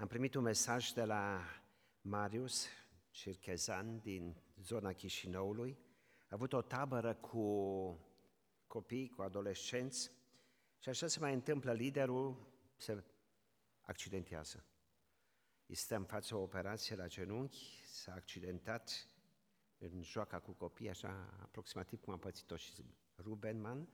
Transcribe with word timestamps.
Am 0.00 0.06
primit 0.06 0.34
un 0.34 0.42
mesaj 0.42 0.90
de 0.90 1.04
la 1.04 1.44
Marius 2.00 2.66
Circhezan 3.10 3.98
din 4.00 4.36
zona 4.60 4.92
Chișinăului. 4.92 5.78
A 6.20 6.26
avut 6.28 6.52
o 6.52 6.62
tabără 6.62 7.14
cu 7.14 7.44
copii, 8.66 9.08
cu 9.08 9.22
adolescenți 9.22 10.10
și 10.78 10.88
așa 10.88 11.06
se 11.06 11.18
mai 11.20 11.34
întâmplă, 11.34 11.72
liderul 11.72 12.36
se 12.76 13.04
accidentează. 13.80 14.64
Este 15.66 15.94
în 15.94 16.04
fața 16.04 16.36
o 16.36 16.42
operație 16.42 16.96
la 16.96 17.06
genunchi, 17.06 17.82
s-a 17.86 18.12
accidentat 18.12 19.08
în 19.78 20.02
joaca 20.02 20.40
cu 20.40 20.52
copii, 20.52 20.88
așa 20.88 21.38
aproximativ 21.42 22.00
cum 22.00 22.12
a 22.12 22.18
pățit-o 22.18 22.56
și 22.56 22.84
Rubenman. 23.16 23.88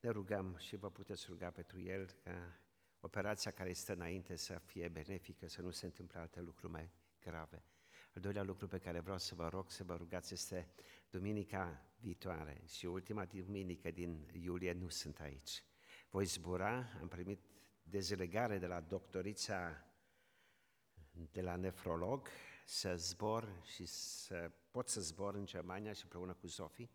Ne 0.00 0.10
rugăm 0.10 0.56
și 0.56 0.76
vă 0.76 0.90
puteți 0.90 1.26
ruga 1.28 1.50
pentru 1.50 1.80
el 1.80 2.10
ca 2.24 2.60
operația 3.00 3.50
care 3.50 3.72
stă 3.72 3.92
înainte 3.92 4.36
să 4.36 4.58
fie 4.64 4.88
benefică, 4.88 5.48
să 5.48 5.62
nu 5.62 5.70
se 5.70 5.86
întâmple 5.86 6.18
alte 6.18 6.40
lucruri 6.40 6.72
mai 6.72 6.90
grave. 7.20 7.64
Al 8.14 8.20
doilea 8.20 8.42
lucru 8.42 8.66
pe 8.66 8.78
care 8.78 9.00
vreau 9.00 9.18
să 9.18 9.34
vă 9.34 9.48
rog 9.48 9.70
să 9.70 9.84
vă 9.84 9.96
rugați 9.96 10.32
este 10.32 10.68
duminica 11.10 11.86
viitoare 12.00 12.62
și 12.66 12.86
ultima 12.86 13.24
duminică 13.24 13.90
din 13.90 14.28
iulie 14.32 14.72
nu 14.72 14.88
sunt 14.88 15.20
aici. 15.20 15.64
Voi 16.10 16.24
zbura, 16.24 16.98
am 17.00 17.08
primit 17.08 17.40
dezlegare 17.82 18.58
de 18.58 18.66
la 18.66 18.80
doctorița 18.80 19.84
de 21.30 21.40
la 21.40 21.56
nefrolog 21.56 22.28
să 22.64 22.96
zbor 22.96 23.62
și 23.74 23.84
să 23.86 24.50
pot 24.70 24.88
să 24.88 25.00
zbor 25.00 25.34
în 25.34 25.46
Germania 25.46 25.92
și 25.92 26.02
împreună 26.02 26.34
cu 26.34 26.46
Zofie 26.46 26.90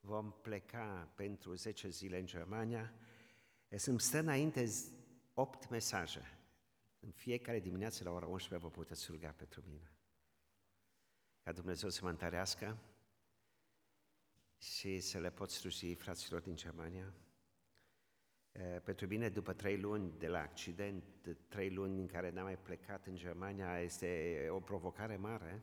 vom 0.00 0.32
pleca 0.42 1.12
pentru 1.14 1.54
10 1.54 1.88
zile 1.88 2.18
în 2.18 2.26
Germania. 2.26 2.92
Sunt 3.76 4.00
stă 4.00 4.18
înainte 4.18 4.64
8 5.40 5.68
mesaje. 5.68 6.38
În 7.00 7.10
fiecare 7.10 7.60
dimineață 7.60 8.04
la 8.04 8.10
ora 8.10 8.26
11 8.26 8.68
vă 8.68 8.74
puteți 8.74 9.10
ruga 9.10 9.30
pentru 9.30 9.62
mine. 9.66 9.92
Ca 11.42 11.52
Dumnezeu 11.52 11.88
să 11.88 12.00
mă 12.02 12.08
întărească 12.08 12.78
și 14.58 15.00
să 15.00 15.18
le 15.18 15.30
pot 15.30 15.50
sluji 15.50 15.94
fraților 15.94 16.40
din 16.40 16.56
Germania. 16.56 17.14
Pentru 18.84 19.06
mine, 19.06 19.28
după 19.28 19.52
trei 19.52 19.80
luni 19.80 20.18
de 20.18 20.28
la 20.28 20.38
accident, 20.38 21.04
trei 21.48 21.70
luni 21.70 22.00
în 22.00 22.06
care 22.06 22.30
n-am 22.30 22.44
mai 22.44 22.58
plecat 22.58 23.06
în 23.06 23.16
Germania, 23.16 23.80
este 23.80 24.46
o 24.50 24.60
provocare 24.60 25.16
mare 25.16 25.62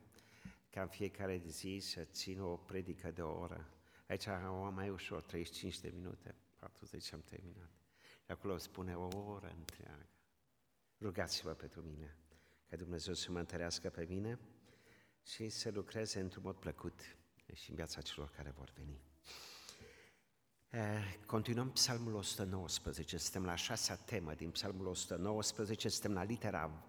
ca 0.70 0.82
în 0.82 0.88
fiecare 0.88 1.38
zi 1.46 1.78
să 1.82 2.04
țin 2.04 2.42
o 2.42 2.56
predică 2.56 3.12
de 3.12 3.22
o 3.22 3.40
oră. 3.40 3.70
Aici 4.08 4.28
am 4.28 4.74
mai 4.74 4.90
ușor, 4.90 5.22
35 5.22 5.80
de 5.80 5.90
minute, 5.90 6.36
40 6.56 7.14
am 7.14 7.22
terminat. 7.22 7.70
Și 8.28 8.34
acolo 8.34 8.58
spune 8.58 8.96
o 8.96 9.08
oră 9.32 9.54
întreagă. 9.58 10.10
Rugați-vă 11.00 11.54
pentru 11.54 11.82
mine, 11.82 12.18
ca 12.70 12.76
Dumnezeu 12.76 13.14
să 13.14 13.32
mă 13.32 13.40
întărească 13.40 13.90
pe 13.90 14.06
mine 14.10 14.40
și 15.24 15.50
să 15.50 15.70
lucreze 15.72 16.20
într-un 16.20 16.44
mod 16.46 16.56
plăcut 16.56 17.00
și 17.54 17.70
în 17.70 17.76
viața 17.76 18.02
celor 18.02 18.30
care 18.30 18.50
vor 18.50 18.72
veni. 18.76 19.02
Eh, 20.70 21.18
continuăm 21.26 21.72
psalmul 21.72 22.14
119, 22.14 23.18
suntem 23.18 23.46
la 23.46 23.56
șasea 23.56 23.96
temă 23.96 24.34
din 24.34 24.52
psalmul 24.52 24.86
119, 24.86 25.90
suntem 25.90 26.14
la 26.14 26.24
litera 26.24 26.88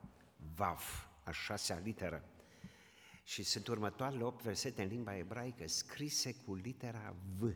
Vav, 0.55 1.09
a 1.25 1.31
șasea 1.31 1.79
literă. 1.79 2.29
Și 3.23 3.43
sunt 3.43 3.67
următoarele 3.67 4.25
opt 4.25 4.43
versete 4.43 4.83
în 4.83 4.89
limba 4.89 5.17
ebraică 5.17 5.67
scrise 5.67 6.35
cu 6.35 6.55
litera 6.55 7.17
V. 7.37 7.55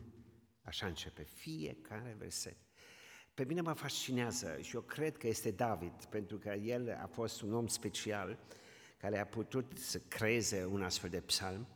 Așa 0.61 0.85
începe 0.85 1.23
fiecare 1.23 2.15
verset. 2.17 2.57
Pe 3.33 3.43
mine 3.45 3.61
mă 3.61 3.73
fascinează 3.73 4.57
și 4.61 4.75
eu 4.75 4.81
cred 4.81 5.17
că 5.17 5.27
este 5.27 5.51
David, 5.51 6.05
pentru 6.05 6.37
că 6.37 6.49
el 6.49 6.97
a 7.01 7.05
fost 7.05 7.41
un 7.41 7.53
om 7.53 7.67
special 7.67 8.39
care 8.97 9.19
a 9.19 9.25
putut 9.25 9.77
să 9.77 9.99
creeze 9.99 10.65
un 10.65 10.83
astfel 10.83 11.09
de 11.09 11.21
psalm. 11.21 11.67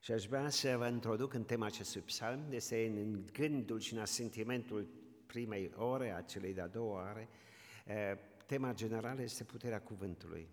Și 0.00 0.12
aș 0.12 0.24
vrea 0.26 0.50
să 0.50 0.76
vă 0.76 0.88
introduc 0.88 1.32
în 1.34 1.44
tema 1.44 1.66
acestui 1.66 2.00
psalm, 2.00 2.40
este 2.50 2.86
în 2.86 3.24
gândul 3.32 3.80
și 3.80 3.94
în 3.94 4.06
sentimentul 4.06 4.88
primei 5.26 5.72
ore, 5.76 6.14
a 6.14 6.20
celei 6.20 6.54
de-a 6.54 6.66
doua 6.66 7.10
ore. 7.10 7.28
Tema 8.46 8.74
generală 8.74 9.22
este 9.22 9.44
puterea 9.44 9.80
cuvântului. 9.80 10.48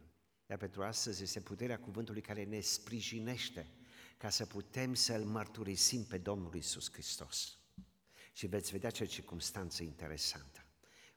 Iar 0.49 0.57
pentru 0.57 0.83
astăzi 0.83 1.23
este 1.23 1.39
puterea 1.39 1.79
cuvântului 1.79 2.21
care 2.21 2.43
ne 2.43 2.59
sprijinește 2.59 3.67
ca 4.17 4.29
să 4.29 4.45
putem 4.45 4.93
să-L 4.93 5.23
mărturisim 5.23 6.03
pe 6.03 6.17
Domnul 6.17 6.55
Isus 6.55 6.91
Hristos. 6.91 7.59
Și 8.35 8.47
veți 8.47 8.71
vedea 8.71 8.89
ce 8.89 9.05
circunstanță 9.05 9.83
interesantă. 9.83 10.65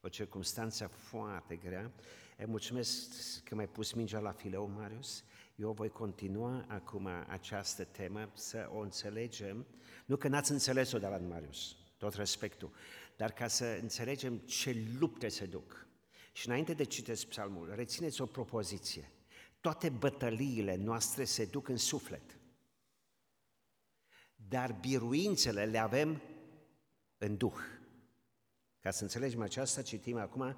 O 0.00 0.08
circunstanță 0.08 0.86
foarte 0.86 1.56
grea. 1.56 1.92
E 2.38 2.44
mulțumesc 2.44 3.42
că 3.44 3.54
mi-ai 3.54 3.68
pus 3.68 3.92
mingea 3.92 4.18
la 4.18 4.32
fileu, 4.32 4.68
Marius. 4.68 5.24
Eu 5.54 5.72
voi 5.72 5.88
continua 5.88 6.64
acum 6.68 7.06
această 7.28 7.84
temă 7.84 8.30
să 8.34 8.68
o 8.72 8.78
înțelegem. 8.78 9.66
Nu 10.04 10.16
că 10.16 10.28
n-ați 10.28 10.50
înțeles-o 10.50 10.98
de 10.98 11.06
la 11.06 11.16
Marius, 11.16 11.76
tot 11.96 12.14
respectul, 12.14 12.72
dar 13.16 13.32
ca 13.32 13.48
să 13.48 13.78
înțelegem 13.80 14.38
ce 14.38 14.86
lupte 14.98 15.28
se 15.28 15.46
duc. 15.46 15.86
Și 16.32 16.46
înainte 16.46 16.74
de 16.74 16.84
citesc 16.84 17.26
psalmul, 17.26 17.72
rețineți 17.74 18.20
o 18.20 18.26
propoziție. 18.26 19.12
Toate 19.60 19.88
bătăliile 19.88 20.76
noastre 20.76 21.24
se 21.24 21.44
duc 21.44 21.68
în 21.68 21.76
suflet. 21.76 22.38
Dar 24.48 24.72
biruințele 24.72 25.64
le 25.64 25.78
avem 25.78 26.22
în 27.18 27.36
Duh. 27.36 27.58
Ca 28.80 28.90
să 28.90 29.02
înțelegem 29.02 29.42
aceasta, 29.42 29.82
citim 29.82 30.16
acum 30.16 30.56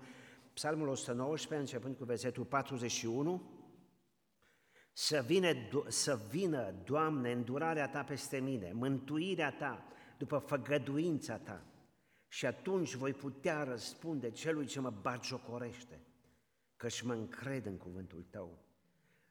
Psalmul 0.52 0.88
119, 0.88 1.60
începând 1.60 1.96
cu 1.96 2.04
versetul 2.04 2.44
41, 2.44 3.42
să, 4.92 5.22
vine, 5.26 5.70
să 5.88 6.20
vină, 6.30 6.74
Doamne, 6.84 7.32
îndurarea 7.32 7.88
Ta 7.88 8.02
peste 8.02 8.38
mine, 8.38 8.72
mântuirea 8.72 9.52
Ta 9.52 9.84
după 10.18 10.38
făgăduința 10.38 11.38
Ta, 11.38 11.64
și 12.28 12.46
atunci 12.46 12.94
voi 12.94 13.12
putea 13.12 13.62
răspunde 13.62 14.30
celui 14.30 14.66
ce 14.66 14.80
mă 14.80 14.90
bagiocorește, 14.90 16.00
căci 16.76 17.02
mă 17.02 17.12
încred 17.12 17.66
în 17.66 17.76
cuvântul 17.76 18.26
Tău. 18.30 18.64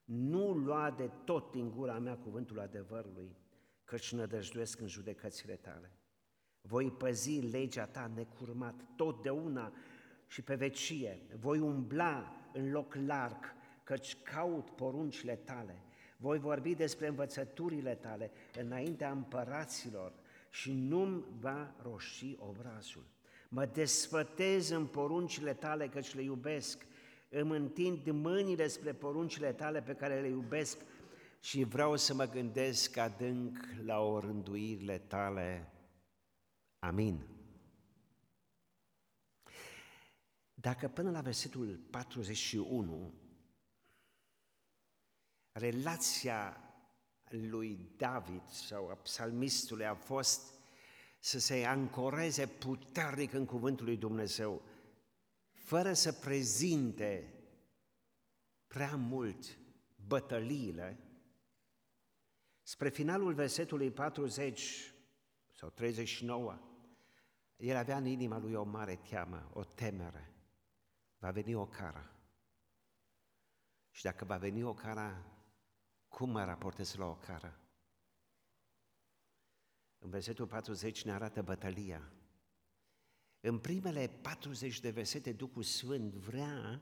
Nu 0.03 0.53
lua 0.53 0.91
de 0.91 1.11
tot 1.23 1.51
din 1.51 1.71
gura 1.71 1.99
mea 1.99 2.17
cuvântul 2.17 2.59
adevărului, 2.59 3.35
căci 3.83 4.11
nădăjduiesc 4.11 4.79
în 4.79 4.87
judecățile 4.87 5.55
Tale. 5.55 5.91
Voi 6.61 6.91
păzi 6.91 7.39
legea 7.39 7.85
Ta 7.85 8.11
necurmat 8.15 8.75
totdeauna 8.95 9.73
și 10.27 10.41
pe 10.41 10.55
vecie. 10.55 11.21
Voi 11.39 11.59
umbla 11.59 12.35
în 12.53 12.71
loc 12.71 12.95
larg, 13.05 13.55
căci 13.83 14.15
caut 14.23 14.69
poruncile 14.69 15.35
Tale. 15.35 15.83
Voi 16.17 16.39
vorbi 16.39 16.75
despre 16.75 17.07
învățăturile 17.07 17.95
Tale 17.95 18.31
înaintea 18.59 19.11
împăraților 19.11 20.13
și 20.49 20.73
nu-mi 20.73 21.23
va 21.39 21.75
roși 21.81 22.35
obrazul. 22.39 23.05
Mă 23.49 23.65
desfătez 23.65 24.69
în 24.69 24.85
poruncile 24.85 25.53
Tale, 25.53 25.87
căci 25.87 26.15
le 26.15 26.21
iubesc. 26.21 26.85
Îmi 27.29 27.55
întind 27.55 28.09
mâinile 28.09 28.67
spre 28.67 28.93
poruncile 28.93 29.51
Tale 29.51 29.81
pe 29.81 29.93
care 29.93 30.21
le 30.21 30.27
iubesc 30.27 30.77
și 31.39 31.63
vreau 31.63 31.95
să 31.95 32.13
mă 32.13 32.25
gândesc 32.25 32.97
adânc 32.97 33.57
la 33.85 33.99
orânduirile 33.99 34.97
Tale. 34.97 35.73
Amin. 36.79 37.27
Dacă 40.53 40.87
până 40.87 41.11
la 41.11 41.21
versetul 41.21 41.75
41 41.89 43.13
relația 45.51 46.63
lui 47.29 47.93
David 47.97 48.49
sau 48.49 48.89
a 48.89 48.93
psalmistului 48.93 49.85
a 49.85 49.95
fost 49.95 50.53
să 51.19 51.39
se 51.39 51.65
ancoreze 51.65 52.47
puternic 52.47 53.33
în 53.33 53.45
cuvântul 53.45 53.85
lui 53.85 53.97
Dumnezeu, 53.97 54.61
fără 55.51 55.93
să 55.93 56.11
prezinte 56.11 57.33
prea 58.67 58.95
mult 58.95 59.57
bătăliile, 60.07 60.99
spre 62.61 62.89
finalul 62.89 63.33
versetului 63.33 63.91
40 63.91 64.93
sau 65.53 65.69
39, 65.69 66.68
el 67.59 67.75
avea 67.75 67.97
în 67.97 68.05
inima 68.05 68.37
lui 68.37 68.53
o 68.53 68.63
mare 68.63 68.95
teamă, 68.95 69.49
o 69.53 69.63
temere. 69.63 70.33
Va 71.17 71.31
veni 71.31 71.53
o 71.53 71.65
cara. 71.65 72.11
Și 73.91 74.03
dacă 74.03 74.25
va 74.25 74.37
veni 74.37 74.63
o 74.63 74.73
cara, 74.73 75.25
cum 76.07 76.29
mă 76.29 76.43
raportez 76.43 76.95
la 76.95 77.05
o 77.05 77.15
cară? 77.15 77.59
În 79.97 80.09
versetul 80.09 80.47
40 80.47 81.03
ne 81.03 81.11
arată 81.11 81.41
bătălia. 81.41 82.11
În 83.39 83.59
primele 83.59 84.07
40 84.07 84.79
de 84.79 84.89
versete, 84.89 85.31
Duhul 85.31 85.63
Sfânt 85.63 86.13
vrea 86.13 86.81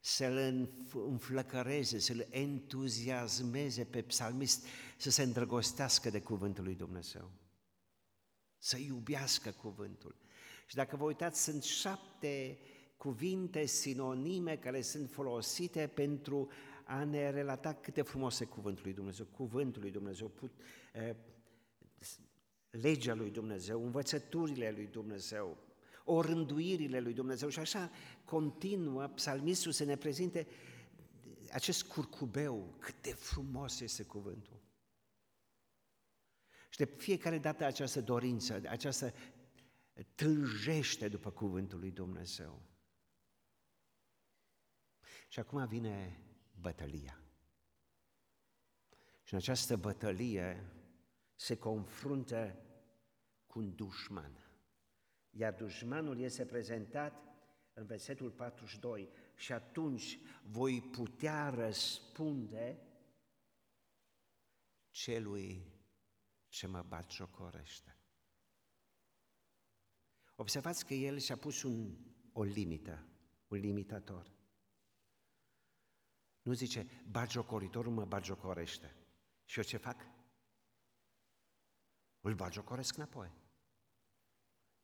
să-l 0.00 0.68
înflăcăreze, 0.92 1.98
să-l 1.98 2.26
entuziasmeze 2.30 3.84
pe 3.84 4.02
psalmist, 4.02 4.66
să 4.96 5.10
se 5.10 5.22
îndrăgostească 5.22 6.10
de 6.10 6.20
cuvântul 6.20 6.64
lui 6.64 6.74
Dumnezeu, 6.74 7.30
să 8.58 8.76
iubească 8.78 9.50
cuvântul. 9.50 10.16
Și 10.66 10.74
dacă 10.74 10.96
vă 10.96 11.04
uitați, 11.04 11.42
sunt 11.42 11.62
șapte 11.62 12.58
cuvinte 12.96 13.66
sinonime 13.66 14.56
care 14.56 14.80
sunt 14.80 15.10
folosite 15.10 15.90
pentru 15.94 16.48
a 16.84 17.04
ne 17.04 17.30
relata 17.30 17.72
cât 17.72 17.94
de 17.94 18.02
frumos 18.02 18.40
e 18.40 18.44
cuvântul 18.44 18.82
lui 18.84 18.94
Dumnezeu, 18.94 19.24
cuvântul 19.24 19.82
lui 19.82 19.90
Dumnezeu, 19.90 20.28
put, 20.28 20.52
eh, 20.92 21.16
legea 22.70 23.14
lui 23.14 23.30
Dumnezeu, 23.30 23.84
învățăturile 23.84 24.70
lui 24.70 24.86
Dumnezeu, 24.86 25.56
orânduirile 26.04 27.00
lui 27.00 27.12
Dumnezeu 27.12 27.48
și 27.48 27.58
așa 27.58 27.90
continuă 28.24 29.06
psalmistul 29.06 29.72
să 29.72 29.84
ne 29.84 29.96
prezinte 29.96 30.46
acest 31.52 31.82
curcubeu, 31.82 32.74
cât 32.78 33.02
de 33.02 33.12
frumos 33.12 33.80
este 33.80 34.02
cuvântul. 34.02 34.60
Și 36.76 36.84
de 36.84 36.94
fiecare 36.96 37.38
dată 37.38 37.64
această 37.64 38.00
dorință, 38.00 38.60
această 38.68 39.12
tânjește 40.14 41.08
după 41.08 41.30
cuvântul 41.30 41.78
lui 41.78 41.90
Dumnezeu. 41.90 42.62
Și 45.28 45.38
acum 45.38 45.66
vine 45.66 46.20
bătălia. 46.60 47.20
Și 49.22 49.32
în 49.32 49.38
această 49.38 49.76
bătălie 49.76 50.72
se 51.34 51.56
confruntă 51.58 52.58
cu 53.46 53.58
un 53.58 53.74
dușman. 53.74 54.50
Iar 55.30 55.54
dușmanul 55.54 56.20
este 56.20 56.46
prezentat 56.46 57.22
în 57.72 57.86
versetul 57.86 58.30
42 58.30 59.08
și 59.34 59.52
atunci 59.52 60.18
voi 60.42 60.80
putea 60.80 61.48
răspunde 61.48 62.78
celui 64.90 65.74
ce 66.56 66.66
mă 66.66 66.82
bat 66.82 67.10
jocorește. 67.10 67.98
Observați 70.34 70.86
că 70.86 70.94
el 70.94 71.18
și-a 71.18 71.36
pus 71.36 71.62
un, 71.62 71.96
o 72.32 72.42
limită, 72.42 73.06
un 73.48 73.58
limitator. 73.58 74.32
Nu 76.42 76.52
zice, 76.52 77.04
bagiocoritorul 77.10 77.92
mă 77.92 78.04
bagiocorește. 78.04 78.96
Și 79.44 79.58
eu 79.58 79.64
ce 79.64 79.76
fac? 79.76 80.06
Îl 82.20 82.34
bagiocoresc 82.34 82.96
înapoi. 82.96 83.32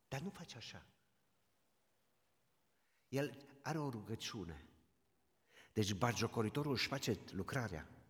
Dar 0.08 0.20
nu 0.20 0.30
face 0.30 0.56
așa. 0.56 0.86
El 3.08 3.48
are 3.62 3.78
o 3.78 3.90
rugăciune. 3.90 4.68
Deci 5.72 5.94
bagiocoritorul 5.94 6.72
își 6.72 6.88
face 6.88 7.18
lucrarea. 7.30 8.01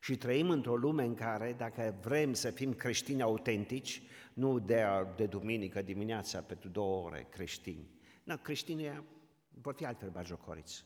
Și 0.00 0.16
trăim 0.16 0.50
într-o 0.50 0.76
lume 0.76 1.04
în 1.04 1.14
care, 1.14 1.52
dacă 1.52 1.98
vrem 2.00 2.32
să 2.32 2.50
fim 2.50 2.74
creștini 2.74 3.22
autentici, 3.22 4.02
nu 4.34 4.58
de, 4.58 4.84
de 5.16 5.26
duminică 5.26 5.82
dimineața 5.82 6.42
pentru 6.42 6.68
două 6.68 7.04
ore 7.04 7.26
creștini, 7.30 7.90
nu, 8.24 8.36
creștinii 8.36 9.04
vor 9.48 9.74
fi 9.74 9.84
altfel 9.84 10.10
bagiocoriți. 10.10 10.84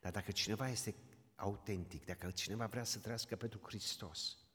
Dar 0.00 0.12
dacă 0.12 0.30
cineva 0.30 0.68
este 0.68 0.94
autentic, 1.34 2.04
dacă 2.04 2.30
cineva 2.30 2.66
vrea 2.66 2.84
să 2.84 2.98
trăiască 2.98 3.36
pentru 3.36 3.60
Hristos, 3.62 4.46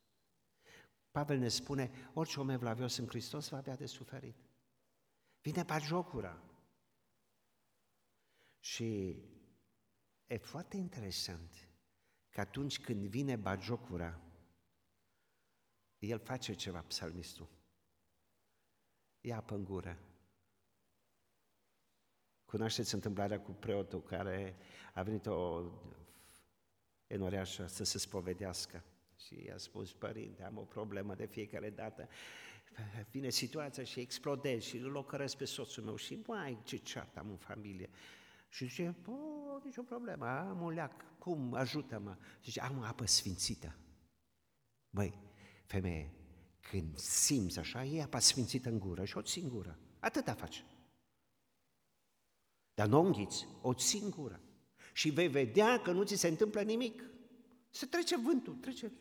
Pavel 1.12 1.38
ne 1.38 1.48
spune, 1.48 1.92
orice 2.14 2.40
om 2.40 2.50
evlavios 2.50 2.98
în 2.98 3.08
Hristos 3.08 3.50
va 3.50 3.58
avea 3.58 3.76
de 3.76 3.86
suferit. 3.86 4.36
Vine 5.42 5.64
bagiocura. 5.64 6.44
Și 8.60 9.18
e 10.28 10.38
foarte 10.38 10.78
interesant 10.78 11.71
că 12.32 12.40
atunci 12.40 12.80
când 12.80 13.06
vine 13.06 13.36
bagiocura, 13.36 14.20
el 16.00 16.20
face 16.20 16.54
ceva, 16.54 16.82
psalmistul. 16.82 17.48
Ia 19.22 19.38
apă 19.38 19.56
în 19.56 19.64
gură. 19.64 20.00
Cunoașteți 22.46 22.94
întâmplarea 22.94 23.42
cu 23.42 23.52
preotul 23.52 24.04
care 24.04 24.56
a 24.94 25.04
venit 25.04 25.26
o 25.26 25.72
enoreașă 27.08 27.68
să 27.68 27.84
se 27.84 27.98
spovedească 27.98 28.84
și 29.18 29.44
i-a 29.44 29.58
spus, 29.58 29.94
părinte, 29.94 30.44
am 30.44 30.58
o 30.58 30.64
problemă 30.64 31.16
de 31.16 31.26
fiecare 31.26 31.70
dată, 31.70 32.10
vine 33.12 33.30
situația 33.30 33.84
și 33.84 34.00
explodez 34.00 34.64
și 34.64 34.78
îl 34.78 34.92
locăresc 34.92 35.38
pe 35.38 35.46
soțul 35.46 35.84
meu 35.84 35.96
și, 35.96 36.24
mai 36.28 36.60
ce 36.64 36.78
ceartă 36.78 37.20
am 37.20 37.30
în 37.30 37.38
familie. 37.38 37.90
Și 38.52 38.66
zice, 38.68 38.96
bă, 39.02 39.60
nicio 39.64 39.82
problemă, 39.82 40.28
am 40.28 40.62
un 40.62 40.74
leac, 40.74 41.18
cum, 41.20 41.54
ajută-mă. 41.54 42.18
Zice, 42.44 42.62
am 42.62 42.82
apă 42.82 43.06
sfințită. 43.06 43.76
Băi, 44.90 45.20
femeie, 45.66 46.14
când 46.70 46.98
simți 46.98 47.60
așa, 47.60 47.84
e 47.84 48.02
apa 48.02 48.20
sfințită 48.20 48.70
în 48.70 48.80
gură 48.80 49.06
și 49.06 49.18
o 49.18 49.22
ții 49.22 49.42
în 49.42 49.50
gură. 49.50 49.80
Atâta 50.00 50.34
faci. 50.34 50.66
Dar 52.74 52.88
nu 52.88 52.98
o 52.98 53.02
înghiți, 53.02 53.48
o 53.62 53.74
ții 53.74 54.02
în 54.02 54.10
gură. 54.10 54.42
Și 54.94 55.10
vei 55.10 55.28
vedea 55.28 55.82
că 55.82 55.92
nu 55.92 56.04
ți 56.04 56.16
se 56.16 56.28
întâmplă 56.28 56.62
nimic. 56.62 57.04
Se 57.70 57.86
trece 57.86 58.18
vântul, 58.18 58.56
trece. 58.56 58.92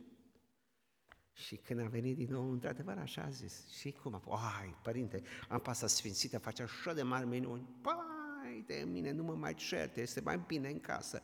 Și 1.33 1.57
când 1.57 1.81
a 1.81 1.87
venit 1.87 2.17
din 2.17 2.31
nou, 2.31 2.51
într-adevăr, 2.51 2.99
așa 2.99 3.23
a 3.23 3.31
zis. 3.31 3.69
Și 3.69 3.93
cum 3.93 4.15
a 4.15 4.19
fost? 4.19 4.43
Ai, 4.61 4.77
părinte, 4.83 5.23
am 5.49 5.61
pasta 5.61 5.87
sfințită, 5.87 6.39
face 6.39 6.63
așa 6.63 6.95
de 6.95 7.03
mari 7.03 7.27
minuni. 7.27 7.69
Pai 7.83 8.20
de 8.75 8.85
mine, 8.85 9.11
nu 9.11 9.23
mă 9.23 9.35
mai 9.35 9.55
certe, 9.55 10.01
este 10.01 10.21
mai 10.21 10.39
bine 10.39 10.69
în 10.69 10.81
casă. 10.81 11.23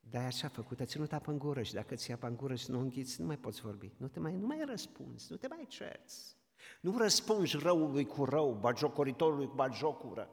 Dar 0.00 0.24
așa 0.24 0.46
a 0.46 0.50
făcut, 0.50 0.80
a 0.80 0.84
ținut 0.84 1.12
apă 1.12 1.30
în 1.30 1.38
gură 1.38 1.62
și 1.62 1.72
dacă 1.72 1.94
ți 1.94 2.12
apă 2.12 2.26
în 2.26 2.36
gură 2.36 2.54
și 2.54 2.70
nu 2.70 2.80
înghiți, 2.80 3.20
nu 3.20 3.26
mai 3.26 3.38
poți 3.38 3.60
vorbi. 3.60 3.92
Nu, 3.96 4.08
te 4.08 4.20
mai, 4.20 4.36
nu 4.36 4.46
mai 4.46 4.64
răspunzi, 4.64 5.26
nu 5.30 5.36
te 5.36 5.48
mai 5.48 5.66
cerți. 5.68 6.36
Nu 6.80 6.98
răspunzi 6.98 7.56
răului 7.56 8.06
cu 8.06 8.24
rău, 8.24 8.54
bagiocoritorului 8.54 9.46
cu 9.46 9.54
bagiocură. 9.54 10.30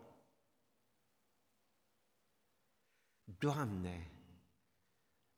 Doamne, 3.24 4.12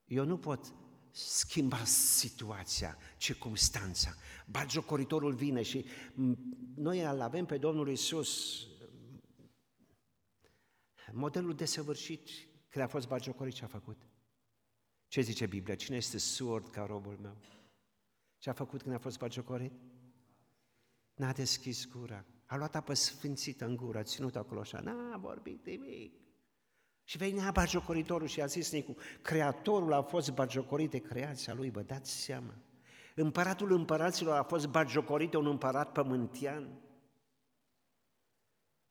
eu 0.06 0.26
nu 0.26 0.38
pot 0.38 0.74
schimba 1.12 1.84
situația, 1.84 2.98
circumstanța. 3.18 4.14
Bagiocoritorul 4.46 5.34
vine 5.34 5.62
și 5.62 5.86
noi 6.76 7.02
îl 7.02 7.22
avem 7.22 7.46
pe 7.46 7.58
Domnul 7.58 7.90
Isus, 7.90 8.64
modelul 11.14 11.54
desăvârșit, 11.54 12.30
când 12.70 12.86
a 12.86 12.88
fost 12.88 13.08
bagiocorit, 13.08 13.54
ce 13.54 13.64
a 13.64 13.68
făcut? 13.68 14.02
Ce 15.08 15.22
zice 15.22 15.46
Biblia? 15.46 15.76
Cine 15.76 15.98
este 15.98 16.18
surd 16.18 16.68
ca 16.68 16.86
robul 16.86 17.18
meu? 17.22 17.38
Ce 18.38 18.50
a 18.50 18.54
făcut 18.54 18.82
când 18.82 18.96
a 18.96 19.00
fost 19.00 19.18
bagiocorit? 19.18 19.74
N-a 21.16 21.32
deschis 21.32 21.88
gura. 21.88 22.26
A 22.46 22.56
luat 22.56 22.76
apă 22.76 22.94
sfințită 22.94 23.66
în 23.66 23.76
gură, 23.76 23.98
a 23.98 24.04
ținut 24.04 24.36
acolo 24.36 24.60
așa, 24.60 24.80
n-a 24.80 25.18
vorbit 25.18 25.66
nimic. 25.66 26.14
Și 27.04 27.18
venea 27.18 27.52
bagiocoritorul 27.52 28.28
și 28.28 28.42
a 28.42 28.46
zis 28.46 28.72
Nicu, 28.72 28.96
Creatorul 29.22 29.94
a 29.94 30.02
fost 30.02 30.32
bagiocorit 30.32 30.90
de 30.90 31.00
creația 31.00 31.54
lui, 31.54 31.70
vă 31.70 31.82
dați 31.82 32.12
seama. 32.12 32.54
Împăratul 33.16 33.72
împăraților 33.72 34.38
a 34.38 34.44
fost 34.44 34.68
bagiocorit 34.68 35.32
de 35.32 35.38
un 35.38 35.46
împărat 35.46 35.92
pământian. 35.92 36.82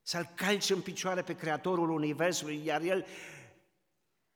Să-l 0.09 0.25
calci 0.35 0.71
în 0.71 0.83
picioare 0.83 1.23
pe 1.23 1.37
Creatorul 1.37 1.91
Universului, 1.91 2.65
iar 2.65 2.81
el 2.83 3.07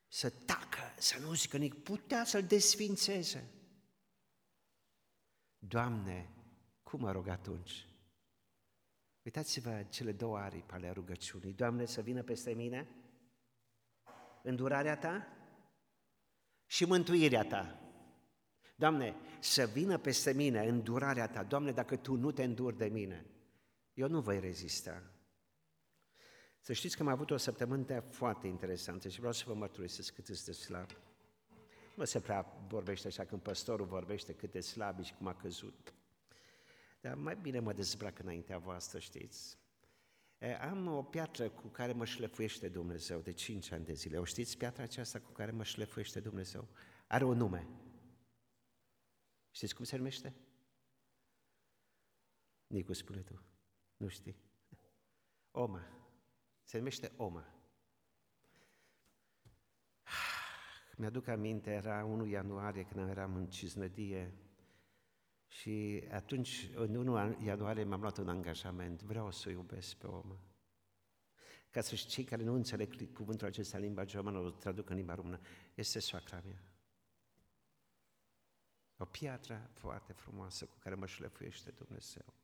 să 0.08 0.30
tacă, 0.30 0.94
să 0.98 1.18
nu 1.18 1.34
zică 1.34 1.56
nici, 1.56 1.82
putea 1.82 2.24
să-l 2.24 2.42
desfințeze. 2.42 3.50
Doamne, 5.58 6.30
cum 6.82 7.00
mă 7.00 7.12
rog 7.12 7.28
atunci? 7.28 7.86
Uitați-vă 9.22 9.86
cele 9.88 10.12
două 10.12 10.38
aripi 10.38 10.72
ale 10.72 10.90
rugăciunii. 10.90 11.52
Doamne, 11.52 11.84
să 11.84 12.00
vină 12.00 12.22
peste 12.22 12.52
mine 12.52 12.88
îndurarea 14.42 14.98
ta 14.98 15.26
și 16.66 16.84
mântuirea 16.84 17.44
ta. 17.44 17.80
Doamne, 18.74 19.16
să 19.40 19.66
vină 19.66 19.98
peste 19.98 20.32
mine 20.32 20.66
îndurarea 20.66 21.28
ta. 21.28 21.42
Doamne, 21.42 21.72
dacă 21.72 21.96
tu 21.96 22.14
nu 22.14 22.32
te 22.32 22.42
înduri 22.42 22.76
de 22.76 22.86
mine, 22.86 23.26
eu 23.92 24.08
nu 24.08 24.20
voi 24.20 24.40
rezista. 24.40 25.12
Să 26.64 26.72
știți 26.72 26.96
că 26.96 27.02
am 27.02 27.08
avut 27.08 27.30
o 27.30 27.36
săptămână 27.36 28.00
foarte 28.00 28.46
interesantă 28.46 29.08
și 29.08 29.18
vreau 29.18 29.32
să 29.32 29.44
vă 29.46 29.54
mărturisesc 29.54 30.14
cât 30.14 30.28
este 30.28 30.52
slab. 30.52 30.90
Nu 31.96 32.04
se 32.04 32.20
prea 32.20 32.42
vorbește 32.68 33.06
așa 33.06 33.24
când 33.24 33.40
păstorul 33.40 33.86
vorbește 33.86 34.34
cât 34.34 34.50
de 34.50 34.60
slab 34.60 35.04
și 35.04 35.14
cum 35.14 35.26
a 35.26 35.34
căzut. 35.34 35.94
Dar 37.00 37.14
mai 37.14 37.36
bine 37.36 37.58
mă 37.58 37.72
dezbrac 37.72 38.18
înaintea 38.18 38.58
voastră, 38.58 38.98
știți. 38.98 39.58
Am 40.60 40.86
o 40.86 41.02
piatră 41.02 41.50
cu 41.50 41.66
care 41.66 41.92
mă 41.92 42.04
șlefuiește 42.04 42.68
Dumnezeu 42.68 43.20
de 43.20 43.32
5 43.32 43.70
ani 43.70 43.84
de 43.84 43.92
zile. 43.92 44.18
O 44.18 44.24
știți 44.24 44.56
piatra 44.56 44.82
aceasta 44.82 45.20
cu 45.20 45.30
care 45.30 45.50
mă 45.50 45.64
șlefuiește 45.64 46.20
Dumnezeu? 46.20 46.68
Are 47.06 47.24
un 47.24 47.36
nume. 47.36 47.68
Știți 49.50 49.74
cum 49.74 49.84
se 49.84 49.96
numește? 49.96 50.34
Nicu, 52.66 52.92
spune 52.92 53.20
tu. 53.20 53.42
Nu 53.96 54.08
știi. 54.08 54.36
Oma. 55.50 55.86
Se 56.64 56.76
numește 56.76 57.12
Oma. 57.16 57.54
Mi-aduc 60.96 61.26
aminte, 61.26 61.70
era 61.70 62.04
1 62.04 62.26
ianuarie 62.26 62.84
când 62.84 63.08
eram 63.08 63.34
în 63.34 63.46
Ciznădie 63.46 64.34
și 65.46 66.04
atunci, 66.10 66.70
în 66.74 66.94
1 66.94 67.36
ianuarie, 67.44 67.84
m-am 67.84 68.00
luat 68.00 68.16
un 68.16 68.28
angajament, 68.28 69.02
vreau 69.02 69.30
să 69.30 69.48
o 69.48 69.50
iubesc 69.50 69.96
pe 69.96 70.06
om. 70.06 70.36
ca 71.70 71.80
să 71.80 71.94
cei 71.94 72.24
care 72.24 72.42
nu 72.42 72.54
înțeleg 72.54 73.12
cuvântul 73.12 73.46
acesta 73.46 73.76
în 73.76 73.82
limba 73.82 74.04
germană, 74.04 74.38
o 74.38 74.50
traduc 74.50 74.90
în 74.90 74.96
limba 74.96 75.14
română, 75.14 75.40
este 75.74 75.98
soacra 75.98 76.40
mea. 76.44 76.62
O 78.96 79.04
piatră 79.04 79.70
foarte 79.72 80.12
frumoasă 80.12 80.64
cu 80.64 80.76
care 80.78 80.94
mă 80.94 81.06
șlefuiește 81.06 81.70
Dumnezeu. 81.70 82.34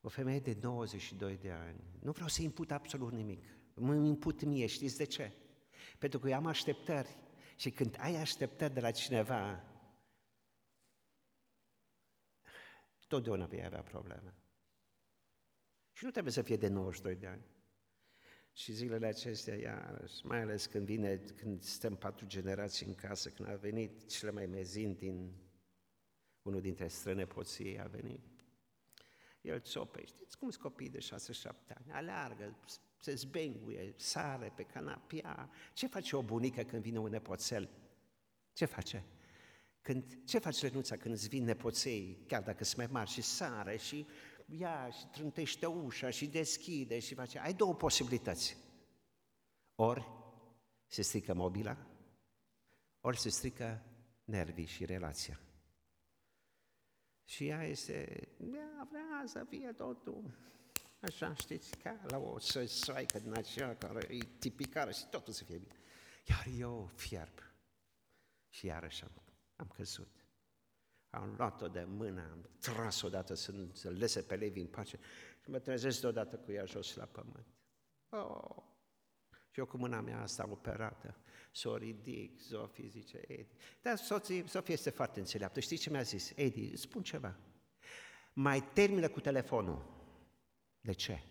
O 0.00 0.08
femeie 0.08 0.40
de 0.40 0.56
92 0.60 1.36
de 1.36 1.50
ani. 1.50 1.84
Nu 2.00 2.12
vreau 2.12 2.28
să 2.28 2.42
imput 2.42 2.70
absolut 2.70 3.12
nimic. 3.12 3.44
Mă 3.74 3.94
imput 3.94 4.42
mie, 4.42 4.66
știți 4.66 4.96
de 4.96 5.04
ce? 5.04 5.32
Pentru 5.98 6.18
că 6.18 6.28
eu 6.28 6.36
am 6.36 6.46
așteptări. 6.46 7.16
Și 7.56 7.70
când 7.70 7.96
ai 7.98 8.16
așteptări 8.16 8.74
de 8.74 8.80
la 8.80 8.90
cineva, 8.90 9.64
totdeauna 13.06 13.46
vei 13.46 13.64
avea 13.64 13.82
probleme. 13.82 14.34
Și 15.92 16.04
nu 16.04 16.10
trebuie 16.10 16.32
să 16.32 16.42
fie 16.42 16.56
de 16.56 16.68
92 16.68 17.16
de 17.16 17.26
ani. 17.26 17.44
Și 18.52 18.72
zilele 18.72 19.06
acestea, 19.06 19.54
iarăși, 19.54 20.26
mai 20.26 20.40
ales 20.40 20.66
când 20.66 20.86
vine, 20.86 21.16
când 21.16 21.62
stăm 21.62 21.96
patru 21.96 22.26
generații 22.26 22.86
în 22.86 22.94
casă, 22.94 23.30
când 23.30 23.48
a 23.48 23.54
venit 23.54 24.08
cele 24.08 24.30
mai 24.30 24.46
mezin 24.46 24.94
din 24.94 25.34
unul 26.42 26.60
dintre 26.60 26.88
strănepoții 26.88 27.80
a 27.80 27.86
venit. 27.86 28.39
El 29.40 29.60
țope, 29.60 30.04
știți 30.04 30.38
cum 30.38 30.50
sunt 30.50 30.62
copiii 30.62 30.90
de 30.90 30.98
6-7 30.98 31.04
ani, 31.74 31.92
aleargă, 31.92 32.58
se 33.00 33.14
zbenguie, 33.14 33.94
sare 33.96 34.52
pe 34.56 34.62
canapia. 34.62 35.50
Ce 35.72 35.86
face 35.86 36.16
o 36.16 36.22
bunică 36.22 36.62
când 36.62 36.82
vine 36.82 36.98
un 36.98 37.10
nepoțel? 37.10 37.68
Ce 38.52 38.64
face? 38.64 39.04
Când, 39.80 40.24
ce 40.24 40.38
face 40.38 40.66
Lenuța 40.66 40.96
când 40.96 41.14
îți 41.14 41.28
vin 41.28 41.44
nepoței, 41.44 42.24
chiar 42.26 42.42
dacă 42.42 42.64
sunt 42.64 42.76
mai 42.76 42.86
mari, 42.86 43.10
și 43.10 43.22
sare 43.22 43.76
și 43.76 44.06
ia 44.46 44.90
și 44.90 45.06
trântește 45.06 45.66
ușa 45.66 46.10
și 46.10 46.26
deschide 46.26 46.98
și 46.98 47.14
face... 47.14 47.38
Ai 47.38 47.54
două 47.54 47.74
posibilități. 47.74 48.56
Ori 49.74 50.08
se 50.86 51.02
strică 51.02 51.34
mobila, 51.34 51.86
ori 53.00 53.18
se 53.18 53.28
strică 53.28 53.82
nervii 54.24 54.66
și 54.66 54.84
relația. 54.84 55.40
Și 57.30 57.46
ea 57.46 57.62
este, 57.62 58.28
ea 58.54 58.88
vrea 58.90 59.22
să 59.26 59.44
fie 59.48 59.72
totul 59.72 60.30
așa, 61.00 61.34
știți, 61.34 61.76
ca 61.76 62.00
la 62.08 62.18
o 62.18 62.38
soaică 62.66 63.18
din 63.18 63.32
aceea 63.32 63.76
care 63.76 64.14
e 64.14 64.18
tipicară 64.38 64.90
și 64.90 65.06
totul 65.10 65.32
să 65.32 65.44
fie 65.44 65.58
bine. 65.58 65.76
Iar 66.26 66.46
eu 66.58 66.90
fierb. 66.94 67.32
Și 68.48 68.66
iarăși 68.66 69.04
am, 69.04 69.22
am 69.56 69.66
căzut. 69.76 70.08
Am 71.10 71.34
luat-o 71.36 71.68
de 71.68 71.84
mână, 71.84 72.28
am 72.30 72.48
tras 72.60 73.02
odată 73.02 73.34
să, 73.34 73.52
să 73.72 73.90
lese 73.90 74.22
pe 74.22 74.36
Levi 74.36 74.60
în 74.60 74.66
pace 74.66 74.98
și 75.42 75.50
mă 75.50 75.58
trezesc 75.58 76.00
deodată 76.00 76.36
cu 76.36 76.52
ea 76.52 76.64
jos 76.64 76.94
la 76.94 77.04
pământ. 77.04 77.46
Oh. 78.08 78.62
Și 79.60 79.66
eu 79.66 79.72
cu 79.72 79.78
mâna 79.78 80.00
mea 80.00 80.20
asta 80.20 80.48
operată, 80.50 81.16
să 81.52 81.68
o 81.68 81.76
ridic, 81.76 82.40
Zofie 82.40 82.88
zice, 82.88 83.20
Edi. 83.26 83.54
Dar 83.82 83.96
soții, 83.96 84.48
Sofie 84.48 84.72
este 84.72 84.90
foarte 84.90 85.18
înțeleaptă. 85.18 85.60
Știi 85.60 85.76
ce 85.76 85.90
mi-a 85.90 86.02
zis? 86.02 86.32
Edi, 86.36 86.76
spun 86.76 87.02
ceva. 87.02 87.36
Mai 88.32 88.62
termină 88.72 89.08
cu 89.08 89.20
telefonul. 89.20 89.84
De 90.80 90.92
ce? 90.92 91.22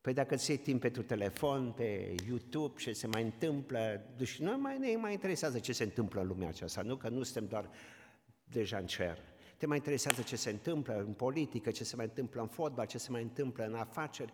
Păi 0.00 0.12
dacă 0.12 0.36
ți 0.36 0.56
timp 0.56 0.80
pentru 0.80 1.02
telefon, 1.02 1.72
pe 1.72 2.14
YouTube, 2.26 2.78
ce 2.78 2.92
se 2.92 3.06
mai 3.06 3.22
întâmplă, 3.22 4.12
deci 4.16 4.38
nu 4.38 4.58
mai, 4.58 4.78
ne 4.78 4.96
mai 4.96 5.12
interesează 5.12 5.58
ce 5.58 5.72
se 5.72 5.84
întâmplă 5.84 6.20
în 6.20 6.26
lumea 6.26 6.48
aceasta, 6.48 6.82
nu? 6.82 6.96
Că 6.96 7.08
nu 7.08 7.22
suntem 7.22 7.46
doar 7.46 7.70
deja 8.44 8.78
în 8.78 8.86
cer. 8.86 9.18
Te 9.56 9.66
mai 9.66 9.76
interesează 9.76 10.22
ce 10.22 10.36
se 10.36 10.50
întâmplă 10.50 10.98
în 10.98 11.12
politică, 11.12 11.70
ce 11.70 11.84
se 11.84 11.96
mai 11.96 12.04
întâmplă 12.04 12.40
în 12.40 12.48
fotbal, 12.48 12.86
ce 12.86 12.98
se 12.98 13.10
mai 13.10 13.22
întâmplă 13.22 13.64
în 13.64 13.74
afaceri. 13.74 14.32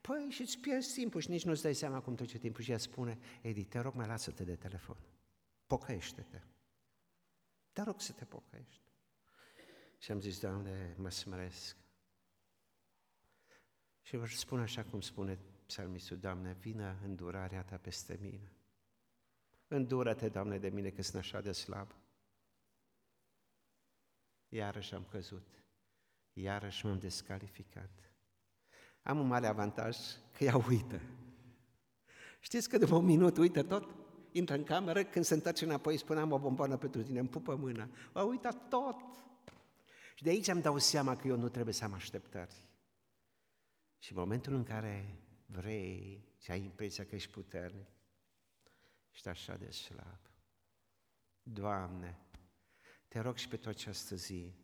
Păi 0.00 0.28
și 0.30 0.40
îți 0.40 0.58
pierzi 0.58 0.94
timpul 0.94 1.20
și 1.20 1.30
nici 1.30 1.44
nu-ți 1.44 1.62
dai 1.62 1.74
seama 1.74 2.00
cum 2.00 2.14
trece 2.14 2.38
timpul 2.38 2.62
și 2.62 2.70
ea 2.70 2.78
spune, 2.78 3.18
Edi, 3.40 3.64
te 3.64 3.78
rog, 3.78 3.94
mai 3.94 4.06
lasă-te 4.06 4.44
de 4.44 4.56
telefon. 4.56 4.96
Pocăiește-te. 5.66 6.42
Te 7.72 7.82
rog 7.82 8.00
să 8.00 8.12
te 8.12 8.24
pocăiești. 8.24 8.82
Și 9.98 10.10
am 10.10 10.20
zis, 10.20 10.40
Doamne, 10.40 10.94
mă 10.98 11.10
smeresc. 11.10 11.76
Și 14.02 14.16
vă 14.16 14.26
spun 14.26 14.60
așa 14.60 14.84
cum 14.84 15.00
spune 15.00 15.38
psalmistul, 15.66 16.18
Doamne, 16.18 16.52
vină 16.52 16.98
îndurarea 17.02 17.64
Ta 17.64 17.76
peste 17.76 18.18
mine. 18.20 18.52
Îndură-te, 19.68 20.28
Doamne, 20.28 20.58
de 20.58 20.68
mine 20.68 20.90
că 20.90 21.02
sunt 21.02 21.16
așa 21.16 21.40
de 21.40 21.52
slab. 21.52 21.94
Iarăși 24.48 24.94
am 24.94 25.04
căzut. 25.04 25.64
Iarăși 26.32 26.86
m-am 26.86 26.98
descalificat. 26.98 28.07
Am 29.08 29.18
un 29.18 29.26
mare 29.26 29.46
avantaj 29.46 29.96
că 30.36 30.44
ea 30.44 30.64
uită. 30.68 31.00
Știți 32.40 32.68
că 32.68 32.78
după 32.78 32.96
un 32.96 33.04
minut 33.04 33.36
uită 33.36 33.62
tot? 33.62 33.94
Intră 34.32 34.54
în 34.54 34.64
cameră, 34.64 35.04
când 35.04 35.24
se 35.24 35.34
întoarce 35.34 35.64
înapoi, 35.64 35.96
spune, 35.96 36.20
am 36.20 36.32
o 36.32 36.38
bomboană 36.38 36.76
pentru 36.76 37.02
tine, 37.02 37.18
îmi 37.18 37.28
pupă 37.28 37.54
mâna. 37.54 37.88
A 38.12 38.22
uitat 38.22 38.68
tot. 38.68 38.96
Și 40.14 40.22
de 40.22 40.30
aici 40.30 40.46
îmi 40.46 40.62
dau 40.62 40.78
seama 40.78 41.16
că 41.16 41.28
eu 41.28 41.36
nu 41.36 41.48
trebuie 41.48 41.74
să 41.74 41.84
am 41.84 41.92
așteptări. 41.92 42.68
Și 43.98 44.12
în 44.12 44.18
momentul 44.18 44.54
în 44.54 44.62
care 44.64 45.22
vrei 45.46 46.24
și 46.38 46.50
ai 46.50 46.62
impresia 46.62 47.04
că 47.04 47.14
ești 47.14 47.30
puternic, 47.30 47.88
ești 49.12 49.28
așa 49.28 49.56
de 49.56 49.70
slab. 49.70 50.20
Doamne, 51.42 52.18
te 53.08 53.20
rog 53.20 53.36
și 53.36 53.48
pentru 53.48 53.68
această 53.68 54.14
zi, 54.14 54.54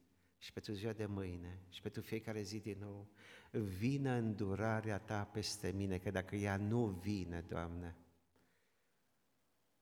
și 0.44 0.52
pentru 0.52 0.72
ziua 0.72 0.92
de 0.92 1.06
mâine, 1.06 1.62
și 1.68 1.80
pentru 1.80 2.00
fiecare 2.00 2.42
zi 2.42 2.60
din 2.60 2.76
nou, 2.80 3.08
vină 3.50 4.10
îndurarea 4.10 4.98
Ta 4.98 5.24
peste 5.24 5.70
mine, 5.70 5.98
că 5.98 6.10
dacă 6.10 6.36
ea 6.36 6.56
nu 6.56 6.86
vine, 6.86 7.40
Doamne, 7.40 7.96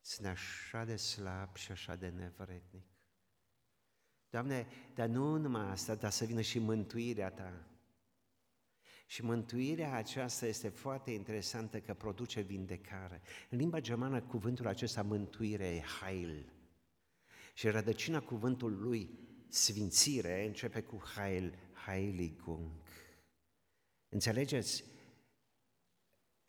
sunt 0.01 0.27
așa 0.27 0.85
de 0.85 0.97
slab 0.97 1.57
și 1.57 1.73
așa 1.73 1.97
de 1.97 2.09
nevrednic. 2.09 2.85
Doamne, 4.31 4.67
dar 4.95 5.09
nu 5.09 5.37
numai 5.37 5.71
asta, 5.71 5.95
dar 5.95 6.11
să 6.11 6.25
vină 6.25 6.41
și 6.41 6.59
mântuirea 6.59 7.31
Ta. 7.31 7.67
Și 9.07 9.25
mântuirea 9.25 9.95
aceasta 9.95 10.47
este 10.47 10.69
foarte 10.69 11.11
interesantă 11.11 11.81
că 11.81 11.95
produce 11.95 12.41
vindecare. 12.41 13.23
În 13.51 13.59
limba 13.59 13.81
germană 13.81 14.23
cuvântul 14.23 14.67
acesta 14.67 15.03
mântuire 15.03 15.67
e 15.67 15.83
heil. 16.01 16.53
Și 17.55 17.69
rădăcina 17.69 18.21
cuvântului 18.21 19.22
sfințire 19.53 20.47
începe 20.47 20.83
cu 20.83 21.03
heil, 21.15 21.59
heiligung. 21.87 22.71
Înțelegeți? 24.09 24.85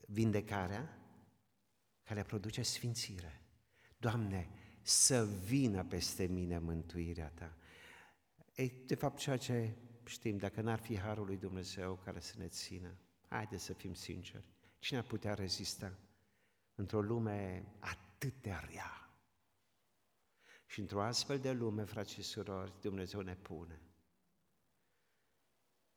Vindecarea 0.07 0.98
care 2.03 2.24
produce 2.24 2.62
sfințire. 2.62 3.41
Doamne, 3.98 4.50
să 4.81 5.25
vină 5.25 5.83
peste 5.83 6.25
mine 6.25 6.60
mântuirea 6.60 7.29
Ta. 7.29 7.57
E, 8.55 8.67
de 8.67 8.95
fapt, 8.95 9.17
ceea 9.17 9.38
ce 9.38 9.75
știm, 10.05 10.38
dacă 10.38 10.62
n-ar 10.62 10.79
fi 10.79 11.00
Harul 11.00 11.25
lui 11.25 11.38
Dumnezeu 11.38 11.95
care 12.03 12.19
să 12.19 12.33
ne 12.38 12.48
țină, 12.48 12.98
haideți 13.27 13.63
să 13.63 13.74
fim 13.74 13.93
sinceri, 13.93 14.45
cine 14.79 14.98
ar 15.00 15.05
putea 15.05 15.33
rezista 15.33 15.98
într-o 16.75 17.01
lume 17.01 17.65
atât 17.79 18.41
de 18.41 18.51
rea? 18.69 19.02
Și 20.65 20.79
într-o 20.79 21.01
astfel 21.01 21.39
de 21.39 21.51
lume, 21.51 21.84
frați 21.84 22.13
și 22.13 22.22
surori, 22.22 22.82
Dumnezeu 22.82 23.22
ne 23.22 23.36
pune. 23.36 23.82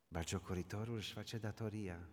Bagiocoritorul 0.08 0.96
își 0.96 1.12
face 1.12 1.38
datoria 1.38 2.08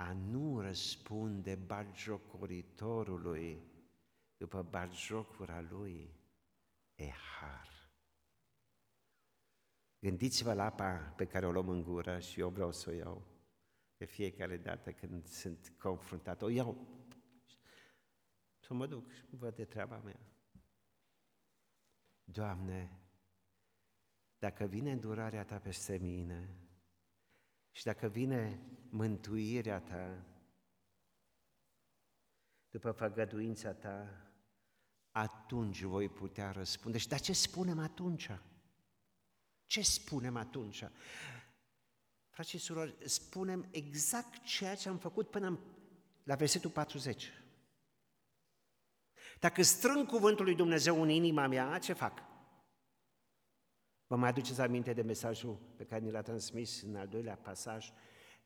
a 0.00 0.12
nu 0.12 0.60
răspunde 0.60 1.54
bagiocoritorului 1.54 3.62
după 4.36 4.62
bagiocura 4.62 5.60
lui 5.60 6.14
e 6.94 7.10
har. 7.10 7.90
Gândiți-vă 9.98 10.52
la 10.52 10.64
apa 10.64 11.14
pe 11.16 11.26
care 11.26 11.46
o 11.46 11.52
luăm 11.52 11.68
în 11.68 11.82
gură 11.82 12.18
și 12.18 12.40
eu 12.40 12.48
vreau 12.48 12.72
să 12.72 12.90
o 12.90 12.92
iau 12.92 13.26
de 13.96 14.04
fiecare 14.04 14.56
dată 14.56 14.92
când 14.92 15.26
sunt 15.26 15.72
confruntat. 15.78 16.42
O 16.42 16.48
iau 16.48 16.86
să 18.58 18.74
mă 18.74 18.86
duc 18.86 19.10
și 19.10 19.24
văd 19.30 19.54
de 19.54 19.64
treaba 19.64 19.98
mea. 19.98 20.20
Doamne, 22.32 22.98
dacă 24.38 24.64
vine 24.64 24.92
îndurarea 24.92 25.44
Ta 25.44 25.58
peste 25.58 25.96
mine 25.96 26.56
și 27.70 27.84
dacă 27.84 28.06
vine 28.08 28.60
mântuirea 28.90 29.80
Ta, 29.80 30.24
după 32.70 32.90
făgăduința 32.90 33.72
Ta, 33.72 34.28
atunci 35.10 35.82
voi 35.82 36.08
putea 36.08 36.50
răspunde. 36.50 36.98
Și 36.98 37.08
dar 37.08 37.20
ce 37.20 37.32
spunem 37.32 37.78
atunci? 37.78 38.30
Ce 39.66 39.82
spunem 39.82 40.36
atunci? 40.36 40.84
Frați 42.28 42.50
și 42.50 42.58
surori, 42.58 42.96
spunem 43.04 43.68
exact 43.70 44.42
ceea 44.42 44.74
ce 44.74 44.88
am 44.88 44.98
făcut 44.98 45.30
până 45.30 45.58
la 46.22 46.34
versetul 46.34 46.70
40. 46.70 47.32
Dacă 49.38 49.62
strâng 49.62 50.06
cuvântul 50.06 50.44
lui 50.44 50.54
Dumnezeu 50.54 51.02
în 51.02 51.08
inima 51.08 51.46
mea, 51.46 51.78
ce 51.78 51.92
fac? 51.92 52.22
Vă 54.06 54.16
mai 54.16 54.28
aduceți 54.28 54.60
aminte 54.60 54.92
de 54.92 55.02
mesajul 55.02 55.58
pe 55.76 55.84
care 55.84 56.04
ni 56.04 56.10
l-a 56.10 56.22
transmis 56.22 56.82
în 56.82 56.96
al 56.96 57.06
doilea 57.06 57.38
pasaj? 57.42 57.92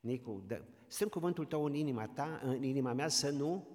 Nicu, 0.01 0.43
dă, 0.47 0.63
strâng 0.87 1.11
cuvântul 1.11 1.45
tău 1.45 1.65
în 1.65 1.75
inima 1.75 2.07
ta, 2.07 2.41
în 2.45 2.63
inima 2.63 2.93
mea, 2.93 3.09
să 3.09 3.31
nu 3.31 3.69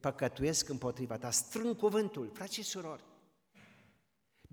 păcătuiesc 0.00 0.68
împotriva 0.68 1.18
ta. 1.18 1.30
Strâng 1.30 1.76
cuvântul, 1.76 2.30
frați 2.32 2.54
și 2.54 2.62
surori. 2.62 3.04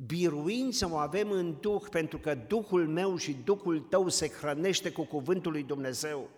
Biruință 0.06 0.90
o 0.92 0.96
avem 0.96 1.32
în 1.32 1.60
Duh, 1.60 1.82
pentru 1.90 2.18
că 2.18 2.36
Duhul 2.36 2.88
meu 2.88 3.16
și 3.16 3.34
Duhul 3.34 3.80
tău 3.80 4.10
se 4.10 4.28
hrănește 4.28 4.92
cu 4.92 5.04
cuvântul 5.04 5.52
lui 5.52 5.64
Dumnezeu. 5.64 6.30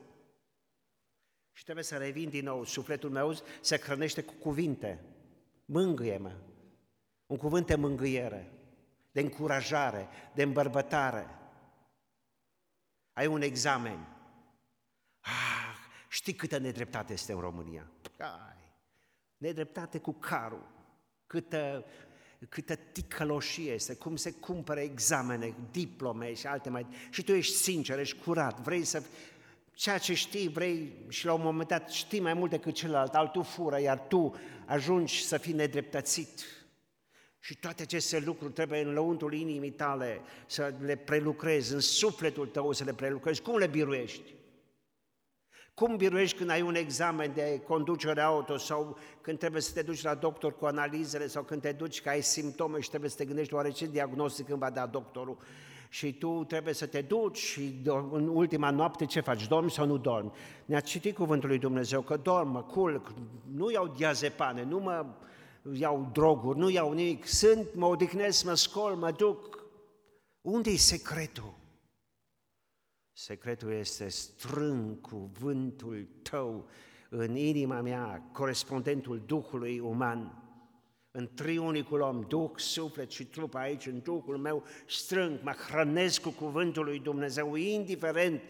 Și 1.52 1.64
trebuie 1.64 1.84
să 1.84 1.98
revin 1.98 2.30
din 2.30 2.44
nou, 2.44 2.64
sufletul 2.64 3.10
meu 3.10 3.34
se 3.62 3.78
hrănește 3.78 4.22
cu 4.22 4.34
cuvinte. 4.34 5.17
Mângâie-mă. 5.70 6.36
Un 7.26 7.38
cuvânt 7.38 7.66
de 7.66 7.76
mângâiere, 7.76 8.52
de 9.12 9.22
încurajare, 9.22 10.08
de 10.34 10.44
îmbărbătare. 10.44 11.28
Ai 13.14 13.28
un 13.28 13.42
examen. 13.42 14.08
Ah, 15.20 15.76
știi 16.10 16.34
câtă 16.34 16.58
nedreptate 16.58 17.14
este 17.14 17.32
în 17.32 17.40
România? 17.40 17.92
Ai, 18.18 18.74
nedreptate 19.38 20.00
cu 20.00 20.12
carul, 20.12 20.68
câtă, 21.26 21.86
câtă 22.50 22.76
ticăloșie 22.76 23.72
este, 23.72 23.96
cum 23.96 24.16
se 24.16 24.32
cumpără 24.32 24.80
examene, 24.80 25.56
diplome 25.72 26.34
și 26.34 26.48
alte 26.48 26.70
mai... 26.70 26.88
Și 27.10 27.24
tu 27.24 27.32
ești 27.32 27.56
sincer, 27.56 28.00
ești 28.00 28.18
curat, 28.18 28.60
vrei 28.60 28.84
să... 28.84 29.04
Ceea 29.78 29.98
ce 29.98 30.14
știi, 30.14 30.48
vrei 30.48 31.06
și 31.10 31.26
la 31.26 31.34
un 31.34 31.42
moment 31.44 31.68
dat 31.68 31.90
știi 31.90 32.20
mai 32.20 32.34
mult 32.34 32.50
decât 32.50 32.74
celălalt, 32.74 33.14
altul 33.14 33.44
fură, 33.44 33.80
iar 33.80 34.00
tu 34.00 34.36
ajungi 34.66 35.24
să 35.24 35.38
fii 35.38 35.54
nedreptățit. 35.54 36.46
Și 37.40 37.56
toate 37.56 37.82
aceste 37.82 38.20
lucruri 38.20 38.54
trebuie 38.54 38.82
în 38.82 38.94
lăuntul 38.94 39.34
inimii 39.34 39.72
tale 39.72 40.22
să 40.46 40.74
le 40.80 40.96
prelucrezi, 40.96 41.74
în 41.74 41.80
sufletul 41.80 42.48
tău 42.48 42.72
să 42.72 42.84
le 42.84 42.94
prelucrezi. 42.94 43.42
Cum 43.42 43.58
le 43.58 43.68
biruiești? 43.68 44.34
Cum 45.74 45.96
biruiești 45.96 46.38
când 46.38 46.50
ai 46.50 46.62
un 46.62 46.76
examen 46.76 47.34
de 47.34 47.62
conducere 47.68 48.22
auto 48.22 48.58
sau 48.58 48.98
când 49.22 49.40
trebuie 49.40 49.62
să 49.62 49.74
te 49.74 49.82
duci 49.82 50.02
la 50.02 50.16
doctor 50.16 50.58
cu 50.58 50.66
analizele 50.66 51.28
sau 51.28 51.44
când 51.44 51.62
te 51.62 51.72
duci 51.72 52.02
că 52.02 52.10
ai 52.10 52.22
simptome 52.22 52.80
și 52.80 52.90
trebuie 52.90 53.10
să 53.10 53.18
te 53.18 53.26
gândești 53.26 53.54
oare 53.54 53.70
ce 53.70 53.86
diagnostic 53.86 54.50
îmi 54.50 54.60
va 54.60 54.70
da 54.70 54.86
doctorul 54.86 55.38
și 55.98 56.14
tu 56.14 56.44
trebuie 56.44 56.74
să 56.74 56.86
te 56.86 57.02
duci 57.02 57.38
și 57.38 57.82
în 58.12 58.28
ultima 58.28 58.70
noapte 58.70 59.06
ce 59.06 59.20
faci? 59.20 59.48
Dormi 59.48 59.72
sau 59.72 59.86
nu 59.86 59.98
dormi? 59.98 60.32
Ne-a 60.66 60.80
citit 60.80 61.16
cuvântul 61.16 61.50
lui 61.50 61.58
Dumnezeu 61.58 62.02
că 62.02 62.18
dorm, 62.18 62.50
mă 62.50 62.64
culc, 62.64 63.14
nu 63.54 63.72
iau 63.72 63.88
diazepane, 63.88 64.64
nu 64.64 64.80
mă 64.80 65.06
iau 65.74 66.10
droguri, 66.12 66.58
nu 66.58 66.70
iau 66.70 66.94
nimic, 66.94 67.26
sunt, 67.26 67.76
mă 67.76 67.86
odihnesc, 67.86 68.46
mă 68.46 68.54
scol, 68.54 68.96
mă 68.96 69.12
duc. 69.12 69.66
unde 70.42 70.70
e 70.70 70.76
secretul? 70.76 71.54
Secretul 73.14 73.72
este 73.72 74.08
strâng 74.08 75.02
cuvântul 75.02 76.08
tău 76.30 76.68
în 77.10 77.36
inima 77.36 77.82
mea, 77.82 78.30
corespondentul 78.32 79.24
Duhului 79.26 79.80
uman, 79.80 80.47
în 81.18 81.30
triunicul 81.34 82.00
om, 82.00 82.26
Duh, 82.28 82.52
suflet 82.56 83.12
și 83.12 83.26
trup 83.26 83.56
aici, 83.56 83.86
în 83.86 84.00
Duhul 84.04 84.38
meu, 84.38 84.64
strâng, 84.88 85.40
mă 85.44 85.52
hrănesc 85.52 86.22
cu 86.22 86.30
cuvântul 86.30 86.84
lui 86.84 87.00
Dumnezeu, 87.00 87.56
indiferent 87.56 88.42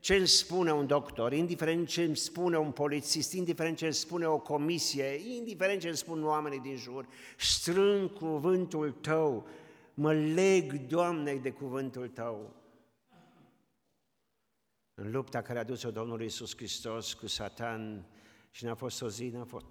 ce 0.00 0.14
îmi 0.14 0.26
spune 0.26 0.72
un 0.72 0.86
doctor, 0.86 1.32
indiferent 1.32 1.88
ce 1.88 2.02
îmi 2.02 2.16
spune 2.16 2.58
un 2.58 2.70
polițist, 2.70 3.32
indiferent 3.32 3.76
ce 3.76 3.84
îmi 3.84 3.94
spune 3.94 4.26
o 4.26 4.38
comisie, 4.38 5.34
indiferent 5.36 5.80
ce 5.80 5.88
îmi 5.88 5.96
spun 5.96 6.24
oamenii 6.24 6.60
din 6.60 6.76
jur, 6.76 7.06
strâng 7.38 8.12
cuvântul 8.12 8.90
Tău, 8.90 9.46
mă 9.94 10.12
leg, 10.14 10.86
Doamne, 10.86 11.34
de 11.34 11.50
cuvântul 11.50 12.08
Tău. 12.08 12.54
În 14.94 15.10
lupta 15.10 15.42
care 15.42 15.58
a 15.58 15.64
dus-o 15.64 15.90
Domnul 15.90 16.22
Iisus 16.22 16.56
Hristos 16.56 17.12
cu 17.12 17.26
Satan 17.26 18.06
și 18.50 18.64
n-a 18.64 18.74
fost 18.74 19.02
o 19.02 19.08
zi, 19.08 19.28
n-a 19.28 19.44
fost, 19.44 19.64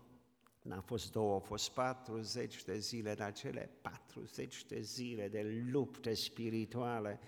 n-a 0.61 0.81
fost 0.81 1.11
două, 1.11 1.33
au 1.33 1.39
fost 1.39 1.69
40 1.69 2.63
de 2.63 2.77
zile, 2.77 3.11
în 3.11 3.21
acele 3.21 3.69
40 3.81 4.65
de 4.65 4.81
zile 4.81 5.27
de 5.27 5.63
lupte 5.71 6.13
spirituale, 6.13 7.19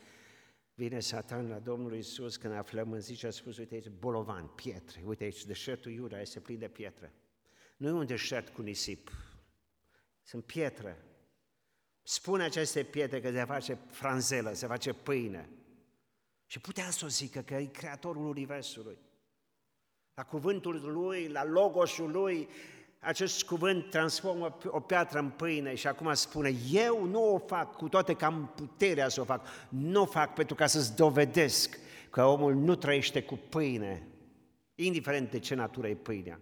Vine 0.75 0.99
Satan 0.99 1.47
la 1.47 1.59
Domnul 1.59 1.95
Iisus 1.95 2.37
când 2.37 2.53
aflăm 2.53 2.91
în 2.91 2.99
zi 2.99 3.15
și 3.15 3.25
a 3.25 3.31
spus, 3.31 3.57
uite 3.57 3.73
aici, 3.73 3.89
bolovan, 3.89 4.47
pietre, 4.47 5.01
uite 5.05 5.23
aici, 5.23 5.45
deșertul 5.45 5.91
Iuda 5.91 6.21
este 6.21 6.39
plin 6.39 6.59
de 6.59 6.67
pietre. 6.67 7.13
Nu 7.77 7.87
e 7.87 7.91
un 7.91 8.05
deșert 8.05 8.49
cu 8.49 8.61
nisip, 8.61 9.11
sunt 10.21 10.43
pietre. 10.43 10.97
Spune 12.03 12.43
aceste 12.43 12.83
pietre 12.83 13.21
că 13.21 13.31
se 13.31 13.45
face 13.45 13.79
franzelă, 13.89 14.53
se 14.53 14.67
face 14.67 14.93
pâine. 14.93 15.49
Și 16.45 16.59
putea 16.59 16.89
să 16.89 17.05
o 17.05 17.07
zică 17.07 17.41
că 17.41 17.53
e 17.53 17.65
creatorul 17.65 18.25
Universului. 18.25 18.97
La 20.13 20.23
cuvântul 20.23 20.91
lui, 20.91 21.27
la 21.27 21.43
logosul 21.43 22.11
lui, 22.11 22.49
acest 23.03 23.43
cuvânt 23.43 23.89
transformă 23.89 24.57
o 24.65 24.79
piatră 24.79 25.19
în 25.19 25.29
pâine 25.29 25.75
și 25.75 25.87
acum 25.87 26.13
spune, 26.13 26.53
eu 26.71 27.05
nu 27.05 27.33
o 27.33 27.37
fac, 27.37 27.75
cu 27.75 27.89
toate 27.89 28.13
că 28.13 28.25
am 28.25 28.51
puterea 28.55 29.09
să 29.09 29.21
o 29.21 29.23
fac, 29.23 29.47
nu 29.69 30.01
o 30.01 30.05
fac 30.05 30.33
pentru 30.33 30.55
ca 30.55 30.67
să-ți 30.67 30.95
dovedesc 30.95 31.79
că 32.09 32.23
omul 32.23 32.53
nu 32.53 32.75
trăiește 32.75 33.23
cu 33.23 33.39
pâine, 33.49 34.07
indiferent 34.75 35.31
de 35.31 35.39
ce 35.39 35.55
natură 35.55 35.87
e 35.87 35.95
pâinea, 35.95 36.39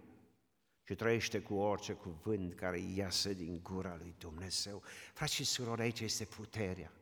ci 0.84 0.94
trăiește 0.94 1.38
cu 1.38 1.54
orice 1.54 1.92
cuvânt 1.92 2.54
care 2.54 2.80
iasă 2.96 3.28
din 3.28 3.60
gura 3.62 3.96
lui 3.98 4.14
Dumnezeu. 4.18 4.82
Frați 5.12 5.34
și 5.34 5.44
surori, 5.44 5.80
aici 5.80 6.00
este 6.00 6.24
puterea. 6.24 6.92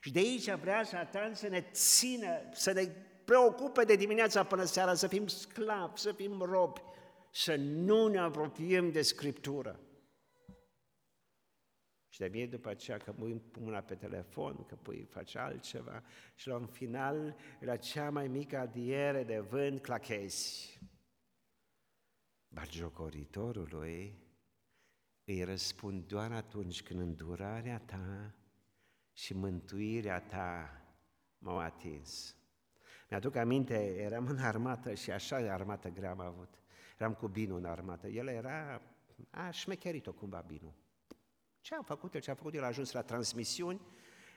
Și 0.00 0.12
de 0.12 0.18
aici 0.18 0.50
vrea 0.50 0.84
Satan 0.84 1.34
să 1.34 1.48
ne 1.48 1.64
țină, 1.72 2.40
să 2.52 2.72
ne 2.72 2.88
preocupe 3.24 3.84
de 3.84 3.96
dimineața 3.96 4.42
până 4.42 4.64
seara, 4.64 4.94
să 4.94 5.06
fim 5.06 5.26
sclavi, 5.26 6.00
să 6.00 6.12
fim 6.12 6.40
robi, 6.40 6.80
să 7.30 7.56
nu 7.56 8.06
ne 8.06 8.18
apropiem 8.18 8.90
de 8.90 9.02
Scriptură. 9.02 9.80
Și 12.08 12.18
de 12.18 12.28
mie 12.28 12.46
după 12.46 12.68
aceea 12.68 12.96
că 12.96 13.12
pui 13.12 13.42
mâna 13.58 13.80
pe 13.80 13.94
telefon, 13.94 14.64
că 14.64 14.74
pui, 14.74 15.04
faci 15.10 15.34
altceva 15.34 16.02
și 16.34 16.48
la 16.48 16.56
un 16.56 16.66
final, 16.66 17.36
la 17.60 17.76
cea 17.76 18.10
mai 18.10 18.28
mică 18.28 18.58
adiere 18.58 19.24
de 19.24 19.38
vânt, 19.38 19.80
clachezi. 19.80 20.80
Barjocoritorului 22.48 24.18
îi 25.24 25.42
răspund 25.42 26.06
doar 26.06 26.32
atunci 26.32 26.82
când 26.82 27.00
îndurarea 27.00 27.78
ta 27.78 28.34
și 29.12 29.34
mântuirea 29.34 30.20
ta 30.20 30.82
m-au 31.38 31.58
atins. 31.58 32.36
Mi-aduc 33.10 33.36
aminte, 33.36 33.94
eram 33.94 34.26
în 34.26 34.38
armată 34.38 34.94
și 34.94 35.10
așa 35.10 35.40
de 35.40 35.48
armată 35.48 35.88
grea 35.88 36.10
am 36.10 36.20
avut. 36.20 36.58
Eram 36.98 37.14
cu 37.14 37.26
Binu 37.26 37.56
în 37.56 37.64
armată. 37.64 38.06
El 38.06 38.26
era, 38.26 38.82
a 39.30 39.50
șmecherit-o 39.50 40.12
cumva 40.12 40.44
Binu. 40.46 40.74
Ce 41.60 41.74
a 41.74 41.82
făcut 41.82 42.14
el? 42.14 42.20
Ce 42.20 42.30
a 42.30 42.34
făcut 42.34 42.54
el? 42.54 42.62
A 42.62 42.66
ajuns 42.66 42.92
la 42.92 43.02
transmisiuni, 43.02 43.80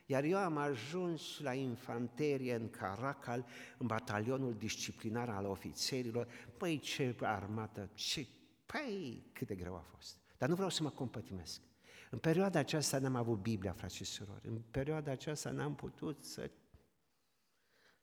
iar 0.06 0.24
eu 0.24 0.38
am 0.38 0.58
ajuns 0.58 1.40
la 1.40 1.54
infanterie 1.54 2.56
în 2.56 2.70
Caracal, 2.70 3.46
în 3.78 3.88
batalionul 3.88 4.54
disciplinar 4.54 5.30
al 5.30 5.46
ofițerilor. 5.46 6.28
Păi 6.58 6.80
ce 6.80 7.16
armată, 7.20 7.90
ce... 7.94 8.28
Păi 8.66 9.24
cât 9.34 9.48
de 9.48 9.56
greu 9.56 9.76
a 9.76 9.86
fost. 9.96 10.18
Dar 10.38 10.50
nu 10.50 10.56
vreau 10.56 10.70
să 10.70 10.84
mă 10.84 10.90
compătimesc. 10.90 11.62
În 12.10 12.20
perioada 12.20 12.60
aceasta 12.60 13.00
n-am 13.00 13.16
avut 13.16 13.42
Biblia, 13.42 13.72
frați 13.72 13.96
și 13.96 14.04
surori. 14.04 14.48
În 14.48 14.62
perioada 14.72 15.12
aceasta 15.12 15.52
n-am 15.52 15.76
putut 15.76 16.24
să, 16.24 16.52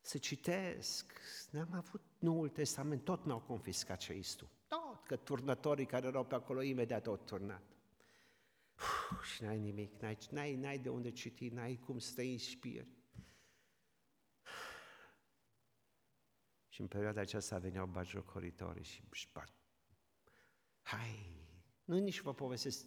să 0.00 0.18
citesc. 0.18 1.12
N-am 1.50 1.72
avut 1.72 2.02
Noul 2.18 2.48
Testament, 2.48 3.04
tot 3.04 3.24
mi-au 3.24 3.40
confiscat 3.40 3.98
ce 3.98 4.20
tu. 4.36 4.50
Tot, 4.66 5.04
că 5.06 5.16
turnătorii 5.16 5.86
care 5.86 6.06
erau 6.06 6.24
pe 6.24 6.34
acolo 6.34 6.62
imediat 6.62 7.06
au 7.06 7.16
turnat. 7.16 7.62
Uf, 8.76 9.24
și 9.24 9.42
n-ai 9.42 9.58
nimic, 9.58 10.00
n-ai, 10.00 10.18
n-ai, 10.30 10.56
n-ai 10.56 10.78
de 10.78 10.88
unde 10.88 11.10
citi, 11.10 11.48
n-ai 11.48 11.76
cum 11.76 11.98
să 11.98 12.14
te 12.14 12.22
inspiri. 12.22 12.88
Și 16.68 16.80
în 16.80 16.86
perioada 16.86 17.20
aceasta 17.20 17.58
veneau 17.58 17.86
bajocoritorii 17.86 18.84
și 18.84 19.02
șpart. 19.10 19.52
Hai, 20.82 21.36
nu 21.84 21.98
nici 21.98 22.20
vă 22.20 22.34
povestesc 22.34 22.86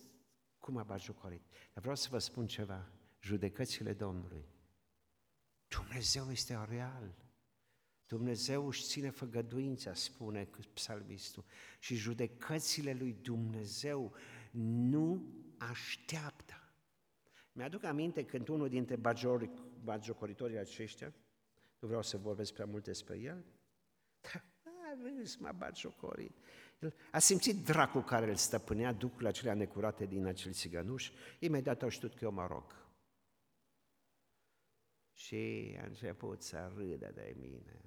cum 0.60 0.78
a 0.78 0.84
bajocorit, 0.84 1.42
dar 1.50 1.82
vreau 1.82 1.96
să 1.96 2.08
vă 2.12 2.18
spun 2.18 2.48
ceva. 2.48 2.92
Judecățile 3.22 3.94
Domnului. 3.94 4.46
Dumnezeu 5.78 6.32
este 6.32 6.66
real. 6.70 7.16
Dumnezeu 8.08 8.68
își 8.68 8.84
ține 8.84 9.10
făgăduința, 9.10 9.94
spune 9.94 10.50
psalmistul, 10.74 11.44
și 11.80 11.96
judecățile 11.96 12.94
lui 12.94 13.14
Dumnezeu 13.22 14.16
nu 14.52 15.34
așteaptă. 15.58 16.54
Mi-aduc 17.52 17.84
aminte 17.84 18.26
când 18.26 18.48
unul 18.48 18.70
dintre 18.70 18.96
bagiocoritorii 19.84 20.58
aceștia, 20.58 21.14
nu 21.80 21.88
vreau 21.88 22.04
să 22.04 22.18
vorbesc 22.18 22.54
prea 22.54 22.66
mult 22.66 22.84
despre 22.84 23.18
el, 23.18 23.46
a 24.92 25.04
venit 25.04 25.40
m-a 25.40 25.52
bagiocorit. 25.52 26.36
El 26.80 26.94
a 27.12 27.20
simțit 27.20 27.66
dracul 27.66 28.04
care 28.04 28.30
îl 28.30 28.36
stăpânea, 28.36 28.94
ducul 28.94 29.26
acelea 29.26 29.54
necurate 29.54 30.06
din 30.06 30.26
acel 30.26 30.52
țigănuș, 30.52 31.12
imediat 31.40 31.82
au 31.82 31.90
știut 31.90 32.14
că 32.14 32.24
eu 32.24 32.32
mă 32.32 32.48
rog. 32.48 32.91
Și 35.26 35.78
a 35.82 35.86
început 35.86 36.42
să 36.42 36.72
râdă 36.76 37.12
de 37.14 37.36
mine. 37.40 37.82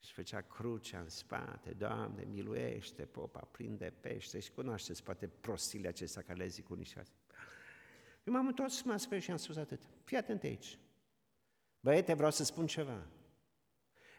Și 0.00 0.12
făcea 0.12 0.40
crucea 0.40 0.98
în 0.98 1.08
spate, 1.08 1.70
Doamne, 1.70 2.24
miluiește, 2.24 3.02
popa, 3.02 3.40
prinde 3.40 3.92
pește 4.00 4.40
și 4.40 4.50
cunoașteți 4.50 5.02
poate 5.02 5.26
prostile 5.26 5.88
acestea 5.88 6.22
care 6.22 6.38
le 6.38 6.46
zic 6.46 6.70
unii 6.70 6.84
și 6.84 6.98
alții. 6.98 7.14
Eu 8.24 8.32
m-am 8.32 8.46
întors, 8.46 8.82
m-am 8.82 8.96
spus 8.96 9.22
și 9.22 9.30
am 9.30 9.36
spus 9.36 9.56
atât. 9.56 9.82
Fii 10.04 10.16
atent 10.16 10.42
aici. 10.42 10.78
Băiete, 11.80 12.14
vreau 12.14 12.30
să 12.30 12.44
spun 12.44 12.66
ceva. 12.66 13.06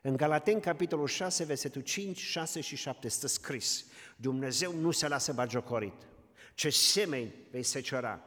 În 0.01 0.15
Galateni, 0.15 0.61
capitolul 0.61 1.07
6, 1.07 1.43
versetul 1.43 1.81
5, 1.81 2.17
6 2.17 2.61
și 2.61 2.75
7, 2.75 3.07
stă 3.07 3.27
scris, 3.27 3.85
Dumnezeu 4.15 4.73
nu 4.73 4.91
se 4.91 5.07
lasă 5.07 5.33
bagiocorit. 5.33 6.07
Ce 6.53 6.69
semeni 6.69 7.33
vei 7.51 7.63
secera. 7.63 8.23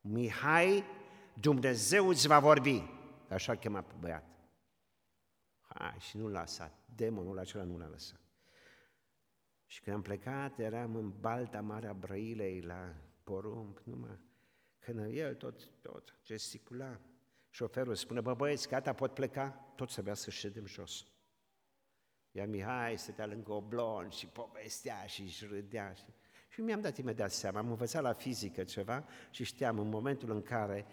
Mihai, 0.00 0.84
Dumnezeu 1.40 2.08
îți 2.08 2.26
va 2.26 2.38
vorbi. 2.38 2.96
Așa 3.28 3.56
chema 3.56 3.82
pe 3.82 3.94
băiat. 3.98 4.24
Hai, 5.60 5.96
și 5.98 6.16
nu 6.16 6.28
l-a 6.28 6.40
lăsat. 6.40 6.78
Demonul 6.94 7.38
acela 7.38 7.62
nu 7.62 7.78
l-a 7.78 7.88
lăsat. 7.88 8.20
Și 9.66 9.80
când 9.80 9.96
am 9.96 10.02
plecat, 10.02 10.58
eram 10.58 10.94
în 10.94 11.20
balta 11.20 11.60
Marea 11.60 11.92
Brăilei, 11.92 12.60
la 12.60 12.94
porumb, 13.24 13.78
numai 13.84 14.18
când 14.78 15.14
el 15.14 15.34
tot, 15.34 15.70
tot 15.80 16.18
gesticula. 16.24 17.00
Șoferul 17.50 17.94
spune, 17.94 18.20
bă 18.20 18.34
băieți, 18.34 18.68
gata, 18.68 18.92
pot 18.92 19.14
pleca? 19.14 19.72
Tot 19.76 19.90
să 19.90 20.12
să 20.14 20.30
ședem 20.30 20.66
jos. 20.66 21.06
Ia 22.30 22.46
Mihai 22.46 22.98
stătea 22.98 23.26
lângă 23.26 23.52
oblon 23.52 24.08
și 24.08 24.26
povestea 24.26 25.06
și 25.06 25.22
își 25.22 25.46
râdea. 25.46 25.92
Și, 25.92 26.04
și 26.48 26.60
mi-am 26.60 26.80
dat 26.80 26.96
imediat 26.96 27.30
seama, 27.30 27.58
am 27.58 27.68
învățat 27.68 28.02
la 28.02 28.12
fizică 28.12 28.64
ceva 28.64 29.04
și 29.30 29.44
știam 29.44 29.78
în 29.78 29.88
momentul 29.88 30.30
în 30.30 30.42
care 30.42 30.86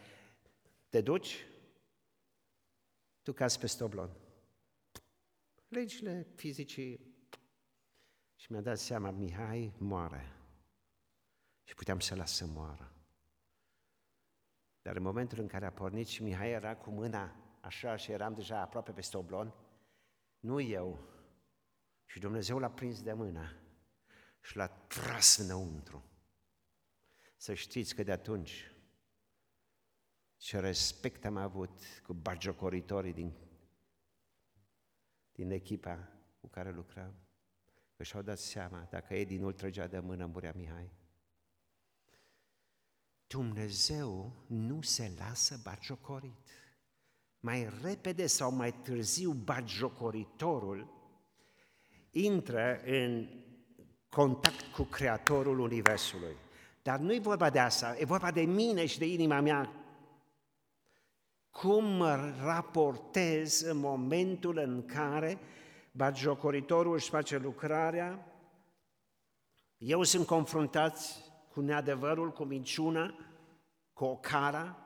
te 0.89 1.02
duci, 1.02 1.48
tu 3.25 3.33
cazi 3.33 3.59
peste 3.59 3.83
oblon. 3.83 4.09
Legile 5.67 6.27
fizicii. 6.35 7.13
Și 8.35 8.51
mi-a 8.51 8.61
dat 8.61 8.77
seama, 8.77 9.11
Mihai 9.11 9.73
moare. 9.77 10.33
Și 11.63 11.73
puteam 11.73 11.99
să 11.99 12.15
las 12.15 12.35
să 12.35 12.45
moară. 12.45 12.93
Dar 14.81 14.95
în 14.95 15.03
momentul 15.03 15.39
în 15.39 15.47
care 15.47 15.65
a 15.65 15.71
pornit 15.71 16.07
și 16.07 16.23
Mihai 16.23 16.51
era 16.51 16.75
cu 16.75 16.89
mâna 16.89 17.35
așa 17.61 17.95
și 17.95 18.11
eram 18.11 18.33
deja 18.33 18.61
aproape 18.61 18.91
peste 18.91 19.17
oblon, 19.17 19.53
nu 20.39 20.59
eu, 20.59 21.07
și 22.05 22.19
Dumnezeu 22.19 22.59
l-a 22.59 22.71
prins 22.71 23.01
de 23.01 23.13
mână 23.13 23.55
și 24.41 24.55
l-a 24.55 24.67
tras 24.67 25.38
înăuntru. 25.38 26.03
Să 27.35 27.53
știți 27.53 27.95
că 27.95 28.03
de 28.03 28.11
atunci 28.11 28.74
ce 30.45 30.60
respect 30.60 31.25
am 31.25 31.38
avut 31.38 31.69
cu 32.03 32.13
bagiocoritorii 32.13 33.13
din, 33.13 33.34
din 35.31 35.51
echipa 35.51 36.10
cu 36.41 36.47
care 36.47 36.71
lucram, 36.71 37.13
că 37.97 38.03
și-au 38.03 38.21
dat 38.21 38.38
seama, 38.38 38.88
dacă 38.89 39.13
Edi 39.13 39.38
nu-l 39.38 39.53
trăgea 39.53 39.88
de 39.88 39.99
mână, 39.99 40.25
murea 40.25 40.53
Mihai. 40.55 40.91
Dumnezeu 43.27 44.31
nu 44.47 44.81
se 44.81 45.12
lasă 45.17 45.60
bagiocorit. 45.63 46.47
Mai 47.39 47.69
repede 47.81 48.27
sau 48.27 48.51
mai 48.51 48.73
târziu 48.73 49.31
bagiocoritorul 49.31 50.88
intră 52.12 52.81
în 52.84 53.27
contact 54.10 54.63
cu 54.63 54.84
Creatorul 54.84 55.60
Universului. 55.60 56.36
Dar 56.81 56.99
nu 56.99 57.13
e 57.13 57.19
vorba 57.19 57.49
de 57.49 57.60
asta, 57.60 57.95
e 57.97 58.05
vorba 58.05 58.31
de 58.31 58.41
mine 58.41 58.86
și 58.86 58.97
de 58.97 59.05
inima 59.05 59.39
mea. 59.39 59.85
Cum 61.55 61.85
mă 61.85 62.33
raportez 62.41 63.61
în 63.61 63.77
momentul 63.77 64.57
în 64.57 64.85
care 64.85 65.39
bagiocoritorul 65.91 66.93
își 66.93 67.09
face 67.09 67.37
lucrarea, 67.37 68.25
eu 69.77 70.03
sunt 70.03 70.25
confruntat 70.25 70.99
cu 71.51 71.61
neadevărul, 71.61 72.31
cu 72.31 72.43
minciuna, 72.43 73.15
cu 73.93 74.03
o 74.03 74.17
cara, 74.17 74.77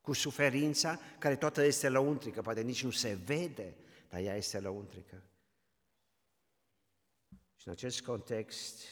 cu 0.00 0.12
suferința, 0.12 0.98
care 1.18 1.36
toată 1.36 1.62
este 1.62 1.88
lăuntrică, 1.88 2.42
poate 2.42 2.60
nici 2.60 2.84
nu 2.84 2.90
se 2.90 3.18
vede, 3.24 3.76
dar 4.08 4.20
ea 4.20 4.36
este 4.36 4.60
lăuntrică. 4.60 5.22
Și 7.56 7.66
în 7.66 7.72
acest 7.72 8.02
context, 8.02 8.82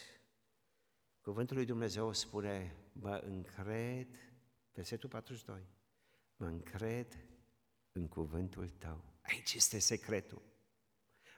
Cuvântul 1.21 1.57
lui 1.57 1.65
Dumnezeu 1.65 2.13
spune, 2.13 2.77
mă 2.93 3.23
încred, 3.25 4.07
versetul 4.73 5.09
42, 5.09 5.67
mă 6.43 6.49
încred 6.49 7.19
în 7.93 8.09
cuvântul 8.09 8.69
tău. 8.69 9.05
Aici 9.21 9.55
este 9.55 9.79
secretul. 9.79 10.43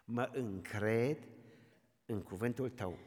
Mă 0.05 0.31
încred 0.33 1.29
în 2.05 2.23
cuvântul 2.23 2.71
tău. 2.71 2.99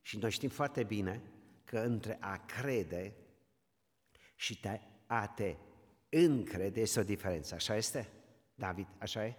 Și 0.00 0.18
noi 0.18 0.30
știm 0.30 0.48
foarte 0.48 0.82
bine 0.82 1.22
că 1.64 1.78
între 1.78 2.16
a 2.20 2.44
crede 2.44 3.14
și 4.36 4.60
te, 4.60 4.80
a 5.06 5.26
te 5.26 5.56
încrede 6.08 6.80
este 6.80 7.00
o 7.00 7.02
diferență. 7.02 7.54
Așa 7.54 7.76
este? 7.76 8.08
David, 8.54 8.86
așa 8.98 9.26
e? 9.26 9.36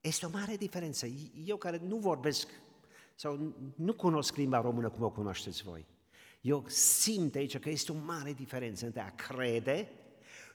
Este 0.00 0.26
o 0.26 0.30
mare 0.30 0.56
diferență. 0.56 1.06
Eu 1.34 1.56
care 1.56 1.76
nu 1.76 1.98
vorbesc 1.98 2.48
sau 3.14 3.54
nu 3.76 3.94
cunosc 3.94 4.36
limba 4.36 4.60
română 4.60 4.90
cum 4.90 5.02
o 5.02 5.10
cunoașteți 5.10 5.62
voi, 5.62 5.86
eu 6.40 6.64
simt 6.68 7.34
aici 7.34 7.58
că 7.58 7.68
este 7.68 7.92
o 7.92 7.94
mare 7.94 8.32
diferență 8.32 8.84
între 8.86 9.00
a 9.00 9.14
crede 9.14 9.90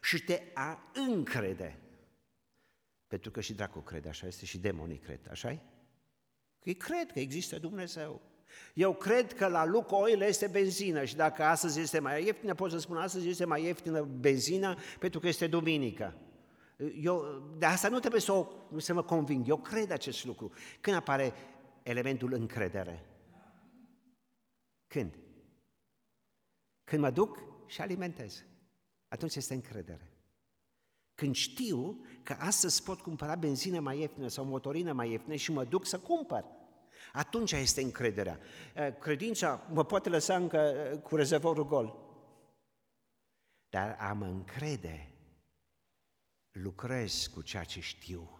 și 0.02 0.24
te 0.24 0.42
a 0.54 0.92
încrede. 0.94 1.80
Pentru 3.08 3.32
că 3.32 3.42
și 3.42 3.54
dracu 3.54 3.80
crede, 3.80 4.10
așa 4.10 4.28
este, 4.28 4.46
și 4.46 4.58
demonii 4.58 4.98
cred, 4.98 5.20
așa 5.30 5.52
e? 5.52 5.60
Că 6.60 6.70
ei 6.70 6.76
cred 6.76 7.12
că 7.12 7.20
există 7.20 7.60
Dumnezeu. 7.60 8.22
Eu 8.74 8.94
cred 8.94 9.34
că 9.34 9.48
la 9.48 9.66
Lukoil 9.66 10.22
este 10.22 10.48
benzină 10.48 11.06
și 11.06 11.16
dacă 11.16 11.44
astăzi 11.44 11.80
este 11.80 12.00
mai 12.00 12.26
ieftină, 12.26 12.56
pot 12.56 12.72
să 12.72 12.78
spun 12.78 12.98
astăzi 12.98 13.30
este 13.30 13.46
mai 13.46 13.64
ieftină 13.64 14.02
benzina 14.02 14.78
pentru 15.00 15.20
că 15.20 15.28
este 15.28 15.48
duminică. 15.48 16.16
Eu, 17.02 17.44
de 17.58 17.66
asta 17.66 17.90
nu 17.90 18.00
trebuie 18.00 18.22
să, 18.22 18.32
o, 18.32 18.48
să 18.78 18.94
mă 18.94 19.04
conving, 19.04 19.48
eu 19.48 19.58
cred 19.58 19.92
acest 19.92 20.26
lucru. 20.26 20.52
Când 20.82 20.96
apare 20.96 21.34
elementul 21.84 22.34
încredere? 22.34 23.06
Când? 24.88 25.23
Când 26.84 27.02
mă 27.02 27.12
duc 27.12 27.40
și 27.66 27.82
alimentez. 27.82 28.44
Atunci 29.08 29.36
este 29.36 29.54
încredere. 29.54 30.14
Când 31.16 31.36
știu 31.36 32.06
că 32.24 32.36
astăzi 32.40 32.84
pot 32.84 33.02
cumpăra 33.02 33.36
benzină 33.36 33.80
mai 33.80 34.00
ieftină 34.00 34.28
sau 34.28 34.46
motorină 34.46 34.94
mai 34.94 35.12
ieftină 35.12 35.36
și 35.36 35.52
mă 35.52 35.64
duc 35.64 35.86
să 35.86 36.00
cumpăr. 36.00 36.46
Atunci 37.12 37.52
este 37.52 37.82
încrederea. 37.82 38.40
Eh, 38.76 38.98
credința 38.98 39.68
mă 39.70 39.86
poate 39.86 40.10
lăsa 40.10 40.36
încă 40.36 40.58
eh, 40.58 41.00
cu 41.00 41.16
rezervorul 41.16 41.68
gol. 41.68 41.98
Dar 43.70 43.98
am 44.00 44.22
încrede, 44.22 45.14
lucrez 46.52 47.28
cu 47.28 47.42
ceea 47.42 47.64
ce 47.64 47.80
știu. 47.80 48.40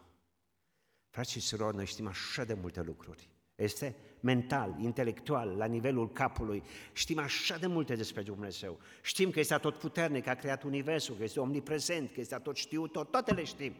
Frați 1.10 1.32
și 1.32 1.40
surori, 1.40 1.76
noi 1.76 1.86
știm 1.86 2.08
așa 2.08 2.44
de 2.44 2.54
multe 2.54 2.82
lucruri. 2.82 3.30
Este 3.56 3.96
mental, 4.24 4.76
intelectual, 4.80 5.56
la 5.58 5.66
nivelul 5.66 6.12
capului. 6.12 6.64
Știm 6.94 7.20
așa 7.20 7.58
de 7.58 7.68
multe 7.68 7.96
despre 7.96 8.22
Dumnezeu. 8.22 8.80
Știm 9.02 9.30
că 9.30 9.40
este 9.40 9.56
tot 9.56 9.76
puternic, 9.76 10.24
că 10.24 10.30
a 10.30 10.36
creat 10.36 10.64
Universul, 10.64 11.16
că 11.16 11.24
este 11.24 11.40
omniprezent, 11.40 12.12
că 12.14 12.20
este 12.20 12.36
tot 12.36 12.56
știut, 12.56 12.92
toate 13.12 13.34
le 13.34 13.44
știm. 13.44 13.74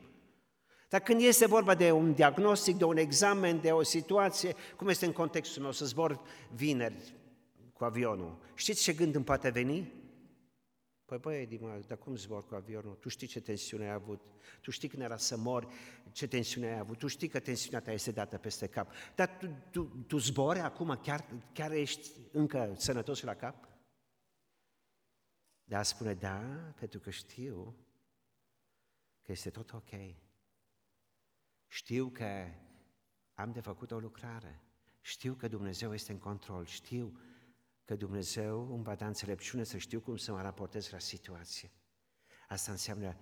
Dar 0.90 1.02
când 1.02 1.22
este 1.22 1.46
vorba 1.46 1.76
de 1.76 1.92
un 1.92 2.14
diagnostic, 2.14 2.78
de 2.78 2.84
un 2.84 2.98
examen, 2.98 3.62
de 3.62 3.72
o 3.72 3.84
situație, 3.84 4.56
cum 4.76 4.88
este 4.88 5.06
în 5.06 5.12
contextul 5.12 5.62
meu, 5.62 5.72
să 5.72 5.86
zbor 5.86 6.20
vineri 6.56 7.14
cu 7.74 7.84
avionul, 7.84 8.38
știți 8.56 8.84
ce 8.84 8.94
gând 8.94 9.16
îmi 9.16 9.24
poate 9.24 9.50
veni? 9.50 9.92
Păi 11.14 11.22
băi, 11.22 11.42
Edi, 11.42 11.58
dar 11.88 11.98
cum 11.98 12.16
zbor 12.16 12.46
cu 12.46 12.56
avionul? 12.56 12.96
Tu 12.96 13.10
știi 13.10 13.28
ce 13.28 13.42
tensiune 13.42 13.84
ai 13.84 13.94
avut, 13.94 14.22
tu 14.62 14.72
știi 14.72 14.88
când 14.88 15.02
era 15.02 15.18
să 15.18 15.38
mor, 15.38 15.68
ce 16.12 16.28
tensiune 16.28 16.68
ai 16.68 16.78
avut, 16.78 16.98
tu 16.98 17.08
știi 17.08 17.28
că 17.28 17.40
tensiunea 17.40 17.82
ta 17.82 17.92
este 17.92 18.12
dată 18.12 18.38
peste 18.38 18.68
cap. 18.68 18.92
Dar 19.16 19.38
tu, 19.38 19.48
tu, 19.72 19.84
tu 20.08 20.18
zbori 20.18 20.60
acum, 20.60 21.00
chiar, 21.04 21.26
chiar 21.54 21.72
ești 21.72 22.10
încă 22.32 22.74
sănătos 22.78 23.22
la 23.22 23.36
cap? 23.36 23.68
Dar 25.64 25.84
spune, 25.84 26.14
da, 26.14 26.40
pentru 26.80 27.00
că 27.00 27.10
știu 27.10 27.76
că 29.22 29.32
este 29.32 29.50
tot 29.50 29.74
ok. 29.74 30.16
Știu 31.68 32.10
că 32.10 32.48
am 33.34 33.52
de 33.52 33.60
făcut 33.60 33.92
o 33.92 34.00
lucrare. 34.00 34.62
Știu 35.02 35.34
că 35.34 35.48
Dumnezeu 35.48 35.94
este 35.94 36.12
în 36.12 36.20
control. 36.20 36.66
Știu 36.66 37.20
că 37.94 38.06
Dumnezeu 38.06 38.74
îmi 38.74 38.84
va 38.84 38.96
da 38.96 39.08
înțelepciune 39.08 39.64
să 39.64 39.78
știu 39.78 40.00
cum 40.00 40.18
să 40.18 40.32
mă 40.32 40.42
raportez 40.42 40.90
la 40.90 41.00
situație. 41.00 41.72
Asta 42.48 42.72
înseamnă 42.72 43.18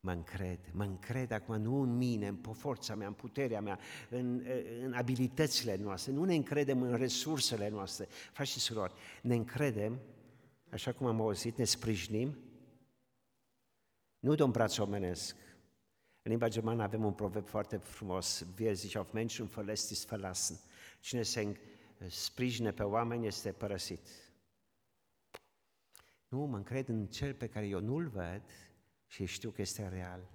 mă 0.00 0.12
încred, 0.12 0.58
mă 0.72 0.84
încred 0.84 1.30
acum 1.30 1.56
nu 1.56 1.80
în 1.80 1.96
mine, 1.96 2.26
în 2.26 2.36
forța 2.36 2.94
mea, 2.94 3.06
în 3.06 3.12
puterea 3.12 3.60
mea, 3.60 3.78
în, 4.10 4.46
în 4.82 4.92
abilitățile 4.92 5.76
noastre, 5.76 6.12
nu 6.12 6.24
ne 6.24 6.34
încredem 6.34 6.82
în 6.82 6.96
resursele 6.96 7.68
noastre. 7.68 8.08
Frați 8.32 8.50
și 8.50 8.58
surori, 8.58 8.94
ne 9.22 9.34
încredem, 9.34 10.00
așa 10.70 10.92
cum 10.92 11.06
am 11.06 11.20
auzit, 11.20 11.56
ne 11.56 11.64
sprijinim, 11.64 12.38
nu 14.18 14.34
de 14.34 14.42
un 14.42 14.50
braț 14.50 14.76
omenesc, 14.76 15.36
În 16.22 16.32
limba 16.32 16.48
germană 16.48 16.82
avem 16.82 17.04
un 17.04 17.12
proverb 17.12 17.46
foarte 17.46 17.76
frumos, 17.76 18.46
wer 18.60 18.74
sich 18.74 18.96
auf 18.96 19.12
Menschen 19.12 19.46
verlässt, 19.46 19.90
ist 19.90 20.08
verlassen. 20.08 20.56
Cine 21.00 21.22
se 21.22 21.40
sprijine 22.08 22.72
pe 22.72 22.82
oameni 22.82 23.26
este 23.26 23.52
părăsit. 23.52 24.08
Nu, 26.28 26.44
mă 26.44 26.56
încred 26.56 26.88
în 26.88 27.06
cel 27.06 27.34
pe 27.34 27.48
care 27.48 27.66
eu 27.66 27.80
nu-l 27.80 28.08
văd 28.08 28.42
și 29.06 29.24
știu 29.24 29.50
că 29.50 29.60
este 29.60 29.88
real. 29.88 30.30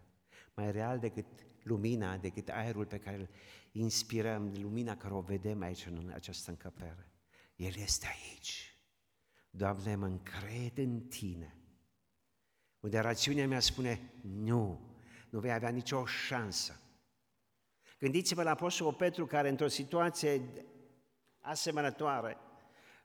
Mai 0.54 0.72
real 0.72 1.00
decât 1.00 1.26
lumina, 1.64 2.18
decât 2.18 2.50
aerul 2.50 2.86
pe 2.86 3.00
care 3.00 3.16
îl 3.16 3.30
inspirăm, 3.72 4.54
lumina 4.62 4.98
care 4.98 5.14
o 5.14 5.22
vedem 5.22 5.62
aici 5.62 5.86
în 5.86 6.12
această 6.14 6.50
încăpere. 6.50 7.12
El 7.56 7.74
este 7.76 8.08
aici. 8.08 8.78
Doamne, 9.50 9.96
mă 9.96 10.06
încred 10.06 10.78
în 10.78 11.00
Tine. 11.00 11.56
Unde 12.80 13.00
rațiunea 13.00 13.48
mea 13.48 13.60
spune, 13.60 14.12
nu, 14.22 14.96
nu 15.30 15.40
vei 15.40 15.52
avea 15.52 15.70
nicio 15.70 16.06
șansă. 16.06 16.82
Gândiți-vă 18.00 18.44
la 18.44 18.50
Apostolul 18.50 18.94
Petru 18.94 19.26
care 19.26 19.50
într-o 19.50 19.68
situație 19.68 20.42
asemănătoare, 21.42 22.38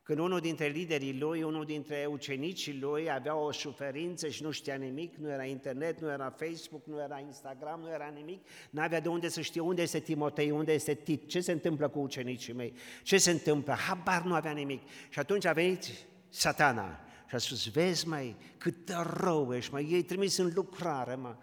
când 0.07 0.19
unul 0.19 0.41
dintre 0.41 0.67
liderii 0.67 1.19
lui, 1.19 1.43
unul 1.43 1.65
dintre 1.65 2.07
ucenicii 2.11 2.79
lui 2.79 3.11
avea 3.11 3.37
o 3.37 3.53
suferință 3.53 4.29
și 4.29 4.43
nu 4.43 4.51
știa 4.51 4.75
nimic, 4.75 5.17
nu 5.17 5.31
era 5.31 5.45
internet, 5.45 6.01
nu 6.01 6.11
era 6.11 6.31
Facebook, 6.31 6.87
nu 6.87 7.01
era 7.01 7.19
Instagram, 7.19 7.81
nu 7.81 7.91
era 7.91 8.07
nimic, 8.07 8.47
nu 8.71 8.81
avea 8.81 9.01
de 9.01 9.09
unde 9.09 9.29
să 9.29 9.41
știe 9.41 9.61
unde 9.61 9.83
este 9.83 9.99
Timotei, 9.99 10.51
unde 10.51 10.73
este 10.73 10.95
Tit, 10.95 11.29
ce 11.29 11.41
se 11.41 11.53
întâmplă 11.53 11.89
cu 11.89 11.99
ucenicii 11.99 12.53
mei, 12.53 12.73
ce 13.03 13.19
se 13.19 13.31
întâmplă, 13.31 13.73
habar 13.73 14.23
nu 14.23 14.35
avea 14.35 14.53
nimic. 14.53 14.83
Și 15.09 15.19
atunci 15.19 15.45
a 15.45 15.53
venit 15.53 15.87
satana 16.29 17.01
și 17.29 17.35
a 17.35 17.39
spus, 17.39 17.71
vezi 17.71 18.09
mai 18.09 18.37
cât 18.59 18.87
de 18.87 18.95
rău 19.21 19.55
ești, 19.55 19.73
mai 19.73 19.89
ei 19.91 20.03
trimis 20.03 20.37
în 20.37 20.53
lucrare, 20.55 21.15
mă. 21.15 21.37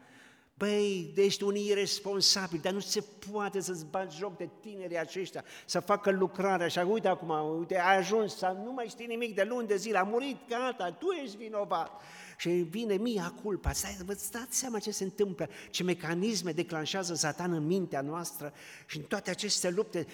Băi, 0.63 1.13
ești 1.15 1.43
un 1.43 1.56
irresponsabil, 1.56 2.60
dar 2.62 2.73
nu 2.73 2.80
se 2.80 3.04
poate 3.32 3.60
să-ți 3.60 3.86
bagi 3.86 4.17
joc 4.17 4.38
de 4.38 4.49
tinerii 4.62 4.99
aceștia, 4.99 5.43
să 5.65 5.80
facă 5.80 6.12
lucrarea 6.12 6.65
așa, 6.65 6.86
uite 6.86 7.08
acum, 7.08 7.58
uite, 7.58 7.80
ai 7.80 7.97
ajuns, 7.97 8.38
să 8.38 8.58
nu 8.63 8.71
mai 8.71 8.88
știi 8.88 9.06
nimic 9.06 9.36
de 9.36 9.43
luni 9.43 9.67
de 9.67 9.76
zile, 9.76 9.97
a 9.97 10.04
murit, 10.04 10.38
gata, 10.47 10.91
tu 10.91 11.10
ești 11.10 11.38
vinovat. 11.38 12.02
Și 12.38 12.49
vine 12.49 12.95
mia 12.95 13.34
culpa, 13.43 13.71
stai, 13.71 13.97
vă 14.06 14.17
dați 14.32 14.58
seama 14.58 14.80
ce 14.80 14.91
se 14.91 15.04
întâmplă, 15.04 15.49
ce 15.69 15.84
mecanisme 15.84 16.52
declanșează 16.52 17.13
satan 17.13 17.54
în 17.54 17.65
mintea 17.65 18.02
noastră 18.02 18.54
și 18.86 18.97
în 18.97 19.04
toate 19.04 19.30
aceste 19.30 19.69
lupte. 19.69 20.08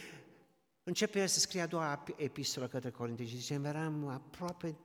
Începe 0.83 1.25
să 1.25 1.39
scrie 1.39 1.61
a 1.61 1.67
doua 1.67 2.03
epistolă 2.15 2.67
către 2.67 2.89
Corinteni 2.89 3.29
și 3.29 3.37
zice, 3.37 3.61
eram 3.65 4.07
aproape, 4.07 4.77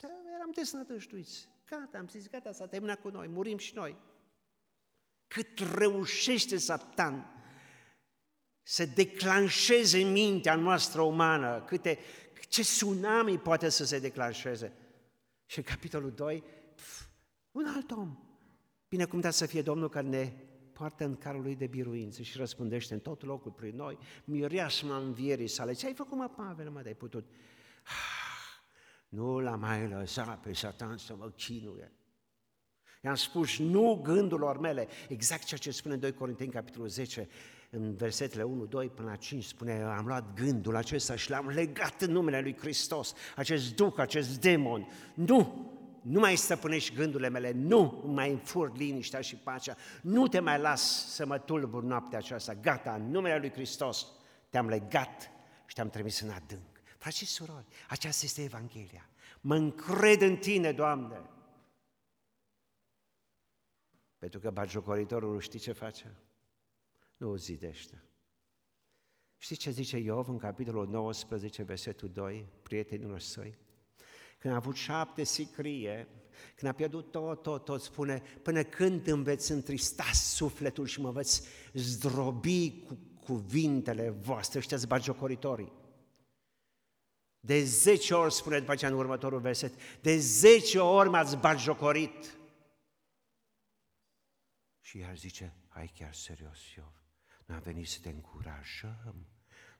da, 0.00 0.08
eram 0.34 0.50
desnătăștuiți. 0.54 1.48
Gata, 1.70 1.98
am 1.98 2.08
zis, 2.08 2.28
gata, 2.28 2.52
s-a 2.52 2.66
terminat 2.66 3.00
cu 3.00 3.08
noi, 3.08 3.28
murim 3.28 3.58
și 3.58 3.72
noi 3.74 3.96
cât 5.34 5.58
reușește 5.58 6.56
Satan 6.56 7.30
să 8.62 8.86
declanșeze 8.86 9.98
mintea 9.98 10.54
noastră 10.54 11.02
umană, 11.02 11.62
câte, 11.66 11.98
ce 12.48 12.60
tsunami 12.60 13.38
poate 13.38 13.68
să 13.68 13.84
se 13.84 13.98
declanșeze. 13.98 14.72
Și 15.46 15.58
în 15.58 15.64
capitolul 15.64 16.10
2, 16.10 16.44
pf, 16.74 17.02
un 17.52 17.64
alt 17.74 17.90
om. 17.90 18.18
Binecuvântat 18.88 19.34
să 19.34 19.46
fie 19.46 19.62
Domnul 19.62 19.88
care 19.88 20.06
ne 20.06 20.32
poartă 20.72 21.04
în 21.04 21.16
carul 21.16 21.42
lui 21.42 21.56
de 21.56 21.66
biruință 21.66 22.22
și 22.22 22.36
răspundește 22.36 22.94
în 22.94 23.00
tot 23.00 23.22
locul 23.22 23.50
prin 23.50 23.76
noi, 23.76 23.98
mireasma 24.24 24.96
învierii 24.96 25.48
sale. 25.48 25.72
Ce 25.72 25.86
ai 25.86 25.94
făcut, 25.94 26.16
mă, 26.16 26.28
Pavel, 26.28 26.70
mă, 26.70 26.82
de 26.82 26.94
putut? 26.94 27.24
Ah, 27.82 28.64
nu 29.08 29.38
l-am 29.38 29.60
mai 29.60 29.88
lăsat 29.88 30.40
pe 30.40 30.52
Satan 30.52 30.96
să 30.96 31.14
mă 31.16 31.30
chinuie. 31.30 31.92
I-am 33.04 33.14
spus 33.14 33.58
nu 33.58 34.00
gândurilor 34.02 34.58
mele, 34.58 34.88
exact 35.08 35.44
ceea 35.44 35.60
ce 35.60 35.70
spune 35.70 35.94
în 35.94 36.00
2 36.00 36.12
Corinteni, 36.12 36.50
capitolul 36.50 36.88
10, 36.88 37.28
în 37.70 37.94
versetele 37.94 38.42
1, 38.42 38.64
2 38.64 38.88
până 38.88 39.08
la 39.08 39.16
5, 39.16 39.44
spune, 39.44 39.82
am 39.82 40.06
luat 40.06 40.34
gândul 40.34 40.76
acesta 40.76 41.16
și 41.16 41.30
l-am 41.30 41.48
legat 41.48 42.02
în 42.02 42.10
numele 42.10 42.40
Lui 42.40 42.56
Hristos, 42.58 43.14
acest 43.36 43.74
duc, 43.74 43.98
acest 43.98 44.40
demon. 44.40 44.88
Nu! 45.14 45.72
Nu 46.02 46.20
mai 46.20 46.36
stăpânești 46.36 46.94
gândurile 46.94 47.28
mele, 47.28 47.52
nu 47.52 48.02
mai 48.06 48.30
înfur 48.30 48.76
liniștea 48.76 49.20
și 49.20 49.36
pacea, 49.36 49.76
nu 50.02 50.28
te 50.28 50.40
mai 50.40 50.58
las 50.58 51.12
să 51.14 51.26
mă 51.26 51.38
tulbur 51.38 51.82
noaptea 51.82 52.18
aceasta, 52.18 52.54
gata, 52.54 52.94
în 52.94 53.10
numele 53.10 53.38
Lui 53.38 53.50
Hristos 53.50 54.06
te-am 54.50 54.68
legat 54.68 55.30
și 55.66 55.74
te-am 55.74 55.90
trimis 55.90 56.20
în 56.20 56.30
adânc. 56.30 56.82
Frați 56.98 57.16
și 57.16 57.26
surori, 57.26 57.66
aceasta 57.88 58.24
este 58.24 58.42
Evanghelia. 58.42 59.08
Mă 59.40 59.54
încred 59.54 60.20
în 60.20 60.36
Tine, 60.36 60.72
Doamne, 60.72 61.20
pentru 64.24 64.42
că 64.42 64.50
bagiocoritorul 64.50 65.40
știi 65.40 65.58
ce 65.58 65.72
face? 65.72 66.16
Nu 67.16 67.30
o 67.30 67.36
zidește. 67.36 68.02
Știi 69.36 69.56
ce 69.56 69.70
zice 69.70 69.98
Iov 69.98 70.28
în 70.28 70.38
capitolul 70.38 70.88
19, 70.88 71.62
versetul 71.62 72.08
2, 72.08 72.48
prietenilor 72.62 73.20
săi? 73.20 73.58
Când 74.38 74.54
a 74.54 74.56
avut 74.56 74.74
șapte 74.74 75.24
sicrie, 75.24 76.08
când 76.54 76.70
a 76.70 76.74
pierdut 76.74 77.10
tot, 77.10 77.42
tot, 77.42 77.64
tot, 77.64 77.80
spune, 77.80 78.22
până 78.42 78.62
când 78.62 79.06
îmi 79.06 79.22
veți 79.22 79.52
întrista 79.52 80.10
sufletul 80.12 80.86
și 80.86 81.00
mă 81.00 81.10
veți 81.10 81.42
zdrobi 81.72 82.82
cu 82.86 82.98
cuvintele 83.24 84.10
voastre, 84.10 84.58
ăștia 84.58 84.78
bagiocoritorii. 84.88 85.72
De 87.40 87.64
zece 87.64 88.14
ori, 88.14 88.34
spune 88.34 88.58
după 88.58 88.72
aceea 88.72 88.90
în 88.90 88.96
următorul 88.96 89.40
verset, 89.40 89.74
de 90.00 90.16
zece 90.18 90.78
ori 90.78 91.08
m-ați 91.08 91.36
bagiocorit. 91.36 92.38
Și 94.84 95.00
el 95.00 95.16
zice, 95.16 95.54
hai 95.68 95.92
chiar 95.94 96.14
serios, 96.14 96.58
eu. 96.76 96.92
Noi 97.46 97.56
am 97.56 97.62
venit 97.62 97.88
să 97.88 97.98
te 98.00 98.08
încurajăm, 98.08 99.26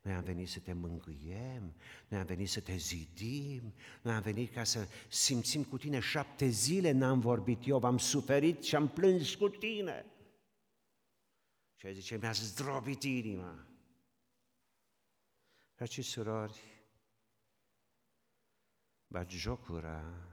noi 0.02 0.14
am 0.14 0.22
venit 0.22 0.48
să 0.48 0.60
te 0.60 0.72
mângâiem, 0.72 1.74
noi 2.08 2.20
am 2.20 2.26
venit 2.26 2.48
să 2.48 2.60
te 2.60 2.76
zidim, 2.76 3.74
noi 4.02 4.14
am 4.14 4.22
venit 4.22 4.52
ca 4.52 4.64
să 4.64 4.88
simțim 5.08 5.64
cu 5.64 5.78
tine 5.78 6.00
șapte 6.00 6.46
zile 6.46 6.90
n-am 6.90 7.20
vorbit 7.20 7.66
eu, 7.66 7.84
am 7.84 7.98
suferit 7.98 8.62
și 8.62 8.74
am 8.74 8.88
plâns 8.88 9.34
cu 9.34 9.48
tine. 9.48 10.06
Și 11.74 11.86
el 11.86 11.92
zice, 11.92 12.16
mi-a 12.16 12.32
zdrobit 12.32 13.02
inima. 13.02 13.66
Frați 15.74 15.92
și 15.92 16.02
surori, 16.02 16.60
jocura 19.28 20.28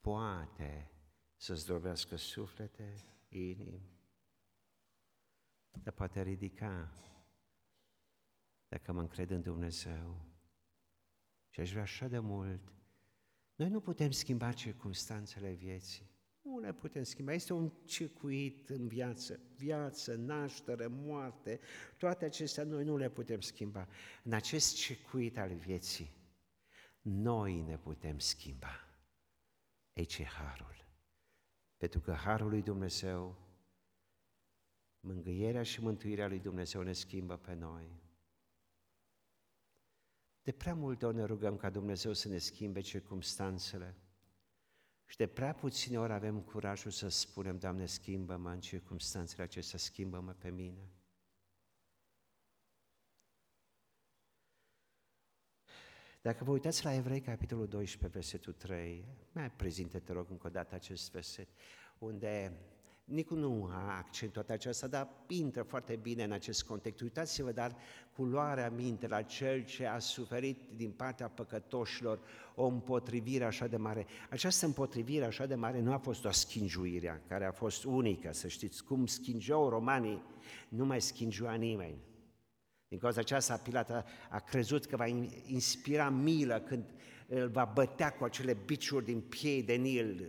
poate 0.00 0.90
să 1.36 1.54
zdrobească 1.54 2.16
suflete, 2.16 3.17
inimi, 3.28 3.98
dar 5.82 5.92
poate 5.92 6.22
ridica 6.22 6.92
dacă 8.68 8.92
mă 8.92 9.00
încred 9.00 9.30
în 9.30 9.42
Dumnezeu. 9.42 10.26
Și 11.48 11.60
aș 11.60 11.70
vrea 11.70 11.82
așa 11.82 12.08
de 12.08 12.18
mult. 12.18 12.72
Noi 13.54 13.68
nu 13.68 13.80
putem 13.80 14.10
schimba 14.10 14.52
circunstanțele 14.52 15.52
vieții. 15.52 16.10
Nu 16.42 16.58
le 16.58 16.72
putem 16.72 17.02
schimba. 17.02 17.32
Este 17.32 17.52
un 17.52 17.72
circuit 17.84 18.68
în 18.68 18.88
viață. 18.88 19.40
Viață, 19.56 20.14
naștere, 20.14 20.86
moarte, 20.86 21.60
toate 21.96 22.24
acestea 22.24 22.64
noi 22.64 22.84
nu 22.84 22.96
le 22.96 23.10
putem 23.10 23.40
schimba. 23.40 23.88
În 24.22 24.32
acest 24.32 24.74
circuit 24.74 25.38
al 25.38 25.54
vieții, 25.54 26.10
noi 27.00 27.60
ne 27.60 27.78
putem 27.78 28.18
schimba. 28.18 28.88
Aici 29.96 30.18
e 30.18 30.24
harul. 30.24 30.87
Pentru 31.78 32.00
că 32.00 32.12
Harul 32.12 32.48
lui 32.48 32.62
Dumnezeu, 32.62 33.36
mângâierea 35.00 35.62
și 35.62 35.82
mântuirea 35.82 36.28
lui 36.28 36.38
Dumnezeu 36.38 36.82
ne 36.82 36.92
schimbă 36.92 37.36
pe 37.36 37.54
noi. 37.54 38.00
De 40.42 40.52
prea 40.52 40.74
multe 40.74 41.06
ori 41.06 41.16
ne 41.16 41.24
rugăm 41.24 41.56
ca 41.56 41.70
Dumnezeu 41.70 42.12
să 42.12 42.28
ne 42.28 42.38
schimbe 42.38 42.80
circumstanțele 42.80 43.96
și 45.06 45.16
de 45.16 45.26
prea 45.26 45.54
puține 45.54 45.98
ori 45.98 46.12
avem 46.12 46.40
curajul 46.40 46.90
să 46.90 47.08
spunem, 47.08 47.58
Doamne, 47.58 47.86
schimbă-mă 47.86 48.50
în 48.50 48.60
circumstanțele 48.60 49.42
acestea, 49.42 49.78
schimbă-mă 49.78 50.32
pe 50.32 50.50
mine. 50.50 50.92
Dacă 56.22 56.44
vă 56.44 56.50
uitați 56.50 56.84
la 56.84 56.94
Evrei, 56.94 57.20
capitolul 57.20 57.66
12, 57.66 58.18
versetul 58.18 58.52
3, 58.52 59.04
mai 59.32 59.50
prezintă, 59.50 59.98
te 59.98 60.12
rog, 60.12 60.26
încă 60.30 60.46
o 60.46 60.50
dată 60.50 60.74
acest 60.74 61.12
verset, 61.12 61.48
unde 61.98 62.52
Nicu 63.08 63.34
nu 63.34 63.68
a 63.70 63.96
accentuat 63.96 64.50
aceasta, 64.50 64.86
dar 64.86 65.08
intră 65.28 65.62
foarte 65.62 65.96
bine 65.96 66.24
în 66.24 66.32
acest 66.32 66.64
context. 66.64 67.00
Uitați-vă, 67.00 67.52
dar 67.52 67.76
culoarea 68.16 68.70
minte 68.70 69.06
la 69.06 69.22
cel 69.22 69.64
ce 69.64 69.86
a 69.86 69.98
suferit 69.98 70.58
din 70.76 70.90
partea 70.90 71.28
păcătoșilor 71.28 72.20
o 72.54 72.66
împotrivire 72.66 73.44
așa 73.44 73.66
de 73.66 73.76
mare. 73.76 74.06
Această 74.30 74.66
împotrivire 74.66 75.24
așa 75.24 75.46
de 75.46 75.54
mare 75.54 75.80
nu 75.80 75.92
a 75.92 75.98
fost 75.98 76.24
o 76.24 76.30
schingiuire, 76.30 77.22
care 77.28 77.44
a 77.44 77.52
fost 77.52 77.84
unică, 77.84 78.32
să 78.32 78.48
știți, 78.48 78.84
cum 78.84 79.06
schingeau 79.06 79.68
romanii, 79.68 80.22
nu 80.68 80.84
mai 80.84 81.00
schingea 81.00 81.54
nimeni. 81.54 81.98
Din 82.88 82.98
cauza 82.98 83.20
aceasta, 83.20 83.56
Pilat 83.56 83.90
a, 83.90 84.04
a 84.30 84.38
crezut 84.38 84.86
că 84.86 84.96
va 84.96 85.06
inspira 85.46 86.08
milă 86.08 86.60
când 86.60 86.84
îl 87.28 87.48
va 87.48 87.70
bătea 87.74 88.12
cu 88.12 88.24
acele 88.24 88.56
biciuri 88.64 89.04
din 89.04 89.20
piei 89.20 89.62
de 89.62 89.74
nil, 89.74 90.26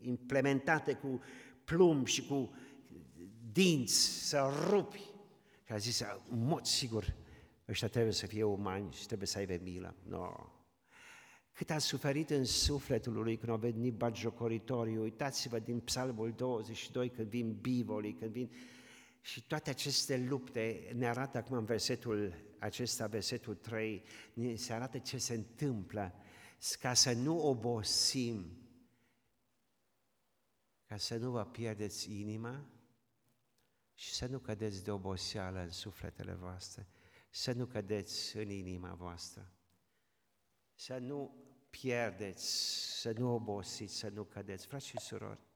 implementate 0.00 0.92
cu 0.92 1.20
plumb 1.64 2.06
și 2.06 2.26
cu 2.26 2.54
dinți, 3.52 4.28
să 4.28 4.50
rupi. 4.68 5.12
Și 5.64 5.72
a 5.72 5.76
zis, 5.76 6.00
în 6.30 6.44
mod 6.44 6.64
sigur, 6.64 7.14
ăștia 7.68 7.88
trebuie 7.88 8.12
să 8.12 8.26
fie 8.26 8.42
umani 8.42 8.92
și 8.92 9.06
trebuie 9.06 9.28
să 9.28 9.38
aibă 9.38 9.58
milă. 9.62 9.94
No. 10.08 10.32
Cât 11.52 11.70
a 11.70 11.78
suferit 11.78 12.30
în 12.30 12.44
sufletul 12.44 13.12
lui 13.12 13.36
când 13.36 13.50
au 13.50 13.56
venit 13.56 13.94
bagiocoritorii, 13.94 14.96
uitați-vă 14.96 15.58
din 15.58 15.78
Psalmul 15.78 16.32
22 16.36 17.10
când 17.10 17.28
vin 17.28 17.58
bivolii, 17.60 18.12
când 18.12 18.30
vin... 18.30 18.50
Și 19.24 19.42
toate 19.46 19.70
aceste 19.70 20.18
lupte 20.18 20.92
ne 20.94 21.08
arată 21.08 21.38
acum 21.38 21.56
în 21.56 21.64
versetul 21.64 22.34
acesta, 22.58 23.06
versetul 23.06 23.54
3, 23.54 24.02
ne 24.32 24.54
se 24.54 24.72
arată 24.72 24.98
ce 24.98 25.18
se 25.18 25.34
întâmplă 25.34 26.14
ca 26.80 26.94
să 26.94 27.12
nu 27.12 27.46
obosim, 27.46 28.58
ca 30.86 30.96
să 30.96 31.16
nu 31.16 31.30
vă 31.30 31.44
pierdeți 31.44 32.20
inima 32.20 32.68
și 33.94 34.14
să 34.14 34.26
nu 34.26 34.38
cădeți 34.38 34.84
de 34.84 34.90
oboseală 34.90 35.60
în 35.60 35.70
sufletele 35.70 36.32
voastre, 36.32 36.88
să 37.30 37.52
nu 37.52 37.66
cădeți 37.66 38.36
în 38.36 38.50
inima 38.50 38.94
voastră, 38.94 39.52
să 40.74 40.98
nu 40.98 41.34
pierdeți, 41.70 42.46
să 43.00 43.12
nu 43.12 43.34
obosiți, 43.34 43.94
să 43.94 44.08
nu 44.08 44.24
cădeți. 44.24 44.66
Frați 44.66 44.86
și 44.86 44.98
surori, 44.98 45.46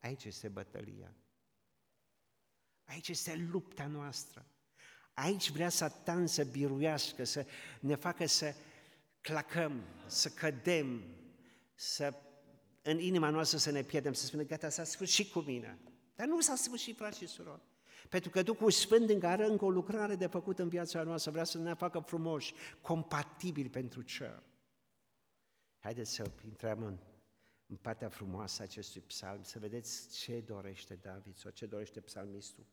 aici 0.00 0.24
este 0.24 0.48
bătălia. 0.48 1.14
Aici 2.84 3.08
este 3.08 3.48
lupta 3.50 3.86
noastră. 3.86 4.46
Aici 5.14 5.50
vrea 5.50 5.68
Satan 5.68 6.26
să 6.26 6.44
biruiască, 6.44 7.24
să 7.24 7.46
ne 7.80 7.94
facă 7.94 8.26
să 8.26 8.54
clacăm, 9.20 9.82
să 10.06 10.28
cădem, 10.28 11.02
să 11.74 12.14
în 12.82 12.98
inima 12.98 13.30
noastră 13.30 13.58
să 13.58 13.70
ne 13.70 13.82
pierdem, 13.82 14.12
să 14.12 14.26
spunem, 14.26 14.46
gata, 14.46 14.68
s-a 14.68 14.84
sfârșit 14.84 15.32
cu 15.32 15.38
mine. 15.38 15.78
Dar 16.14 16.26
nu 16.26 16.40
s-a 16.40 16.54
sfârșit, 16.54 16.96
frați 16.96 17.18
și 17.18 17.26
surori. 17.26 17.62
Pentru 18.08 18.30
că 18.30 18.42
Duhul 18.42 18.70
Sfânt 18.70 19.08
încă 19.08 19.26
are 19.26 19.44
încă 19.44 19.64
o 19.64 19.70
lucrare 19.70 20.16
de 20.16 20.26
făcut 20.26 20.58
în 20.58 20.68
viața 20.68 21.02
noastră, 21.02 21.30
vrea 21.30 21.44
să 21.44 21.58
ne 21.58 21.74
facă 21.74 21.98
frumoși, 21.98 22.54
compatibili 22.80 23.68
pentru 23.68 24.02
cer. 24.02 24.42
Haideți 25.78 26.12
să 26.12 26.30
intrăm 26.44 26.82
în, 26.82 26.98
în 27.66 27.76
partea 27.76 28.08
frumoasă 28.08 28.62
a 28.62 28.64
acestui 28.64 29.00
psalm, 29.00 29.42
să 29.42 29.58
vedeți 29.58 30.08
ce 30.18 30.40
dorește 30.40 30.94
David 30.94 31.36
sau 31.36 31.50
ce 31.50 31.66
dorește 31.66 32.00
psalmistul. 32.00 32.66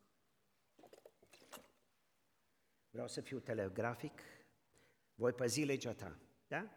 Vreau 2.90 3.08
să 3.08 3.22
fiu 3.22 3.40
telegrafic, 3.40 4.22
voi 5.16 5.34
păzi 5.34 5.64
legea 5.64 5.94
ta, 5.94 6.20
da? 6.48 6.76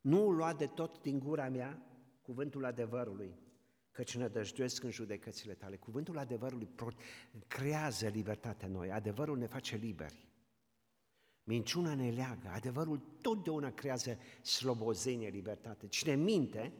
Nu 0.00 0.30
lua 0.30 0.54
de 0.54 0.66
tot 0.66 1.02
din 1.02 1.18
gura 1.18 1.48
mea 1.48 1.86
cuvântul 2.22 2.64
adevărului, 2.64 3.38
căci 3.90 4.16
nădăjduiesc 4.16 4.82
în 4.82 4.90
judecățile 4.90 5.54
tale. 5.54 5.76
Cuvântul 5.76 6.18
adevărului 6.18 6.68
creează 7.46 8.08
libertatea 8.08 8.68
noi, 8.68 8.92
adevărul 8.92 9.38
ne 9.38 9.46
face 9.46 9.76
liberi. 9.76 10.28
Minciuna 11.48 11.94
ne 11.94 12.10
leagă, 12.10 12.48
adevărul 12.48 12.98
totdeauna 13.20 13.70
creează 13.70 14.18
slobozenie, 14.42 15.28
libertate. 15.28 15.86
Cine 15.86 16.14
minte 16.14 16.72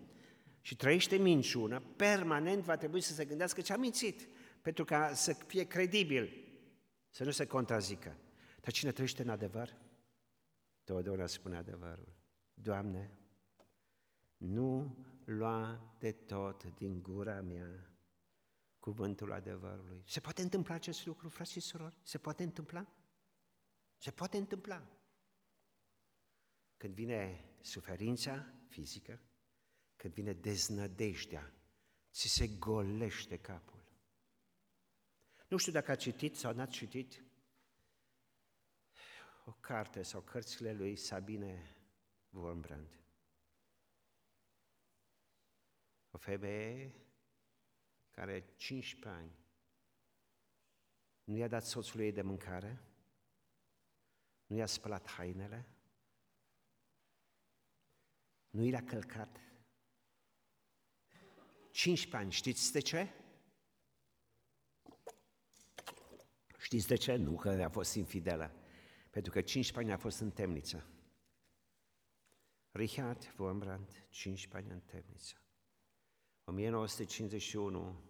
și 0.61 0.77
trăiește 0.77 1.17
minciună, 1.17 1.81
permanent 1.81 2.63
va 2.63 2.77
trebui 2.77 3.01
să 3.01 3.13
se 3.13 3.25
gândească 3.25 3.61
ce 3.61 3.73
a 3.73 3.77
mințit, 3.77 4.29
pentru 4.63 4.85
ca 4.85 5.15
să 5.15 5.33
fie 5.33 5.65
credibil, 5.65 6.31
să 7.09 7.25
nu 7.25 7.31
se 7.31 7.47
contrazică. 7.47 8.17
Dar 8.61 8.73
cine 8.73 8.93
trăiește 8.93 9.23
în 9.23 9.29
adevăr, 9.29 9.77
totdeauna 10.85 11.27
spune 11.27 11.57
adevărul. 11.57 12.15
Doamne, 12.55 13.19
nu 14.37 14.97
lua 15.25 15.95
de 15.99 16.13
tot 16.13 16.65
din 16.65 17.03
gura 17.03 17.41
mea 17.41 17.91
cuvântul 18.79 19.33
adevărului. 19.33 20.03
Se 20.07 20.21
poate 20.21 20.43
întâmpla 20.43 20.75
acest 20.75 21.07
lucru, 21.07 21.29
frați 21.29 21.53
și 21.53 21.61
surori? 21.61 21.99
Se 22.03 22.19
poate 22.19 22.43
întâmpla? 22.43 22.87
Se 23.97 24.11
poate 24.11 24.37
întâmpla. 24.37 24.87
Când 26.77 26.95
vine 26.95 27.55
suferința 27.61 28.55
fizică, 28.69 29.21
când 29.97 30.15
vine 30.15 30.33
deznădejdea, 30.33 31.53
ți 32.13 32.29
se 32.29 32.49
golește 32.49 33.39
capul. 33.39 33.85
Nu 35.49 35.57
știu 35.57 35.73
dacă 35.73 35.91
a 35.91 35.95
citit 35.95 36.37
sau 36.37 36.53
n-ați 36.53 36.73
citit 36.73 37.25
o 39.45 39.53
carte 39.53 40.03
sau 40.03 40.21
cărțile 40.21 40.73
lui 40.73 40.97
Sabine 40.97 41.77
Wormbrand. 42.31 43.01
O 46.11 46.19
femeie 46.19 46.95
care 48.11 48.31
are 48.31 48.55
15 48.57 49.21
ani 49.21 49.31
nu 51.25 51.37
i-a 51.37 51.49
dat 51.49 51.65
soțului 51.65 52.05
ei 52.05 52.13
de 52.13 52.23
mâncare, 52.23 52.86
nu 54.47 54.57
i-a 54.57 54.67
spălat 54.67 55.09
hainele, 55.09 55.69
nu 58.51 58.63
i 58.63 58.71
l-a 58.71 58.83
călcat. 58.83 59.41
15 61.71 62.17
ani, 62.17 62.33
știți 62.33 62.73
de 62.73 62.81
ce? 62.81 63.11
Știți 66.59 66.87
de 66.87 66.95
ce? 66.97 67.17
Nu 67.17 67.37
că 67.37 67.49
a 67.49 67.69
fost 67.69 67.95
infidelă, 67.95 68.55
pentru 69.11 69.33
că 69.33 69.41
15 69.41 69.79
ani 69.79 69.93
a 69.93 70.03
fost 70.03 70.21
în 70.21 70.31
temniță. 70.31 70.91
Richard 72.71 73.35
Wormbrand, 73.39 74.07
15 74.09 74.57
ani 74.57 74.81
în 74.81 74.81
temniță. 74.81 75.37
1951, 76.45 78.05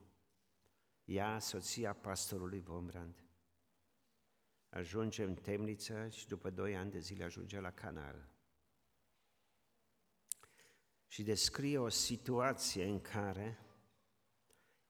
ea, 1.04 1.38
soția 1.38 1.94
pastorului 1.94 2.64
Wormbrand, 2.68 3.25
ajunge 4.76 5.22
în 5.22 5.34
temniță 5.34 6.08
și 6.08 6.26
după 6.26 6.50
doi 6.50 6.76
ani 6.76 6.90
de 6.90 6.98
zile 6.98 7.24
ajunge 7.24 7.60
la 7.60 7.70
canal. 7.70 8.28
Și 11.06 11.22
descrie 11.22 11.78
o 11.78 11.88
situație 11.88 12.84
în 12.84 13.00
care 13.00 13.58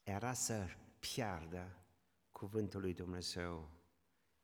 era 0.02 0.32
să 0.32 0.66
piardă 0.98 1.86
cuvântul 2.32 2.80
lui 2.80 2.94
Dumnezeu 2.94 3.70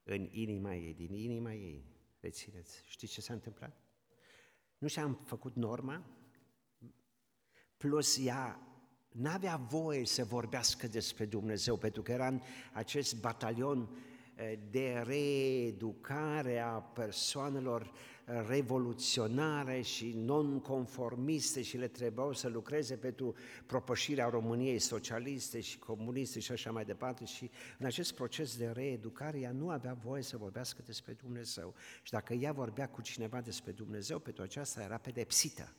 în 0.02 0.28
inima 0.31 0.74
ei, 0.74 0.94
din 0.94 1.12
inima 1.12 1.52
ei. 1.52 1.90
Rețineți, 2.20 2.83
știți 2.85 3.12
ce 3.12 3.20
s-a 3.20 3.33
întâmplat? 3.33 3.83
Nu 4.78 4.88
și-am 4.88 5.14
făcut 5.14 5.55
norma, 5.55 6.05
plus 7.76 8.18
ea 8.24 8.66
n-avea 9.09 9.57
voie 9.57 10.05
să 10.05 10.24
vorbească 10.24 10.87
despre 10.87 11.26
Dumnezeu, 11.26 11.76
pentru 11.76 12.02
că 12.02 12.12
era 12.12 12.26
în 12.26 12.40
acest 12.72 13.20
batalion 13.20 13.81
eh, 13.81 14.12
de 14.71 15.03
reeducare 15.07 16.59
a 16.59 16.81
persoanelor 16.81 17.92
eh, 18.27 18.45
revoluționare 18.47 19.81
și 19.81 20.12
non-conformiste 20.12 21.62
și 21.62 21.77
le 21.77 21.88
trebuiau 21.88 22.33
să 22.33 22.49
lucreze 22.49 22.97
pentru 22.97 23.35
propășirea 23.66 24.29
României 24.29 24.79
socialiste 24.79 25.61
și 25.61 25.79
comuniste 25.79 26.40
și 26.40 26.53
așa 26.53 26.71
mai 26.71 26.85
departe 26.85 27.25
și 27.25 27.51
în 27.79 27.87
acest 27.87 28.14
proces 28.14 28.57
de 28.57 28.71
reeducare 28.71 29.38
ea 29.38 29.53
nu 29.53 29.71
avea 29.71 29.95
voie 29.95 30.23
să 30.23 30.37
vorbească 30.37 30.83
despre 30.87 31.12
Dumnezeu 31.12 31.75
și 32.03 32.12
dacă 32.12 32.35
ea 32.35 32.53
vorbea 32.53 32.88
cu 32.88 33.01
cineva 33.01 33.40
despre 33.40 33.73
Dumnezeu, 33.73 34.18
pentru 34.18 34.42
aceasta 34.42 34.83
era 34.83 34.99
pedepsită. 34.99 35.75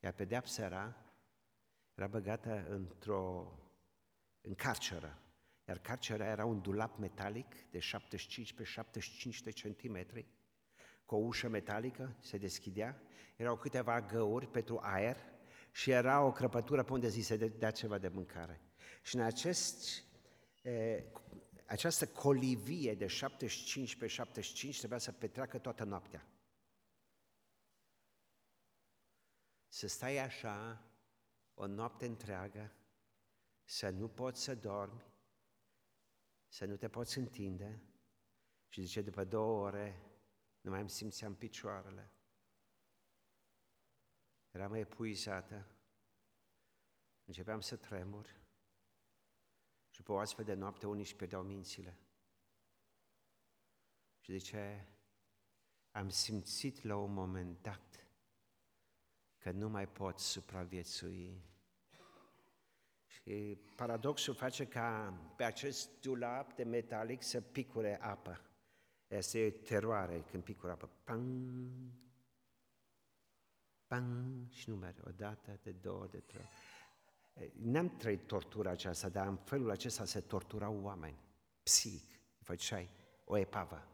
Iar 0.00 0.12
pedeapsa 0.12 0.64
era, 0.64 0.96
era 1.94 2.06
băgată 2.06 2.66
într-o, 2.68 3.52
în 4.40 4.54
carceră. 4.54 5.21
Iar 5.68 5.78
carcera 5.78 6.26
era 6.26 6.44
un 6.44 6.60
dulap 6.60 6.98
metalic 6.98 7.70
de 7.70 7.78
75 7.78 8.52
pe 8.52 8.64
75 8.64 9.42
de 9.42 9.50
centimetri, 9.50 10.26
cu 11.04 11.14
o 11.14 11.18
ușă 11.18 11.48
metalică, 11.48 12.16
se 12.20 12.38
deschidea, 12.38 13.02
erau 13.36 13.56
câteva 13.56 14.00
găuri 14.00 14.46
pentru 14.46 14.78
aer 14.82 15.16
și 15.70 15.90
era 15.90 16.22
o 16.22 16.32
crăpătură 16.32 16.82
pe 16.82 16.92
unde 16.92 17.08
zi 17.08 17.20
se 17.20 17.36
dea 17.36 17.70
ceva 17.70 17.98
de 17.98 18.08
mâncare. 18.08 18.60
Și 19.02 19.16
în 19.16 19.22
acest, 19.22 20.04
e, 20.62 21.04
această 21.66 22.06
colivie 22.06 22.94
de 22.94 23.06
75 23.06 23.96
pe 23.96 24.06
75 24.06 24.78
trebuia 24.78 24.98
să 24.98 25.12
petreacă 25.12 25.58
toată 25.58 25.84
noaptea. 25.84 26.26
să 29.72 29.86
stai 29.86 30.18
așa 30.18 30.82
o 31.54 31.66
noapte 31.66 32.06
întreagă, 32.06 32.72
să 33.64 33.88
nu 33.90 34.08
poți 34.08 34.42
să 34.42 34.54
dormi, 34.54 35.11
să 36.52 36.64
nu 36.64 36.76
te 36.76 36.88
poți 36.88 37.18
întinde 37.18 37.82
și 38.68 38.82
zice, 38.82 39.02
după 39.02 39.24
două 39.24 39.66
ore 39.66 40.10
nu 40.60 40.70
mai 40.70 40.80
îmi 40.80 40.90
simțeam 40.90 41.34
picioarele. 41.34 42.12
Eram 44.50 44.74
epuizată, 44.74 45.66
începeam 47.24 47.60
să 47.60 47.76
tremur 47.76 48.26
și 49.88 49.98
după 49.98 50.12
o 50.12 50.18
astfel 50.18 50.44
de 50.44 50.54
noapte 50.54 50.86
unii 50.86 51.02
își 51.02 51.16
pierdeau 51.16 51.42
mințile. 51.42 51.98
Și 54.20 54.38
zice, 54.38 54.88
am 55.90 56.08
simțit 56.08 56.82
la 56.82 56.96
un 56.96 57.12
moment 57.12 57.62
dat 57.62 58.06
că 59.38 59.50
nu 59.50 59.68
mai 59.68 59.88
pot 59.88 60.18
supraviețui. 60.18 61.51
Și 63.22 63.58
Paradoxul 63.76 64.34
face 64.34 64.66
ca 64.66 65.14
pe 65.36 65.44
acest 65.44 66.00
dulap 66.00 66.54
de 66.54 66.62
metalic 66.62 67.22
să 67.22 67.40
picure 67.40 68.00
apă. 68.00 68.40
Este 69.06 69.50
teroare 69.50 70.24
când 70.30 70.42
picură 70.42 70.72
apă. 70.72 70.90
Pang, 71.04 71.70
pang, 73.86 74.50
și 74.50 74.68
nu 74.68 74.76
merge. 74.76 75.00
O 75.04 75.10
dată, 75.10 75.58
de 75.62 75.70
două, 75.70 76.06
de 76.10 76.18
trei. 76.18 76.48
N-am 77.52 77.96
trăit 77.96 78.26
tortura 78.26 78.70
aceasta, 78.70 79.08
dar 79.08 79.26
în 79.26 79.36
felul 79.36 79.70
acesta 79.70 80.04
se 80.04 80.20
torturau 80.20 80.80
oameni. 80.82 81.18
Psihic. 81.62 82.20
Făceai 82.38 82.90
o 83.24 83.36
epavă. 83.36 83.88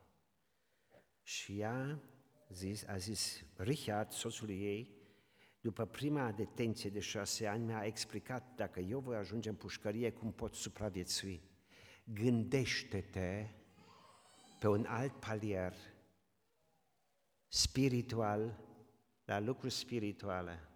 Și 1.23 1.61
ea 1.61 1.99
zis, 2.49 2.87
a 2.87 2.97
zis, 2.97 3.45
Richard, 3.57 4.11
soțul 4.11 4.49
ei, 4.49 4.98
după 5.61 5.85
prima 5.85 6.33
detenție 6.33 6.91
de 6.91 7.01
șase 7.01 7.47
ani, 7.47 7.65
mi-a 7.65 7.85
explicat 7.85 8.55
dacă 8.55 8.81
eu 8.81 9.01
voi 9.01 9.17
ajunge 9.17 9.49
în 9.49 9.55
pușcărie, 9.55 10.13
cum 10.13 10.33
pot 10.33 10.55
supraviețui. 10.55 11.43
Gândește-te 12.05 13.49
pe 14.61 14.69
un 14.69 14.85
alt 14.85 15.21
palier 15.21 15.75
spiritual, 17.49 18.61
la 19.25 19.39
lucruri 19.39 19.73
spirituale. 19.73 20.69